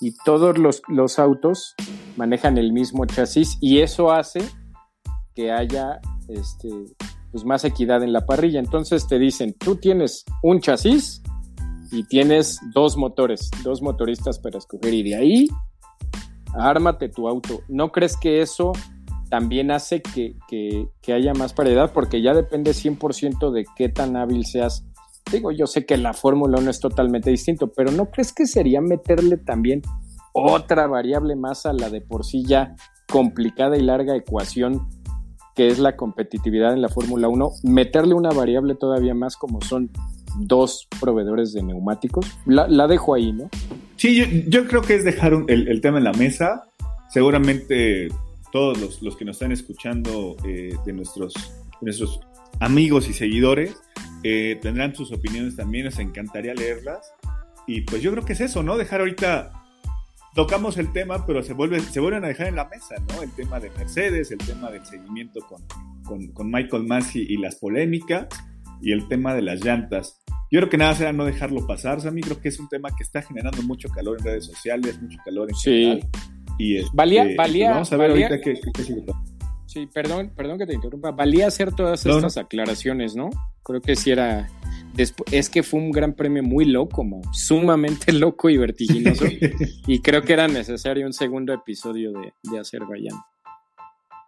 y 0.00 0.14
todos 0.24 0.58
los, 0.58 0.82
los, 0.88 1.18
autos 1.18 1.74
manejan 2.16 2.58
el 2.58 2.72
mismo 2.72 3.06
chasis 3.06 3.56
y 3.62 3.80
eso 3.80 4.12
hace 4.12 4.40
que 5.34 5.50
haya 5.50 6.00
este, 6.28 6.68
pues 7.36 7.44
más 7.44 7.64
equidad 7.66 8.02
en 8.02 8.14
la 8.14 8.24
parrilla. 8.24 8.60
Entonces 8.60 9.06
te 9.06 9.18
dicen, 9.18 9.52
tú 9.58 9.76
tienes 9.76 10.24
un 10.42 10.60
chasis 10.60 11.22
y 11.92 12.04
tienes 12.04 12.58
dos 12.72 12.96
motores, 12.96 13.50
dos 13.62 13.82
motoristas 13.82 14.38
para 14.38 14.56
escoger 14.56 14.94
y 14.94 15.02
de 15.02 15.16
ahí 15.16 15.48
ármate 16.54 17.10
tu 17.10 17.28
auto. 17.28 17.60
¿No 17.68 17.92
crees 17.92 18.16
que 18.16 18.40
eso 18.40 18.72
también 19.28 19.70
hace 19.70 20.00
que, 20.00 20.34
haya 21.12 21.34
más 21.34 21.52
paridad 21.52 21.92
porque 21.92 22.22
ya 22.22 22.32
depende 22.32 22.70
100% 22.70 23.50
de 23.50 23.66
qué 23.76 23.90
tan 23.90 24.16
hábil 24.16 24.46
seas. 24.46 24.86
Digo, 25.30 25.52
yo 25.52 25.66
sé 25.66 25.84
que 25.84 25.98
la 25.98 26.14
Fórmula 26.14 26.58
1 26.58 26.70
es 26.70 26.80
totalmente 26.80 27.28
distinto, 27.28 27.70
pero 27.70 27.92
¿no 27.92 28.06
crees 28.06 28.32
que 28.32 28.46
sería 28.46 28.80
meterle 28.80 29.36
también 29.36 29.82
otra 30.32 30.86
variable 30.86 31.36
más 31.36 31.66
a 31.66 31.74
la 31.74 31.90
de 31.90 32.00
por 32.00 32.24
sí 32.24 32.44
ya 32.46 32.76
complicada 33.10 33.76
y 33.76 33.82
larga 33.82 34.16
ecuación 34.16 34.88
que 35.56 35.68
es 35.68 35.78
la 35.78 35.96
competitividad 35.96 36.72
en 36.72 36.82
la 36.82 36.88
Fórmula 36.88 37.28
1? 37.28 37.50
Meterle 37.64 38.14
una 38.14 38.30
variable 38.30 38.74
todavía 38.74 39.14
más 39.14 39.36
como 39.36 39.60
son 39.62 39.90
dos 40.38 40.86
proveedores 41.00 41.52
de 41.52 41.62
neumáticos. 41.62 42.26
La, 42.44 42.86
dejo 42.86 43.14
ahí, 43.14 43.32
¿no? 43.32 43.48
Sí, 43.96 44.44
yo, 44.46 44.66
creo 44.68 44.82
que 44.82 44.94
es 44.94 45.04
dejar 45.04 45.32
el, 45.48 45.68
el 45.68 45.80
tema 45.80 45.98
en 45.98 46.04
la 46.04 46.12
mesa. 46.12 46.68
Seguramente 47.08 48.08
todos 48.56 49.02
los, 49.02 49.16
que 49.16 49.24
nos 49.24 49.36
están 49.36 49.52
escuchando 49.52 50.36
eh, 50.44 50.74
de 50.84 50.92
nuestros, 50.92 51.34
nuestros 51.80 52.20
amigos 52.60 53.08
y 53.08 53.12
seguidores 53.12 53.76
eh, 54.22 54.58
tendrán 54.62 54.94
sus 54.94 55.12
opiniones 55.12 55.56
también, 55.56 55.84
nos 55.84 55.98
encantaría 55.98 56.54
leerlas. 56.54 57.12
Y 57.66 57.82
pues 57.82 58.00
yo 58.00 58.12
creo 58.12 58.24
que 58.24 58.32
es 58.32 58.40
eso, 58.40 58.62
¿no? 58.62 58.78
Dejar 58.78 59.00
ahorita, 59.00 59.52
tocamos 60.36 60.76
el 60.76 60.92
tema, 60.92 61.26
pero 61.26 61.42
se, 61.42 61.54
vuelve, 61.54 61.80
se 61.80 61.98
vuelven 61.98 62.22
a 62.24 62.28
dejar 62.28 62.48
en 62.48 62.56
la 62.56 62.68
mesa, 62.68 62.94
¿no? 63.08 63.22
El 63.22 63.32
tema 63.32 63.58
de 63.58 63.70
Mercedes, 63.70 64.30
el 64.30 64.38
tema 64.38 64.70
del 64.70 64.84
seguimiento 64.84 65.40
con, 66.04 66.28
con, 66.28 66.50
Michael 66.50 66.84
Massey 66.84 67.26
y 67.28 67.38
las 67.38 67.56
polémicas, 67.56 68.28
y 68.82 68.92
el 68.92 69.08
tema 69.08 69.34
de 69.34 69.42
las 69.42 69.64
llantas. 69.64 70.22
Yo 70.52 70.60
creo 70.60 70.68
que 70.68 70.76
nada 70.76 70.94
será 70.94 71.12
no 71.12 71.24
dejarlo 71.24 71.66
pasar. 71.66 71.98
mí 72.12 72.20
creo 72.20 72.40
que 72.40 72.50
es 72.50 72.60
un 72.60 72.68
tema 72.68 72.90
que 72.94 73.02
está 73.02 73.22
generando 73.22 73.62
mucho 73.62 73.88
calor 73.88 74.18
en 74.18 74.24
redes 74.26 74.44
sociales, 74.44 75.00
mucho 75.00 75.18
calor 75.24 75.48
en 75.48 75.56
sí. 75.56 76.00
Y 76.58 76.82
valía, 76.92 77.22
este, 77.22 77.36
valía, 77.36 77.70
vamos 77.70 77.92
a 77.92 77.96
ver 77.96 78.10
ahorita 78.10 78.40
qué, 78.40 78.56
sigue. 78.84 79.04
Sí, 79.76 79.86
perdón, 79.92 80.32
perdón 80.34 80.56
que 80.56 80.64
te 80.64 80.72
interrumpa. 80.72 81.10
Valía 81.10 81.48
hacer 81.48 81.70
todas 81.70 82.06
estas 82.06 82.38
aclaraciones, 82.38 83.14
¿no? 83.14 83.28
Creo 83.62 83.82
que 83.82 83.94
sí 83.94 84.10
era. 84.10 84.48
es 85.30 85.50
que 85.50 85.62
fue 85.62 85.80
un 85.80 85.90
gran 85.90 86.14
premio 86.14 86.42
muy 86.42 86.64
loco, 86.64 87.04
sumamente 87.34 88.10
loco 88.14 88.48
y 88.48 88.56
vertiginoso. 88.56 89.26
y 89.86 90.00
creo 90.00 90.22
que 90.22 90.32
era 90.32 90.48
necesario 90.48 91.04
un 91.04 91.12
segundo 91.12 91.52
episodio 91.52 92.12
de, 92.12 92.32
de 92.50 92.58
Azerbaiyán. 92.58 93.18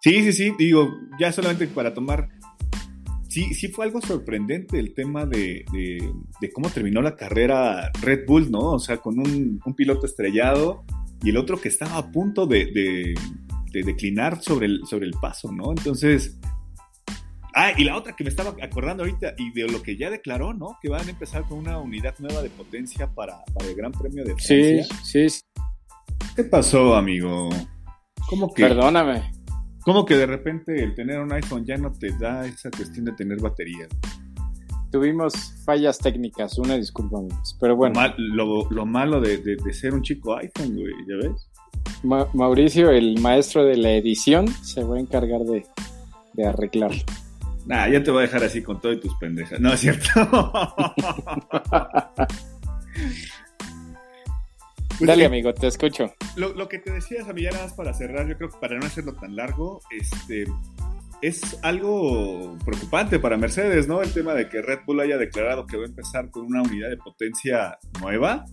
Sí, 0.02 0.22
sí, 0.22 0.34
sí. 0.34 0.52
Digo, 0.58 0.86
ya 1.18 1.32
solamente 1.32 1.66
para 1.66 1.94
tomar. 1.94 2.28
Sí, 3.30 3.54
sí 3.54 3.68
fue 3.68 3.86
algo 3.86 4.02
sorprendente 4.02 4.78
el 4.78 4.92
tema 4.92 5.24
de, 5.24 5.64
de, 5.72 6.52
cómo 6.52 6.68
terminó 6.68 7.00
la 7.00 7.16
carrera 7.16 7.90
Red 8.02 8.26
Bull, 8.26 8.50
¿no? 8.50 8.72
O 8.72 8.78
sea, 8.78 8.98
con 8.98 9.18
un, 9.18 9.62
un 9.64 9.74
piloto 9.74 10.04
estrellado 10.04 10.84
y 11.22 11.30
el 11.30 11.38
otro 11.38 11.58
que 11.58 11.68
estaba 11.68 11.96
a 11.96 12.12
punto 12.12 12.46
de, 12.46 13.14
declinar 13.70 14.42
sobre 14.42 14.66
el, 14.66 14.80
sobre 14.86 15.06
el 15.06 15.12
paso, 15.12 15.52
¿no? 15.52 15.70
Entonces, 15.70 16.38
Ah, 17.60 17.72
y 17.76 17.82
la 17.82 17.96
otra 17.96 18.14
que 18.14 18.22
me 18.22 18.30
estaba 18.30 18.54
acordando 18.62 19.02
ahorita, 19.02 19.34
y 19.36 19.50
de 19.50 19.66
lo 19.66 19.82
que 19.82 19.96
ya 19.96 20.10
declaró, 20.10 20.54
¿no? 20.54 20.78
Que 20.80 20.88
van 20.88 21.04
a 21.08 21.10
empezar 21.10 21.42
con 21.42 21.58
una 21.58 21.78
unidad 21.78 22.14
nueva 22.20 22.40
de 22.40 22.50
potencia 22.50 23.12
para, 23.12 23.42
el 23.66 23.74
Gran 23.74 23.90
Premio 23.90 24.22
de 24.22 24.34
Francia. 24.34 24.84
Sí, 25.02 25.26
sí. 25.26 25.40
¿Qué 26.36 26.44
pasó, 26.44 26.94
amigo? 26.94 27.48
¿Cómo 28.28 28.54
que? 28.54 28.62
Perdóname. 28.62 29.32
¿Cómo 29.80 30.04
que 30.04 30.14
de 30.14 30.26
repente 30.26 30.84
el 30.84 30.94
tener 30.94 31.18
un 31.18 31.32
iPhone 31.32 31.64
ya 31.64 31.76
no 31.76 31.92
te 31.92 32.16
da 32.18 32.46
esa 32.46 32.70
cuestión 32.70 33.06
de 33.06 33.12
tener 33.12 33.40
batería? 33.40 33.88
tuvimos 34.90 35.54
fallas 35.64 35.98
técnicas, 35.98 36.58
una 36.58 36.76
disculpa, 36.76 37.18
Pero 37.60 37.76
bueno. 37.76 38.00
Lo, 38.16 38.86
malo 38.86 39.20
de, 39.20 39.58
ser 39.72 39.94
un 39.94 40.02
chico 40.02 40.36
iPhone, 40.36 40.74
güey, 40.74 40.94
¿ya 41.06 41.28
ves? 41.28 41.47
Mauricio, 42.02 42.90
el 42.90 43.20
maestro 43.20 43.64
de 43.64 43.76
la 43.76 43.92
edición, 43.92 44.48
se 44.48 44.84
va 44.84 44.96
a 44.96 45.00
encargar 45.00 45.40
de, 45.42 45.64
de 46.34 46.46
arreglarlo. 46.46 47.02
Nah, 47.66 47.88
ya 47.88 48.02
te 48.02 48.10
voy 48.10 48.20
a 48.20 48.22
dejar 48.22 48.44
así 48.44 48.62
con 48.62 48.80
todo 48.80 48.92
y 48.92 49.00
tus 49.00 49.14
pendejas. 49.16 49.60
No, 49.60 49.72
es 49.72 49.80
cierto. 49.80 50.08
Dale, 55.00 55.26
amigo, 55.26 55.54
te 55.54 55.68
escucho. 55.68 56.12
Lo, 56.36 56.54
lo, 56.54 56.68
que 56.68 56.78
te 56.78 56.90
decías, 56.90 57.28
a 57.28 57.32
mí 57.32 57.42
ya 57.42 57.50
nada 57.50 57.64
más 57.64 57.74
para 57.74 57.94
cerrar, 57.94 58.26
yo 58.26 58.36
creo 58.36 58.50
que 58.50 58.58
para 58.58 58.78
no 58.78 58.86
hacerlo 58.86 59.14
tan 59.14 59.36
largo, 59.36 59.80
este, 59.90 60.46
es 61.20 61.58
algo 61.62 62.56
preocupante 62.64 63.18
para 63.18 63.36
Mercedes, 63.36 63.88
¿no? 63.88 64.02
El 64.02 64.12
tema 64.12 64.34
de 64.34 64.48
que 64.48 64.62
Red 64.62 64.80
Bull 64.86 65.00
haya 65.00 65.18
declarado 65.18 65.66
que 65.66 65.76
va 65.76 65.84
a 65.84 65.86
empezar 65.86 66.30
con 66.30 66.46
una 66.46 66.62
unidad 66.62 66.90
de 66.90 66.96
potencia 66.96 67.78
nueva. 68.00 68.44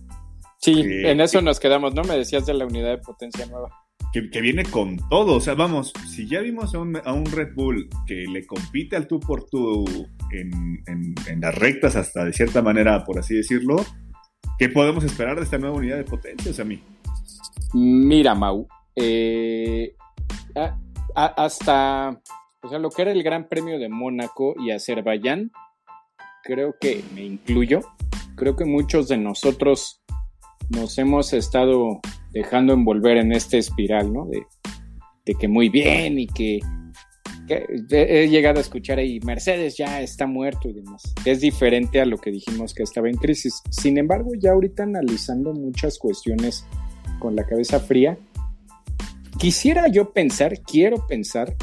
Sí, 0.66 0.82
en 0.82 1.20
eso 1.20 1.40
nos 1.42 1.60
quedamos, 1.60 1.94
¿no? 1.94 2.02
Me 2.02 2.16
decías 2.16 2.44
de 2.44 2.52
la 2.52 2.66
unidad 2.66 2.88
de 2.88 2.98
potencia 2.98 3.46
nueva. 3.46 3.68
Que, 4.12 4.40
viene 4.40 4.64
con 4.64 4.96
todo, 5.08 5.36
o 5.36 5.40
sea, 5.40 5.54
vamos, 5.54 5.92
si 6.08 6.26
ya 6.26 6.40
vimos 6.40 6.74
a 6.74 6.80
un, 6.80 6.96
a 7.04 7.12
un 7.12 7.24
Red 7.24 7.54
Bull 7.54 7.88
que 8.04 8.24
le 8.26 8.44
compite 8.46 8.96
al 8.96 9.06
tú 9.06 9.20
por 9.20 9.44
tú 9.44 9.84
en, 10.32 10.82
en, 10.88 11.40
las 11.40 11.54
rectas 11.54 11.94
hasta 11.94 12.24
de 12.24 12.32
cierta 12.32 12.62
manera, 12.62 13.04
por 13.04 13.16
así 13.16 13.36
decirlo, 13.36 13.76
¿qué 14.58 14.68
podemos 14.68 15.04
esperar 15.04 15.36
de 15.36 15.44
esta 15.44 15.58
nueva 15.58 15.76
unidad 15.76 15.98
de 15.98 16.04
potencia, 16.04 16.50
a 16.60 16.64
mí? 16.64 16.82
Mira, 17.72 18.34
Mau, 18.34 18.66
eh, 18.96 19.94
hasta, 21.14 22.20
o 22.60 22.68
sea, 22.68 22.78
lo 22.80 22.90
que 22.90 23.02
era 23.02 23.12
el 23.12 23.22
Gran 23.22 23.48
Premio 23.48 23.78
de 23.78 23.88
Mónaco 23.88 24.56
y 24.58 24.72
Azerbaiyán, 24.72 25.52
creo 26.42 26.74
que 26.80 27.04
me 27.14 27.22
incluyo, 27.22 27.82
creo 28.34 28.56
que 28.56 28.64
muchos 28.64 29.06
de 29.06 29.18
nosotros 29.18 30.02
nos 30.68 30.98
hemos 30.98 31.32
estado 31.32 32.00
dejando 32.32 32.72
envolver 32.72 33.16
en 33.16 33.32
este 33.32 33.58
espiral, 33.58 34.12
¿no? 34.12 34.26
De, 34.26 34.44
que 35.34 35.48
muy 35.48 35.68
bien 35.68 36.18
y 36.18 36.26
que, 36.26 36.60
he 37.48 38.28
llegado 38.28 38.58
a 38.58 38.60
escuchar 38.60 38.98
ahí, 38.98 39.20
Mercedes 39.20 39.76
ya 39.76 40.00
está 40.00 40.26
muerto 40.26 40.68
y 40.68 40.72
demás. 40.72 41.02
Es 41.24 41.40
diferente 41.40 42.00
a 42.00 42.06
lo 42.06 42.18
que 42.18 42.30
dijimos 42.30 42.74
que 42.74 42.82
estaba 42.82 43.08
en 43.08 43.16
crisis. 43.16 43.62
Sin 43.70 43.98
embargo, 43.98 44.32
ya 44.38 44.52
ahorita 44.52 44.82
analizando 44.82 45.52
muchas 45.52 45.98
cuestiones 45.98 46.66
con 47.20 47.36
la 47.36 47.44
cabeza 47.44 47.80
fría, 47.80 48.18
quisiera 49.38 49.88
yo 49.88 50.12
pensar, 50.12 50.60
quiero 50.62 51.06
pensar, 51.06 51.54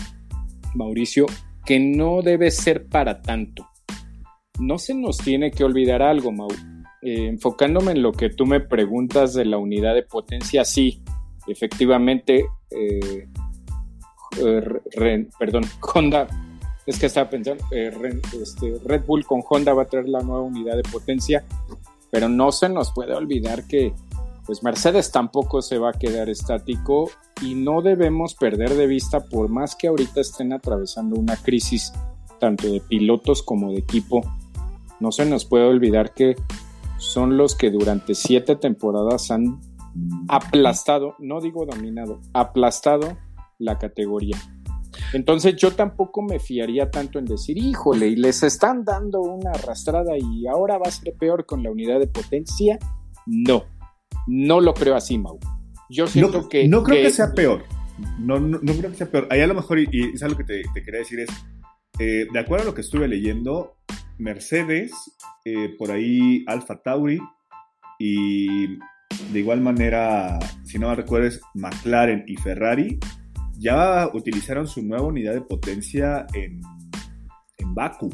Mauricio, 0.74 1.26
que 1.66 1.80
no 1.80 2.22
debe 2.22 2.52
ser 2.52 2.88
para 2.88 3.22
tanto. 3.22 3.68
No 4.60 4.78
se 4.78 4.94
nos 4.94 5.18
tiene 5.18 5.52
que 5.52 5.64
olvidar 5.64 6.02
algo, 6.02 6.32
Mauricio 6.32 6.73
eh, 7.04 7.28
enfocándome 7.28 7.92
en 7.92 8.02
lo 8.02 8.12
que 8.12 8.30
tú 8.30 8.46
me 8.46 8.60
preguntas 8.60 9.34
de 9.34 9.46
la 9.46 9.58
unidad 9.58 9.94
de 9.94 10.04
potencia, 10.04 10.64
sí, 10.64 11.02
efectivamente, 11.48 12.46
eh, 12.72 13.28
perdón, 15.38 15.64
Honda, 15.94 16.28
es 16.86 17.00
que 17.00 17.08
estaba 17.08 17.30
pensando, 17.30 17.64
eh, 17.72 17.92
este, 18.42 18.76
Red 18.86 19.06
Bull 19.06 19.26
con 19.26 19.42
Honda 19.48 19.74
va 19.74 19.84
a 19.84 19.86
traer 19.86 20.08
la 20.10 20.22
nueva 20.22 20.42
unidad 20.42 20.76
de 20.76 20.84
potencia, 20.84 21.44
pero 22.12 22.30
no 22.30 22.52
se 22.52 22.70
nos 22.70 22.94
puede 22.94 23.14
olvidar 23.14 23.68
que 23.68 23.94
pues 24.46 24.62
Mercedes 24.62 25.12
tampoco 25.12 25.62
se 25.62 25.78
va 25.78 25.90
a 25.90 25.94
quedar 25.94 26.30
estático 26.30 27.10
y 27.42 27.56
no 27.56 27.82
debemos 27.82 28.36
perder 28.36 28.76
de 28.76 28.88
vista, 28.88 29.22
por 29.22 29.50
más 29.50 29.76
que 29.76 29.88
ahorita 29.88 30.22
estén 30.22 30.52
atravesando 30.52 31.18
una 31.18 31.38
crisis 31.38 31.94
tanto 32.40 32.68
de 32.68 32.82
pilotos 32.82 33.42
como 33.42 33.72
de 33.72 33.80
equipo, 33.80 34.22
no 35.00 35.12
se 35.12 35.26
nos 35.26 35.46
puede 35.46 35.66
olvidar 35.66 36.14
que 36.14 36.36
son 37.04 37.38
los 37.38 37.56
que 37.56 37.70
durante 37.70 38.16
siete 38.16 38.56
temporadas 38.56 39.30
han 39.30 39.60
aplastado, 40.30 41.16
no 41.20 41.42
digo 41.42 41.66
dominado, 41.66 42.22
aplastado 42.34 43.18
la 43.60 43.78
categoría. 43.78 44.38
Entonces 45.12 45.56
yo 45.58 45.72
tampoco 45.72 46.22
me 46.22 46.40
fiaría 46.40 46.90
tanto 46.90 47.20
en 47.20 47.26
decir, 47.26 47.58
híjole, 47.58 48.08
y 48.08 48.16
les 48.16 48.42
están 48.44 48.86
dando 48.86 49.22
una 49.22 49.52
arrastrada 49.52 50.18
y 50.18 50.48
ahora 50.48 50.78
va 50.78 50.88
a 50.88 50.92
ser 50.92 51.14
peor 51.16 51.46
con 51.46 51.62
la 51.62 51.72
unidad 51.72 52.00
de 52.00 52.08
potencia. 52.08 52.80
No, 53.26 53.66
no 54.28 54.62
lo 54.62 54.74
creo 54.74 54.96
así, 54.96 55.18
Mau. 55.18 55.40
Yo 55.90 56.08
siento 56.08 56.48
que... 56.48 56.68
No 56.68 56.84
creo 56.84 57.04
que, 57.04 57.12
sea 57.12 57.34
peor. 57.34 57.64
No, 58.18 58.40
no, 58.40 58.60
creo 58.60 58.92
que 58.92 58.98
sea 58.98 59.12
peor. 59.12 59.28
Ahí 59.30 59.42
a 59.42 59.48
lo 59.48 59.54
mejor, 59.54 59.80
y, 59.80 60.14
es 60.14 60.24
algo 60.24 60.38
que 60.38 60.46
te, 60.46 60.64
quería 60.74 61.00
decir, 61.00 61.20
es, 61.20 61.30
eh, 62.00 62.28
de 62.32 62.40
acuerdo 62.40 62.64
a 62.64 62.68
lo 62.68 62.74
que 62.74 62.82
estuve 62.82 63.08
leyendo, 63.08 63.76
Mercedes, 64.18 64.92
eh, 65.46 65.76
por 65.78 65.92
ahí 65.92 66.44
Alfa 66.48 66.82
Tauri 66.82 67.20
y 68.00 68.78
de 69.32 69.40
igual 69.40 69.62
manera, 69.62 70.40
si 70.64 70.80
no 70.80 70.90
me 70.90 70.96
recuerdes, 70.96 71.42
McLaren 71.54 72.24
y 72.28 72.36
Ferrari 72.38 73.00
ya 73.58 74.10
utilizaron 74.14 74.68
su 74.68 74.82
nueva 74.82 75.06
unidad 75.06 75.34
de 75.34 75.42
potencia 75.42 76.26
en, 76.34 76.60
en 77.58 77.74
Baku. 77.74 78.10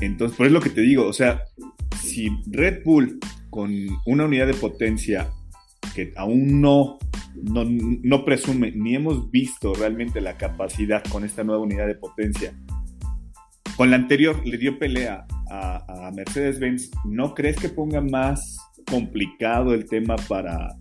Entonces, 0.00 0.36
por 0.36 0.46
eso 0.46 0.56
es 0.56 0.62
lo 0.62 0.68
que 0.68 0.74
te 0.74 0.80
digo, 0.80 1.06
o 1.06 1.12
sea, 1.12 1.42
si 2.00 2.30
Red 2.46 2.82
Bull 2.84 3.18
con 3.50 3.72
una 4.06 4.24
unidad 4.24 4.46
de 4.46 4.54
potencia 4.54 5.30
que 5.94 6.12
aún 6.16 6.60
no, 6.60 6.98
no, 7.34 7.64
no, 7.64 8.24
presume 8.24 8.72
ni 8.72 8.94
hemos 8.94 9.30
visto 9.30 9.74
realmente 9.74 10.20
la 10.20 10.36
capacidad 10.36 11.02
con 11.10 11.24
esta 11.24 11.42
nueva 11.42 11.62
unidad 11.62 11.86
de 11.86 11.96
potencia 11.96 12.54
con 13.76 13.90
la 13.90 13.96
anterior 13.96 14.46
le 14.46 14.58
dio 14.58 14.78
pelea 14.78 15.26
a, 15.50 16.10
Mercedes-Benz. 16.14 16.90
¿No 17.04 17.34
crees 17.34 17.56
que 17.56 17.68
ponga 17.68 18.00
más 18.00 18.58
complicado 18.90 19.74
el 19.74 19.86
tema 19.86 20.16
para, 20.28 20.76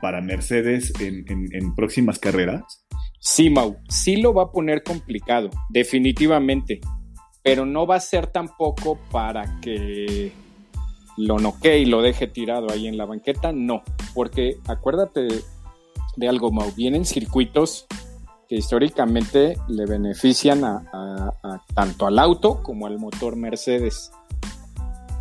para 0.00 0.20
Mercedes 0.20 0.92
en, 1.00 1.74
próximas 1.74 2.18
carreras? 2.18 2.84
Sí, 3.20 3.50
Mau, 3.50 3.76
sí 3.88 4.16
lo 4.16 4.34
va 4.34 4.44
a 4.44 4.52
poner 4.52 4.82
complicado, 4.82 5.50
definitivamente, 5.68 6.80
pero 7.42 7.66
no 7.66 7.86
va 7.86 7.96
a 7.96 8.00
ser 8.00 8.28
tampoco 8.28 8.98
para 9.10 9.60
que 9.60 10.32
lo 11.16 11.38
noquee 11.38 11.80
y 11.80 11.86
lo 11.86 12.02
deje 12.02 12.26
tirado 12.26 12.70
ahí 12.70 12.86
en 12.86 12.96
la 12.96 13.04
banqueta, 13.04 13.52
no, 13.52 13.82
porque 14.14 14.58
acuérdate 14.68 15.28
de 16.16 16.28
algo, 16.28 16.52
Mau, 16.52 16.70
vienen 16.76 17.04
circuitos 17.04 17.86
que 18.48 18.56
históricamente 18.56 19.56
le 19.68 19.86
benefician 19.86 20.62
tanto 21.74 22.06
al 22.06 22.18
auto 22.18 22.62
como 22.62 22.86
al 22.86 22.98
motor 22.98 23.36
Mercedes. 23.36 24.12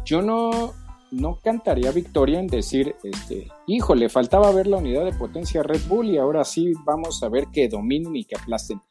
Yo 0.06 0.22
no, 0.22 0.74
no 1.12 1.40
cantaría 1.44 1.92
victoria 1.92 2.40
en 2.40 2.48
decir, 2.48 2.96
este, 3.04 3.48
híjole, 3.68 4.10
faltaba 4.10 4.52
ver 4.52 4.68
la 4.68 4.78
unidad 4.78 5.06
de 5.06 5.14
potencia 5.14 5.64
Red 5.64 5.88
Bull 5.88 6.10
y 6.10 6.18
ahora 6.18 6.44
sí 6.44 6.74
vamos 6.86 7.24
a 7.24 7.30
ver 7.30 7.48
que 7.52 7.68
dominen 7.68 8.16
y 8.16 8.26
que 8.26 8.36
aplasten. 8.36 8.82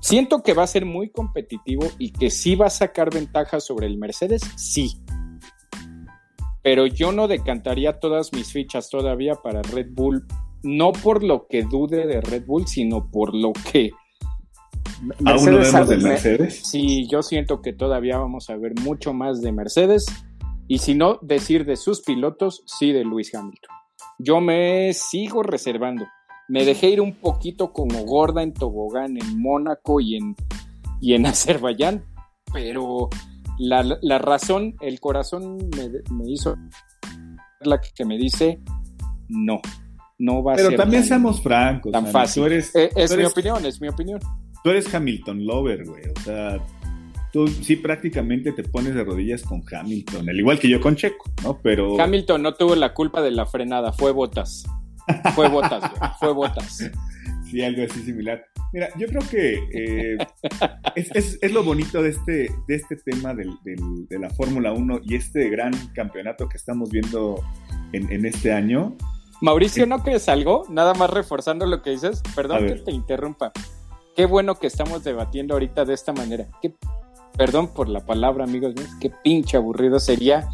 Siento 0.00 0.42
que 0.42 0.54
va 0.54 0.62
a 0.62 0.66
ser 0.66 0.84
muy 0.84 1.10
competitivo 1.10 1.86
y 1.98 2.12
que 2.12 2.30
sí 2.30 2.54
va 2.54 2.66
a 2.66 2.70
sacar 2.70 3.12
ventaja 3.12 3.60
sobre 3.60 3.86
el 3.86 3.98
Mercedes, 3.98 4.42
sí. 4.56 5.02
Pero 6.62 6.86
yo 6.86 7.12
no 7.12 7.28
decantaría 7.28 7.98
todas 7.98 8.32
mis 8.32 8.52
fichas 8.52 8.90
todavía 8.90 9.36
para 9.36 9.62
Red 9.62 9.88
Bull 9.92 10.26
no 10.62 10.92
por 10.92 11.22
lo 11.22 11.46
que 11.48 11.62
dude 11.62 12.06
de 12.06 12.20
Red 12.20 12.46
Bull, 12.46 12.66
sino 12.66 13.10
por 13.10 13.34
lo 13.34 13.52
que 13.72 13.90
Mercedes 15.02 15.74
¿Aún 15.74 15.86
no 15.86 15.90
de 15.90 15.96
Mercedes? 15.96 16.60
Sí, 16.64 17.08
yo 17.08 17.22
siento 17.22 17.62
que 17.62 17.72
todavía 17.72 18.18
vamos 18.18 18.50
a 18.50 18.56
ver 18.56 18.74
mucho 18.80 19.14
más 19.14 19.40
de 19.40 19.52
Mercedes 19.52 20.06
y 20.68 20.78
si 20.78 20.94
no 20.94 21.18
decir 21.22 21.64
de 21.64 21.76
sus 21.76 22.02
pilotos, 22.02 22.62
sí 22.66 22.92
de 22.92 23.04
Luis 23.04 23.34
Hamilton. 23.34 23.70
Yo 24.18 24.40
me 24.40 24.92
sigo 24.92 25.42
reservando. 25.42 26.06
Me 26.48 26.64
dejé 26.64 26.90
ir 26.90 27.00
un 27.00 27.14
poquito 27.14 27.72
como 27.72 28.04
gorda 28.04 28.42
en 28.42 28.52
tobogán 28.52 29.16
en 29.16 29.40
Mónaco 29.40 30.00
y 30.00 30.16
en, 30.16 30.36
y 31.00 31.14
en 31.14 31.26
Azerbaiyán, 31.26 32.04
pero 32.52 33.08
la, 33.58 34.18
razón, 34.18 34.76
el 34.80 35.00
corazón 35.00 35.56
me, 35.76 35.88
me 36.14 36.30
hizo 36.30 36.56
la 37.60 37.80
que 37.80 38.04
me 38.04 38.16
dice 38.16 38.60
no 39.28 39.60
no 40.20 40.42
va 40.42 40.52
a 40.52 40.56
ser. 40.56 40.66
Pero 40.66 40.76
también 40.76 41.02
seamos 41.02 41.42
francos. 41.42 41.90
Tan 41.90 42.06
fácil. 42.06 42.44
Eres, 42.44 42.74
eh, 42.76 42.90
es, 42.94 43.16
mi 43.16 43.24
opinión, 43.24 43.64
es 43.66 43.80
mi 43.80 43.88
opinión. 43.88 44.20
Tú 44.62 44.70
eres 44.70 44.92
Hamilton 44.94 45.46
Lover, 45.46 45.84
güey. 45.84 46.02
O 46.16 46.20
sea, 46.20 46.58
tú 47.32 47.48
sí 47.48 47.76
prácticamente 47.76 48.52
te 48.52 48.62
pones 48.62 48.94
de 48.94 49.02
rodillas 49.02 49.42
con 49.42 49.62
Hamilton, 49.70 50.28
al 50.28 50.38
igual 50.38 50.58
que 50.58 50.68
yo 50.68 50.80
con 50.80 50.94
Checo, 50.94 51.24
¿no? 51.42 51.58
Pero. 51.62 52.00
Hamilton 52.00 52.42
no 52.42 52.54
tuvo 52.54 52.76
la 52.76 52.92
culpa 52.92 53.22
de 53.22 53.30
la 53.30 53.46
frenada, 53.46 53.92
fue 53.92 54.12
Botas. 54.12 54.64
Fue 55.34 55.48
Botas, 55.48 55.80
güey. 55.80 56.10
Fue 56.20 56.32
Botas. 56.32 56.90
Sí, 57.50 57.60
algo 57.64 57.82
así 57.82 58.04
similar. 58.04 58.44
Mira, 58.72 58.90
yo 58.96 59.08
creo 59.08 59.22
que 59.28 59.54
eh, 59.72 60.16
es, 60.94 61.52
lo 61.52 61.64
bonito 61.64 62.00
de 62.00 62.10
este, 62.10 62.48
de 62.68 62.74
este 62.76 62.94
tema 62.94 63.34
del, 63.34 63.50
de 63.64 64.18
la 64.20 64.30
Fórmula 64.30 64.72
1 64.72 65.00
y 65.02 65.16
este 65.16 65.48
gran 65.48 65.72
campeonato 65.92 66.48
que 66.48 66.56
estamos 66.56 66.90
viendo 66.90 67.42
en, 67.92 68.12
en 68.12 68.24
este 68.24 68.52
año, 68.52 68.96
Mauricio, 69.40 69.86
¿no 69.86 70.02
crees 70.02 70.28
algo? 70.28 70.64
Nada 70.68 70.94
más 70.94 71.10
reforzando 71.10 71.66
lo 71.66 71.82
que 71.82 71.90
dices. 71.90 72.22
Perdón 72.34 72.66
que 72.66 72.74
te 72.74 72.92
interrumpa. 72.92 73.52
Qué 74.14 74.26
bueno 74.26 74.56
que 74.56 74.66
estamos 74.66 75.02
debatiendo 75.02 75.54
ahorita 75.54 75.84
de 75.84 75.94
esta 75.94 76.12
manera. 76.12 76.48
Qué, 76.60 76.74
perdón 77.36 77.68
por 77.68 77.88
la 77.88 78.04
palabra, 78.04 78.44
amigos 78.44 78.74
míos. 78.74 78.90
Qué 79.00 79.10
pinche 79.10 79.56
aburrido 79.56 79.98
sería 79.98 80.48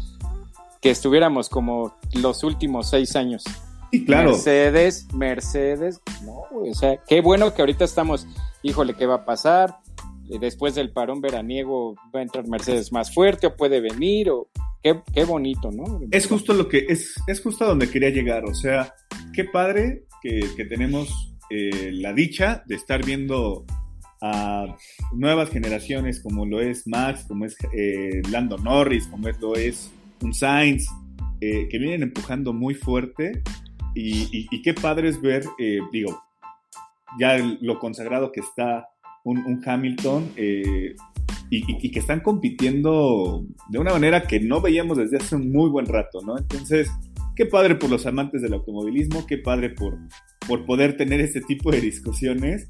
que 0.81 0.91
estuviéramos 0.91 1.49
como 1.49 1.95
los 2.13 2.43
últimos 2.43 2.89
seis 2.89 3.15
años. 3.15 3.43
Sí, 3.91 4.05
claro. 4.05 4.31
Mercedes, 4.31 5.07
Mercedes. 5.13 6.01
No, 6.23 6.43
o 6.51 6.73
sea, 6.73 6.97
qué 7.07 7.21
bueno 7.21 7.53
que 7.53 7.61
ahorita 7.61 7.83
estamos. 7.83 8.27
Híjole, 8.63 8.93
¿qué 8.93 9.05
va 9.05 9.15
a 9.15 9.25
pasar? 9.25 9.79
Eh, 10.29 10.39
después 10.39 10.75
del 10.75 10.91
parón 10.91 11.21
veraniego 11.21 11.95
va 12.13 12.19
a 12.19 12.23
entrar 12.23 12.47
Mercedes 12.47 12.91
más 12.91 13.13
fuerte 13.13 13.47
o 13.47 13.55
puede 13.55 13.79
venir 13.79 14.29
o 14.29 14.47
qué, 15.13 15.23
bonito, 15.23 15.71
¿no? 15.71 15.99
Es 16.11 16.27
justo 16.27 16.53
lo 16.53 16.67
que, 16.67 16.85
es, 16.87 17.15
es 17.27 17.41
justo 17.41 17.65
a 17.65 17.67
donde 17.67 17.89
quería 17.89 18.09
llegar, 18.09 18.45
o 18.45 18.53
sea, 18.53 18.93
qué 19.33 19.45
padre 19.45 20.03
que, 20.21 20.65
tenemos 20.65 21.33
eh, 21.49 21.91
la 21.93 22.13
dicha 22.13 22.63
de 22.65 22.75
estar 22.75 23.05
viendo 23.05 23.65
a 24.21 24.75
nuevas 25.13 25.49
generaciones 25.49 26.21
como 26.21 26.45
lo 26.45 26.59
es 26.61 26.87
Max, 26.87 27.25
como 27.27 27.45
es 27.45 27.55
eh, 27.73 28.21
Lando 28.31 28.57
Norris, 28.57 29.07
como 29.07 29.27
es, 29.27 29.39
lo 29.39 29.55
es 29.55 29.91
un 30.21 30.33
Sainz, 30.33 30.87
eh, 31.39 31.67
que 31.69 31.77
vienen 31.77 32.03
empujando 32.03 32.51
muy 32.51 32.73
fuerte 32.73 33.43
y, 33.93 34.61
qué 34.61 34.73
padre 34.73 35.09
es 35.09 35.21
ver, 35.21 35.43
eh, 35.59 35.79
digo, 35.91 36.23
ya 37.19 37.37
lo 37.61 37.79
consagrado 37.79 38.31
que 38.31 38.41
está 38.41 38.87
un, 39.23 39.61
Hamilton 39.65 40.33
y, 41.49 41.91
que 41.91 41.99
están 41.99 42.19
compitiendo 42.19 43.45
de 43.69 43.79
una 43.79 43.91
manera 43.91 44.23
que 44.23 44.39
no 44.39 44.61
veíamos 44.61 44.97
desde 44.97 45.17
hace 45.17 45.35
un 45.35 45.51
muy 45.51 45.69
buen 45.69 45.85
rato, 45.85 46.19
¿no? 46.25 46.37
Entonces, 46.37 46.89
qué 47.35 47.45
padre 47.45 47.75
por 47.75 47.89
los 47.89 48.05
amantes 48.05 48.41
del 48.41 48.53
automovilismo, 48.53 49.25
qué 49.25 49.37
padre 49.37 49.69
por, 49.69 49.97
por 50.47 50.65
poder 50.65 50.97
tener 50.97 51.21
este 51.21 51.41
tipo 51.41 51.71
de 51.71 51.81
discusiones. 51.81 52.69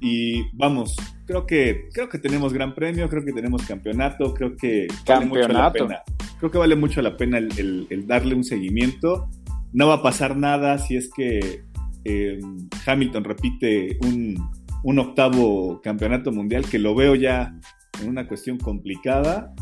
Y 0.00 0.42
vamos, 0.54 0.96
creo 1.26 1.46
que, 1.46 1.88
creo 1.92 2.08
que 2.08 2.18
tenemos 2.18 2.52
gran 2.52 2.74
premio, 2.74 3.08
creo 3.08 3.24
que 3.24 3.32
tenemos 3.32 3.62
campeonato, 3.62 4.34
creo 4.34 4.56
que 4.56 4.88
vale 5.06 5.26
mucho 5.26 5.48
la 5.48 5.72
pena. 5.72 6.02
Creo 6.38 6.50
que 6.50 6.58
vale 6.58 6.74
mucho 6.74 7.02
la 7.02 7.16
pena 7.16 7.38
el, 7.38 8.04
darle 8.06 8.34
un 8.34 8.44
seguimiento. 8.44 9.30
No 9.72 9.88
va 9.88 9.94
a 9.94 10.02
pasar 10.02 10.36
nada 10.36 10.76
si 10.78 10.96
es 10.96 11.08
que 11.14 11.62
eh, 12.04 12.40
Hamilton 12.84 13.24
repite 13.24 13.96
un, 14.02 14.36
un 14.82 14.98
octavo 14.98 15.80
campeonato 15.80 16.32
mundial, 16.32 16.64
que 16.68 16.80
lo 16.80 16.94
veo 16.94 17.14
ya 17.14 17.54
en 18.00 18.08
una 18.08 18.26
cuestión 18.26 18.58
complicada. 18.58 19.52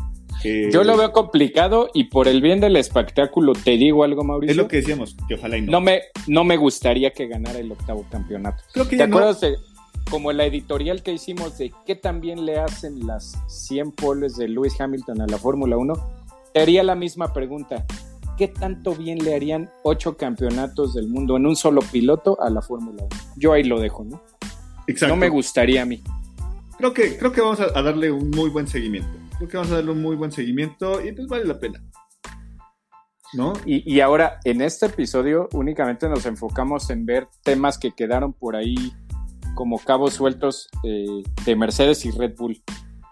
Yo 0.43 0.83
lo 0.83 0.97
veo 0.97 1.11
complicado 1.11 1.89
y 1.93 2.05
por 2.05 2.27
el 2.27 2.41
bien 2.41 2.59
del 2.59 2.75
espectáculo 2.75 3.53
te 3.53 3.71
digo 3.71 4.03
algo, 4.03 4.23
Mauricio. 4.23 4.51
Es 4.51 4.57
lo 4.57 4.67
que 4.67 4.77
decíamos, 4.77 5.15
que 5.27 5.35
ojalá 5.35 5.57
y 5.57 5.61
no. 5.61 5.73
No 5.73 5.81
me, 5.81 6.01
no 6.25 6.43
me 6.43 6.57
gustaría 6.57 7.11
que 7.11 7.27
ganara 7.27 7.59
el 7.59 7.71
octavo 7.71 8.05
campeonato. 8.09 8.63
Creo 8.73 8.87
que 8.87 8.97
¿Te 8.97 9.03
acuerdas 9.03 9.41
de, 9.41 9.57
como 10.09 10.31
la 10.31 10.45
editorial 10.45 11.03
que 11.03 11.13
hicimos 11.13 11.57
de 11.59 11.71
qué 11.85 11.95
también 11.95 12.45
le 12.45 12.57
hacen 12.57 13.05
las 13.05 13.37
100 13.47 13.91
poles 13.91 14.35
de 14.35 14.47
Lewis 14.47 14.79
Hamilton 14.79 15.21
a 15.21 15.27
la 15.27 15.37
Fórmula 15.37 15.77
1? 15.77 15.93
Te 16.53 16.59
haría 16.59 16.83
la 16.83 16.95
misma 16.95 17.33
pregunta. 17.33 17.85
¿Qué 18.37 18.47
tanto 18.47 18.95
bien 18.95 19.23
le 19.23 19.35
harían 19.35 19.69
ocho 19.83 20.17
campeonatos 20.17 20.95
del 20.95 21.07
mundo 21.07 21.37
en 21.37 21.45
un 21.45 21.55
solo 21.55 21.81
piloto 21.81 22.41
a 22.41 22.49
la 22.49 22.63
Fórmula 22.63 23.03
1? 23.03 23.09
Yo 23.37 23.53
ahí 23.53 23.63
lo 23.63 23.79
dejo, 23.79 24.05
¿no? 24.05 24.23
Exacto. 24.87 25.13
No 25.13 25.19
me 25.19 25.29
gustaría 25.29 25.83
a 25.83 25.85
mí 25.85 26.01
creo 26.81 26.93
que, 26.95 27.17
creo 27.17 27.31
que 27.31 27.41
vamos 27.41 27.59
a, 27.59 27.81
darle 27.81 28.11
un 28.11 28.31
muy 28.31 28.49
buen 28.49 28.67
seguimiento. 28.67 29.09
Creo 29.37 29.49
que 29.49 29.57
vamos 29.57 29.71
a 29.71 29.75
darle 29.75 29.91
un 29.91 30.01
muy 30.01 30.15
buen 30.15 30.31
seguimiento 30.31 31.05
y 31.05 31.11
pues 31.11 31.27
vale 31.27 31.45
la 31.45 31.59
pena. 31.59 31.83
¿No? 33.33 33.53
Y, 33.65 33.99
ahora, 34.01 34.39
en 34.43 34.61
este 34.61 34.87
episodio 34.87 35.47
únicamente 35.53 36.09
nos 36.09 36.25
enfocamos 36.25 36.89
en 36.89 37.05
ver 37.05 37.29
temas 37.43 37.77
que 37.77 37.91
quedaron 37.91 38.33
por 38.33 38.57
ahí 38.57 38.75
como 39.55 39.79
cabos 39.79 40.15
sueltos 40.15 40.67
eh, 40.83 41.23
de 41.45 41.55
Mercedes 41.55 42.03
y 42.03 42.11
Red 42.11 42.35
Bull. 42.35 42.61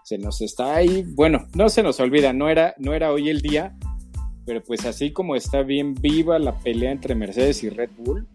Se 0.04 0.18
nos 0.18 0.42
está 0.42 0.74
ahí, 0.74 1.06
bueno, 1.14 1.46
no 1.54 1.70
se 1.70 1.82
nos 1.82 2.00
olvida, 2.00 2.34
no 2.34 2.50
era, 2.50 2.74
no 2.76 2.92
era 2.92 3.12
hoy 3.12 3.30
el 3.30 3.40
día, 3.40 3.74
pero 4.44 4.62
pues 4.62 4.84
así 4.84 5.12
como 5.12 5.36
está 5.36 5.62
bien 5.62 5.94
viva 5.94 6.38
la 6.38 6.58
pelea 6.58 6.90
entre 6.90 7.14
Mercedes 7.14 7.62
y 7.62 7.70
Red 7.70 7.90
Bull, 7.96 8.28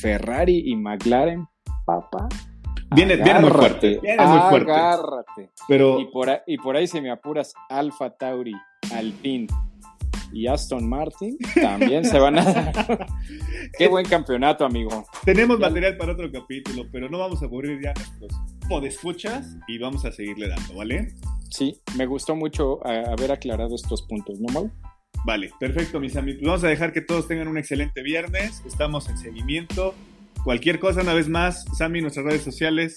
Ferrari 0.00 0.62
y 0.64 0.76
McLaren, 0.76 1.46
papá, 1.84 2.28
Viene, 2.94 3.16
viene 3.16 3.40
muy 3.40 3.50
fuerte. 3.50 3.98
Viene 4.02 4.26
muy 4.26 4.40
fuerte. 4.50 4.72
Agárrate. 4.72 5.50
Pero... 5.68 6.00
Y, 6.00 6.06
por 6.06 6.30
ahí, 6.30 6.38
y 6.46 6.58
por 6.58 6.76
ahí 6.76 6.86
se 6.86 7.00
me 7.00 7.10
apuras 7.10 7.54
Alfa 7.68 8.10
Tauri, 8.10 8.54
Alpine 8.92 9.46
y 10.32 10.46
Aston 10.46 10.88
Martin 10.88 11.36
también 11.54 12.04
se 12.04 12.18
van 12.18 12.38
a 12.38 12.44
dar. 12.44 13.06
Qué 13.78 13.88
buen 13.88 14.06
campeonato, 14.06 14.64
amigo. 14.64 15.06
Tenemos 15.24 15.58
material 15.58 15.96
para 15.96 16.12
otro 16.12 16.30
capítulo, 16.30 16.86
pero 16.90 17.08
no 17.08 17.18
vamos 17.18 17.42
a 17.42 17.46
aburrir 17.46 17.80
ya 17.82 17.92
nuestros 17.94 18.32
podescuchas 18.68 19.56
y 19.66 19.78
vamos 19.78 20.04
a 20.04 20.12
seguirle 20.12 20.48
dando, 20.48 20.74
¿vale? 20.74 21.08
Sí, 21.50 21.80
me 21.96 22.06
gustó 22.06 22.36
mucho 22.36 22.80
eh, 22.86 23.04
haber 23.06 23.32
aclarado 23.32 23.74
estos 23.74 24.02
puntos, 24.02 24.38
¿no, 24.40 24.52
Mau? 24.52 24.70
Vale, 25.24 25.50
perfecto, 25.58 26.00
mis 26.00 26.16
amigos. 26.16 26.42
Vamos 26.44 26.64
a 26.64 26.68
dejar 26.68 26.92
que 26.92 27.00
todos 27.00 27.28
tengan 27.28 27.48
un 27.48 27.58
excelente 27.58 28.02
viernes. 28.02 28.62
Estamos 28.64 29.08
en 29.08 29.18
seguimiento. 29.18 29.94
Cualquier 30.44 30.80
cosa, 30.80 31.02
una 31.02 31.14
vez 31.14 31.28
más, 31.28 31.64
Sammy, 31.76 32.00
nuestras 32.00 32.24
redes 32.24 32.42
sociales. 32.42 32.96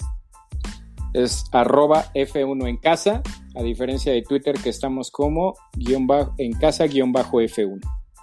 Es 1.14 1.46
arroba 1.52 2.12
F1 2.16 2.68
en 2.68 2.78
casa, 2.78 3.22
a 3.56 3.62
diferencia 3.62 4.12
de 4.12 4.24
Twitter 4.24 4.56
que 4.56 4.70
estamos 4.70 5.12
como 5.12 5.54
guion 5.76 6.08
bajo, 6.08 6.34
en 6.40 6.54
casa 6.54 6.88
guion 6.88 7.12
bajo 7.12 7.40
F1. 7.40 7.80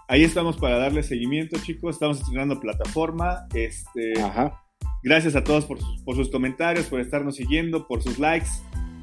Ahí 0.09 0.25
estamos 0.25 0.57
para 0.57 0.79
darle 0.79 1.05
seguimiento, 1.05 1.57
chicos. 1.61 1.95
Estamos 1.95 2.18
estrenando 2.18 2.59
plataforma. 2.59 3.47
Este, 3.55 4.14
Gracias 5.05 5.37
a 5.37 5.45
todos 5.45 5.66
por 5.66 5.79
sus, 5.79 6.03
por 6.03 6.16
sus 6.16 6.31
comentarios, 6.31 6.87
por 6.87 6.99
estarnos 6.99 7.37
siguiendo, 7.37 7.87
por 7.87 8.03
sus 8.03 8.18
likes. 8.18 8.49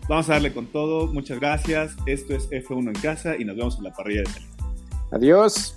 Vamos 0.09 0.29
a 0.29 0.33
darle 0.33 0.51
con 0.51 0.67
todo. 0.67 1.07
Muchas 1.07 1.39
gracias. 1.39 1.95
Esto 2.05 2.35
es 2.35 2.49
F1 2.49 2.87
en 2.87 3.01
casa 3.01 3.37
y 3.37 3.45
nos 3.45 3.55
vemos 3.55 3.77
en 3.77 3.85
la 3.85 3.93
parrilla 3.93 4.21
de 4.21 4.27
salida. 4.27 4.51
Adiós. 5.11 5.76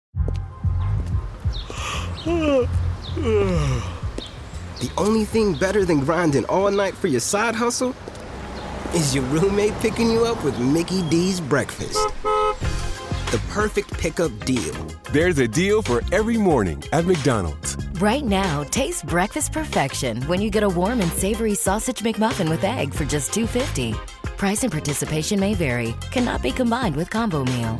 The 2.25 2.69
only 4.97 5.25
thing 5.25 5.55
better 5.55 5.85
than 5.85 6.01
grinding 6.01 6.45
all 6.45 6.69
night 6.69 6.93
for 6.93 7.07
your 7.07 7.19
side 7.19 7.55
hustle 7.55 7.95
is 8.93 9.15
your 9.15 9.23
roommate 9.25 9.73
picking 9.79 10.11
you 10.11 10.25
up 10.25 10.43
with 10.43 10.59
Mickey 10.59 11.01
D's 11.09 11.41
breakfast. 11.41 11.99
The 13.31 13.41
perfect 13.49 13.93
pickup 13.93 14.37
deal. 14.45 14.73
There's 15.11 15.39
a 15.39 15.47
deal 15.47 15.81
for 15.81 16.03
every 16.11 16.37
morning 16.37 16.83
at 16.91 17.05
McDonald's. 17.05 17.77
Right 17.99 18.25
now, 18.25 18.63
taste 18.65 19.05
breakfast 19.05 19.51
perfection 19.53 20.21
when 20.23 20.41
you 20.41 20.49
get 20.49 20.63
a 20.63 20.69
warm 20.69 21.01
and 21.01 21.11
savory 21.13 21.55
sausage 21.55 21.99
McMuffin 21.99 22.49
with 22.49 22.63
egg 22.63 22.93
for 22.93 23.05
just 23.05 23.31
$2.50. 23.31 23.95
Price 24.37 24.63
and 24.63 24.71
participation 24.71 25.39
may 25.39 25.53
vary, 25.53 25.95
cannot 26.11 26.41
be 26.41 26.51
combined 26.51 26.95
with 26.95 27.09
combo 27.09 27.45
meal. 27.45 27.79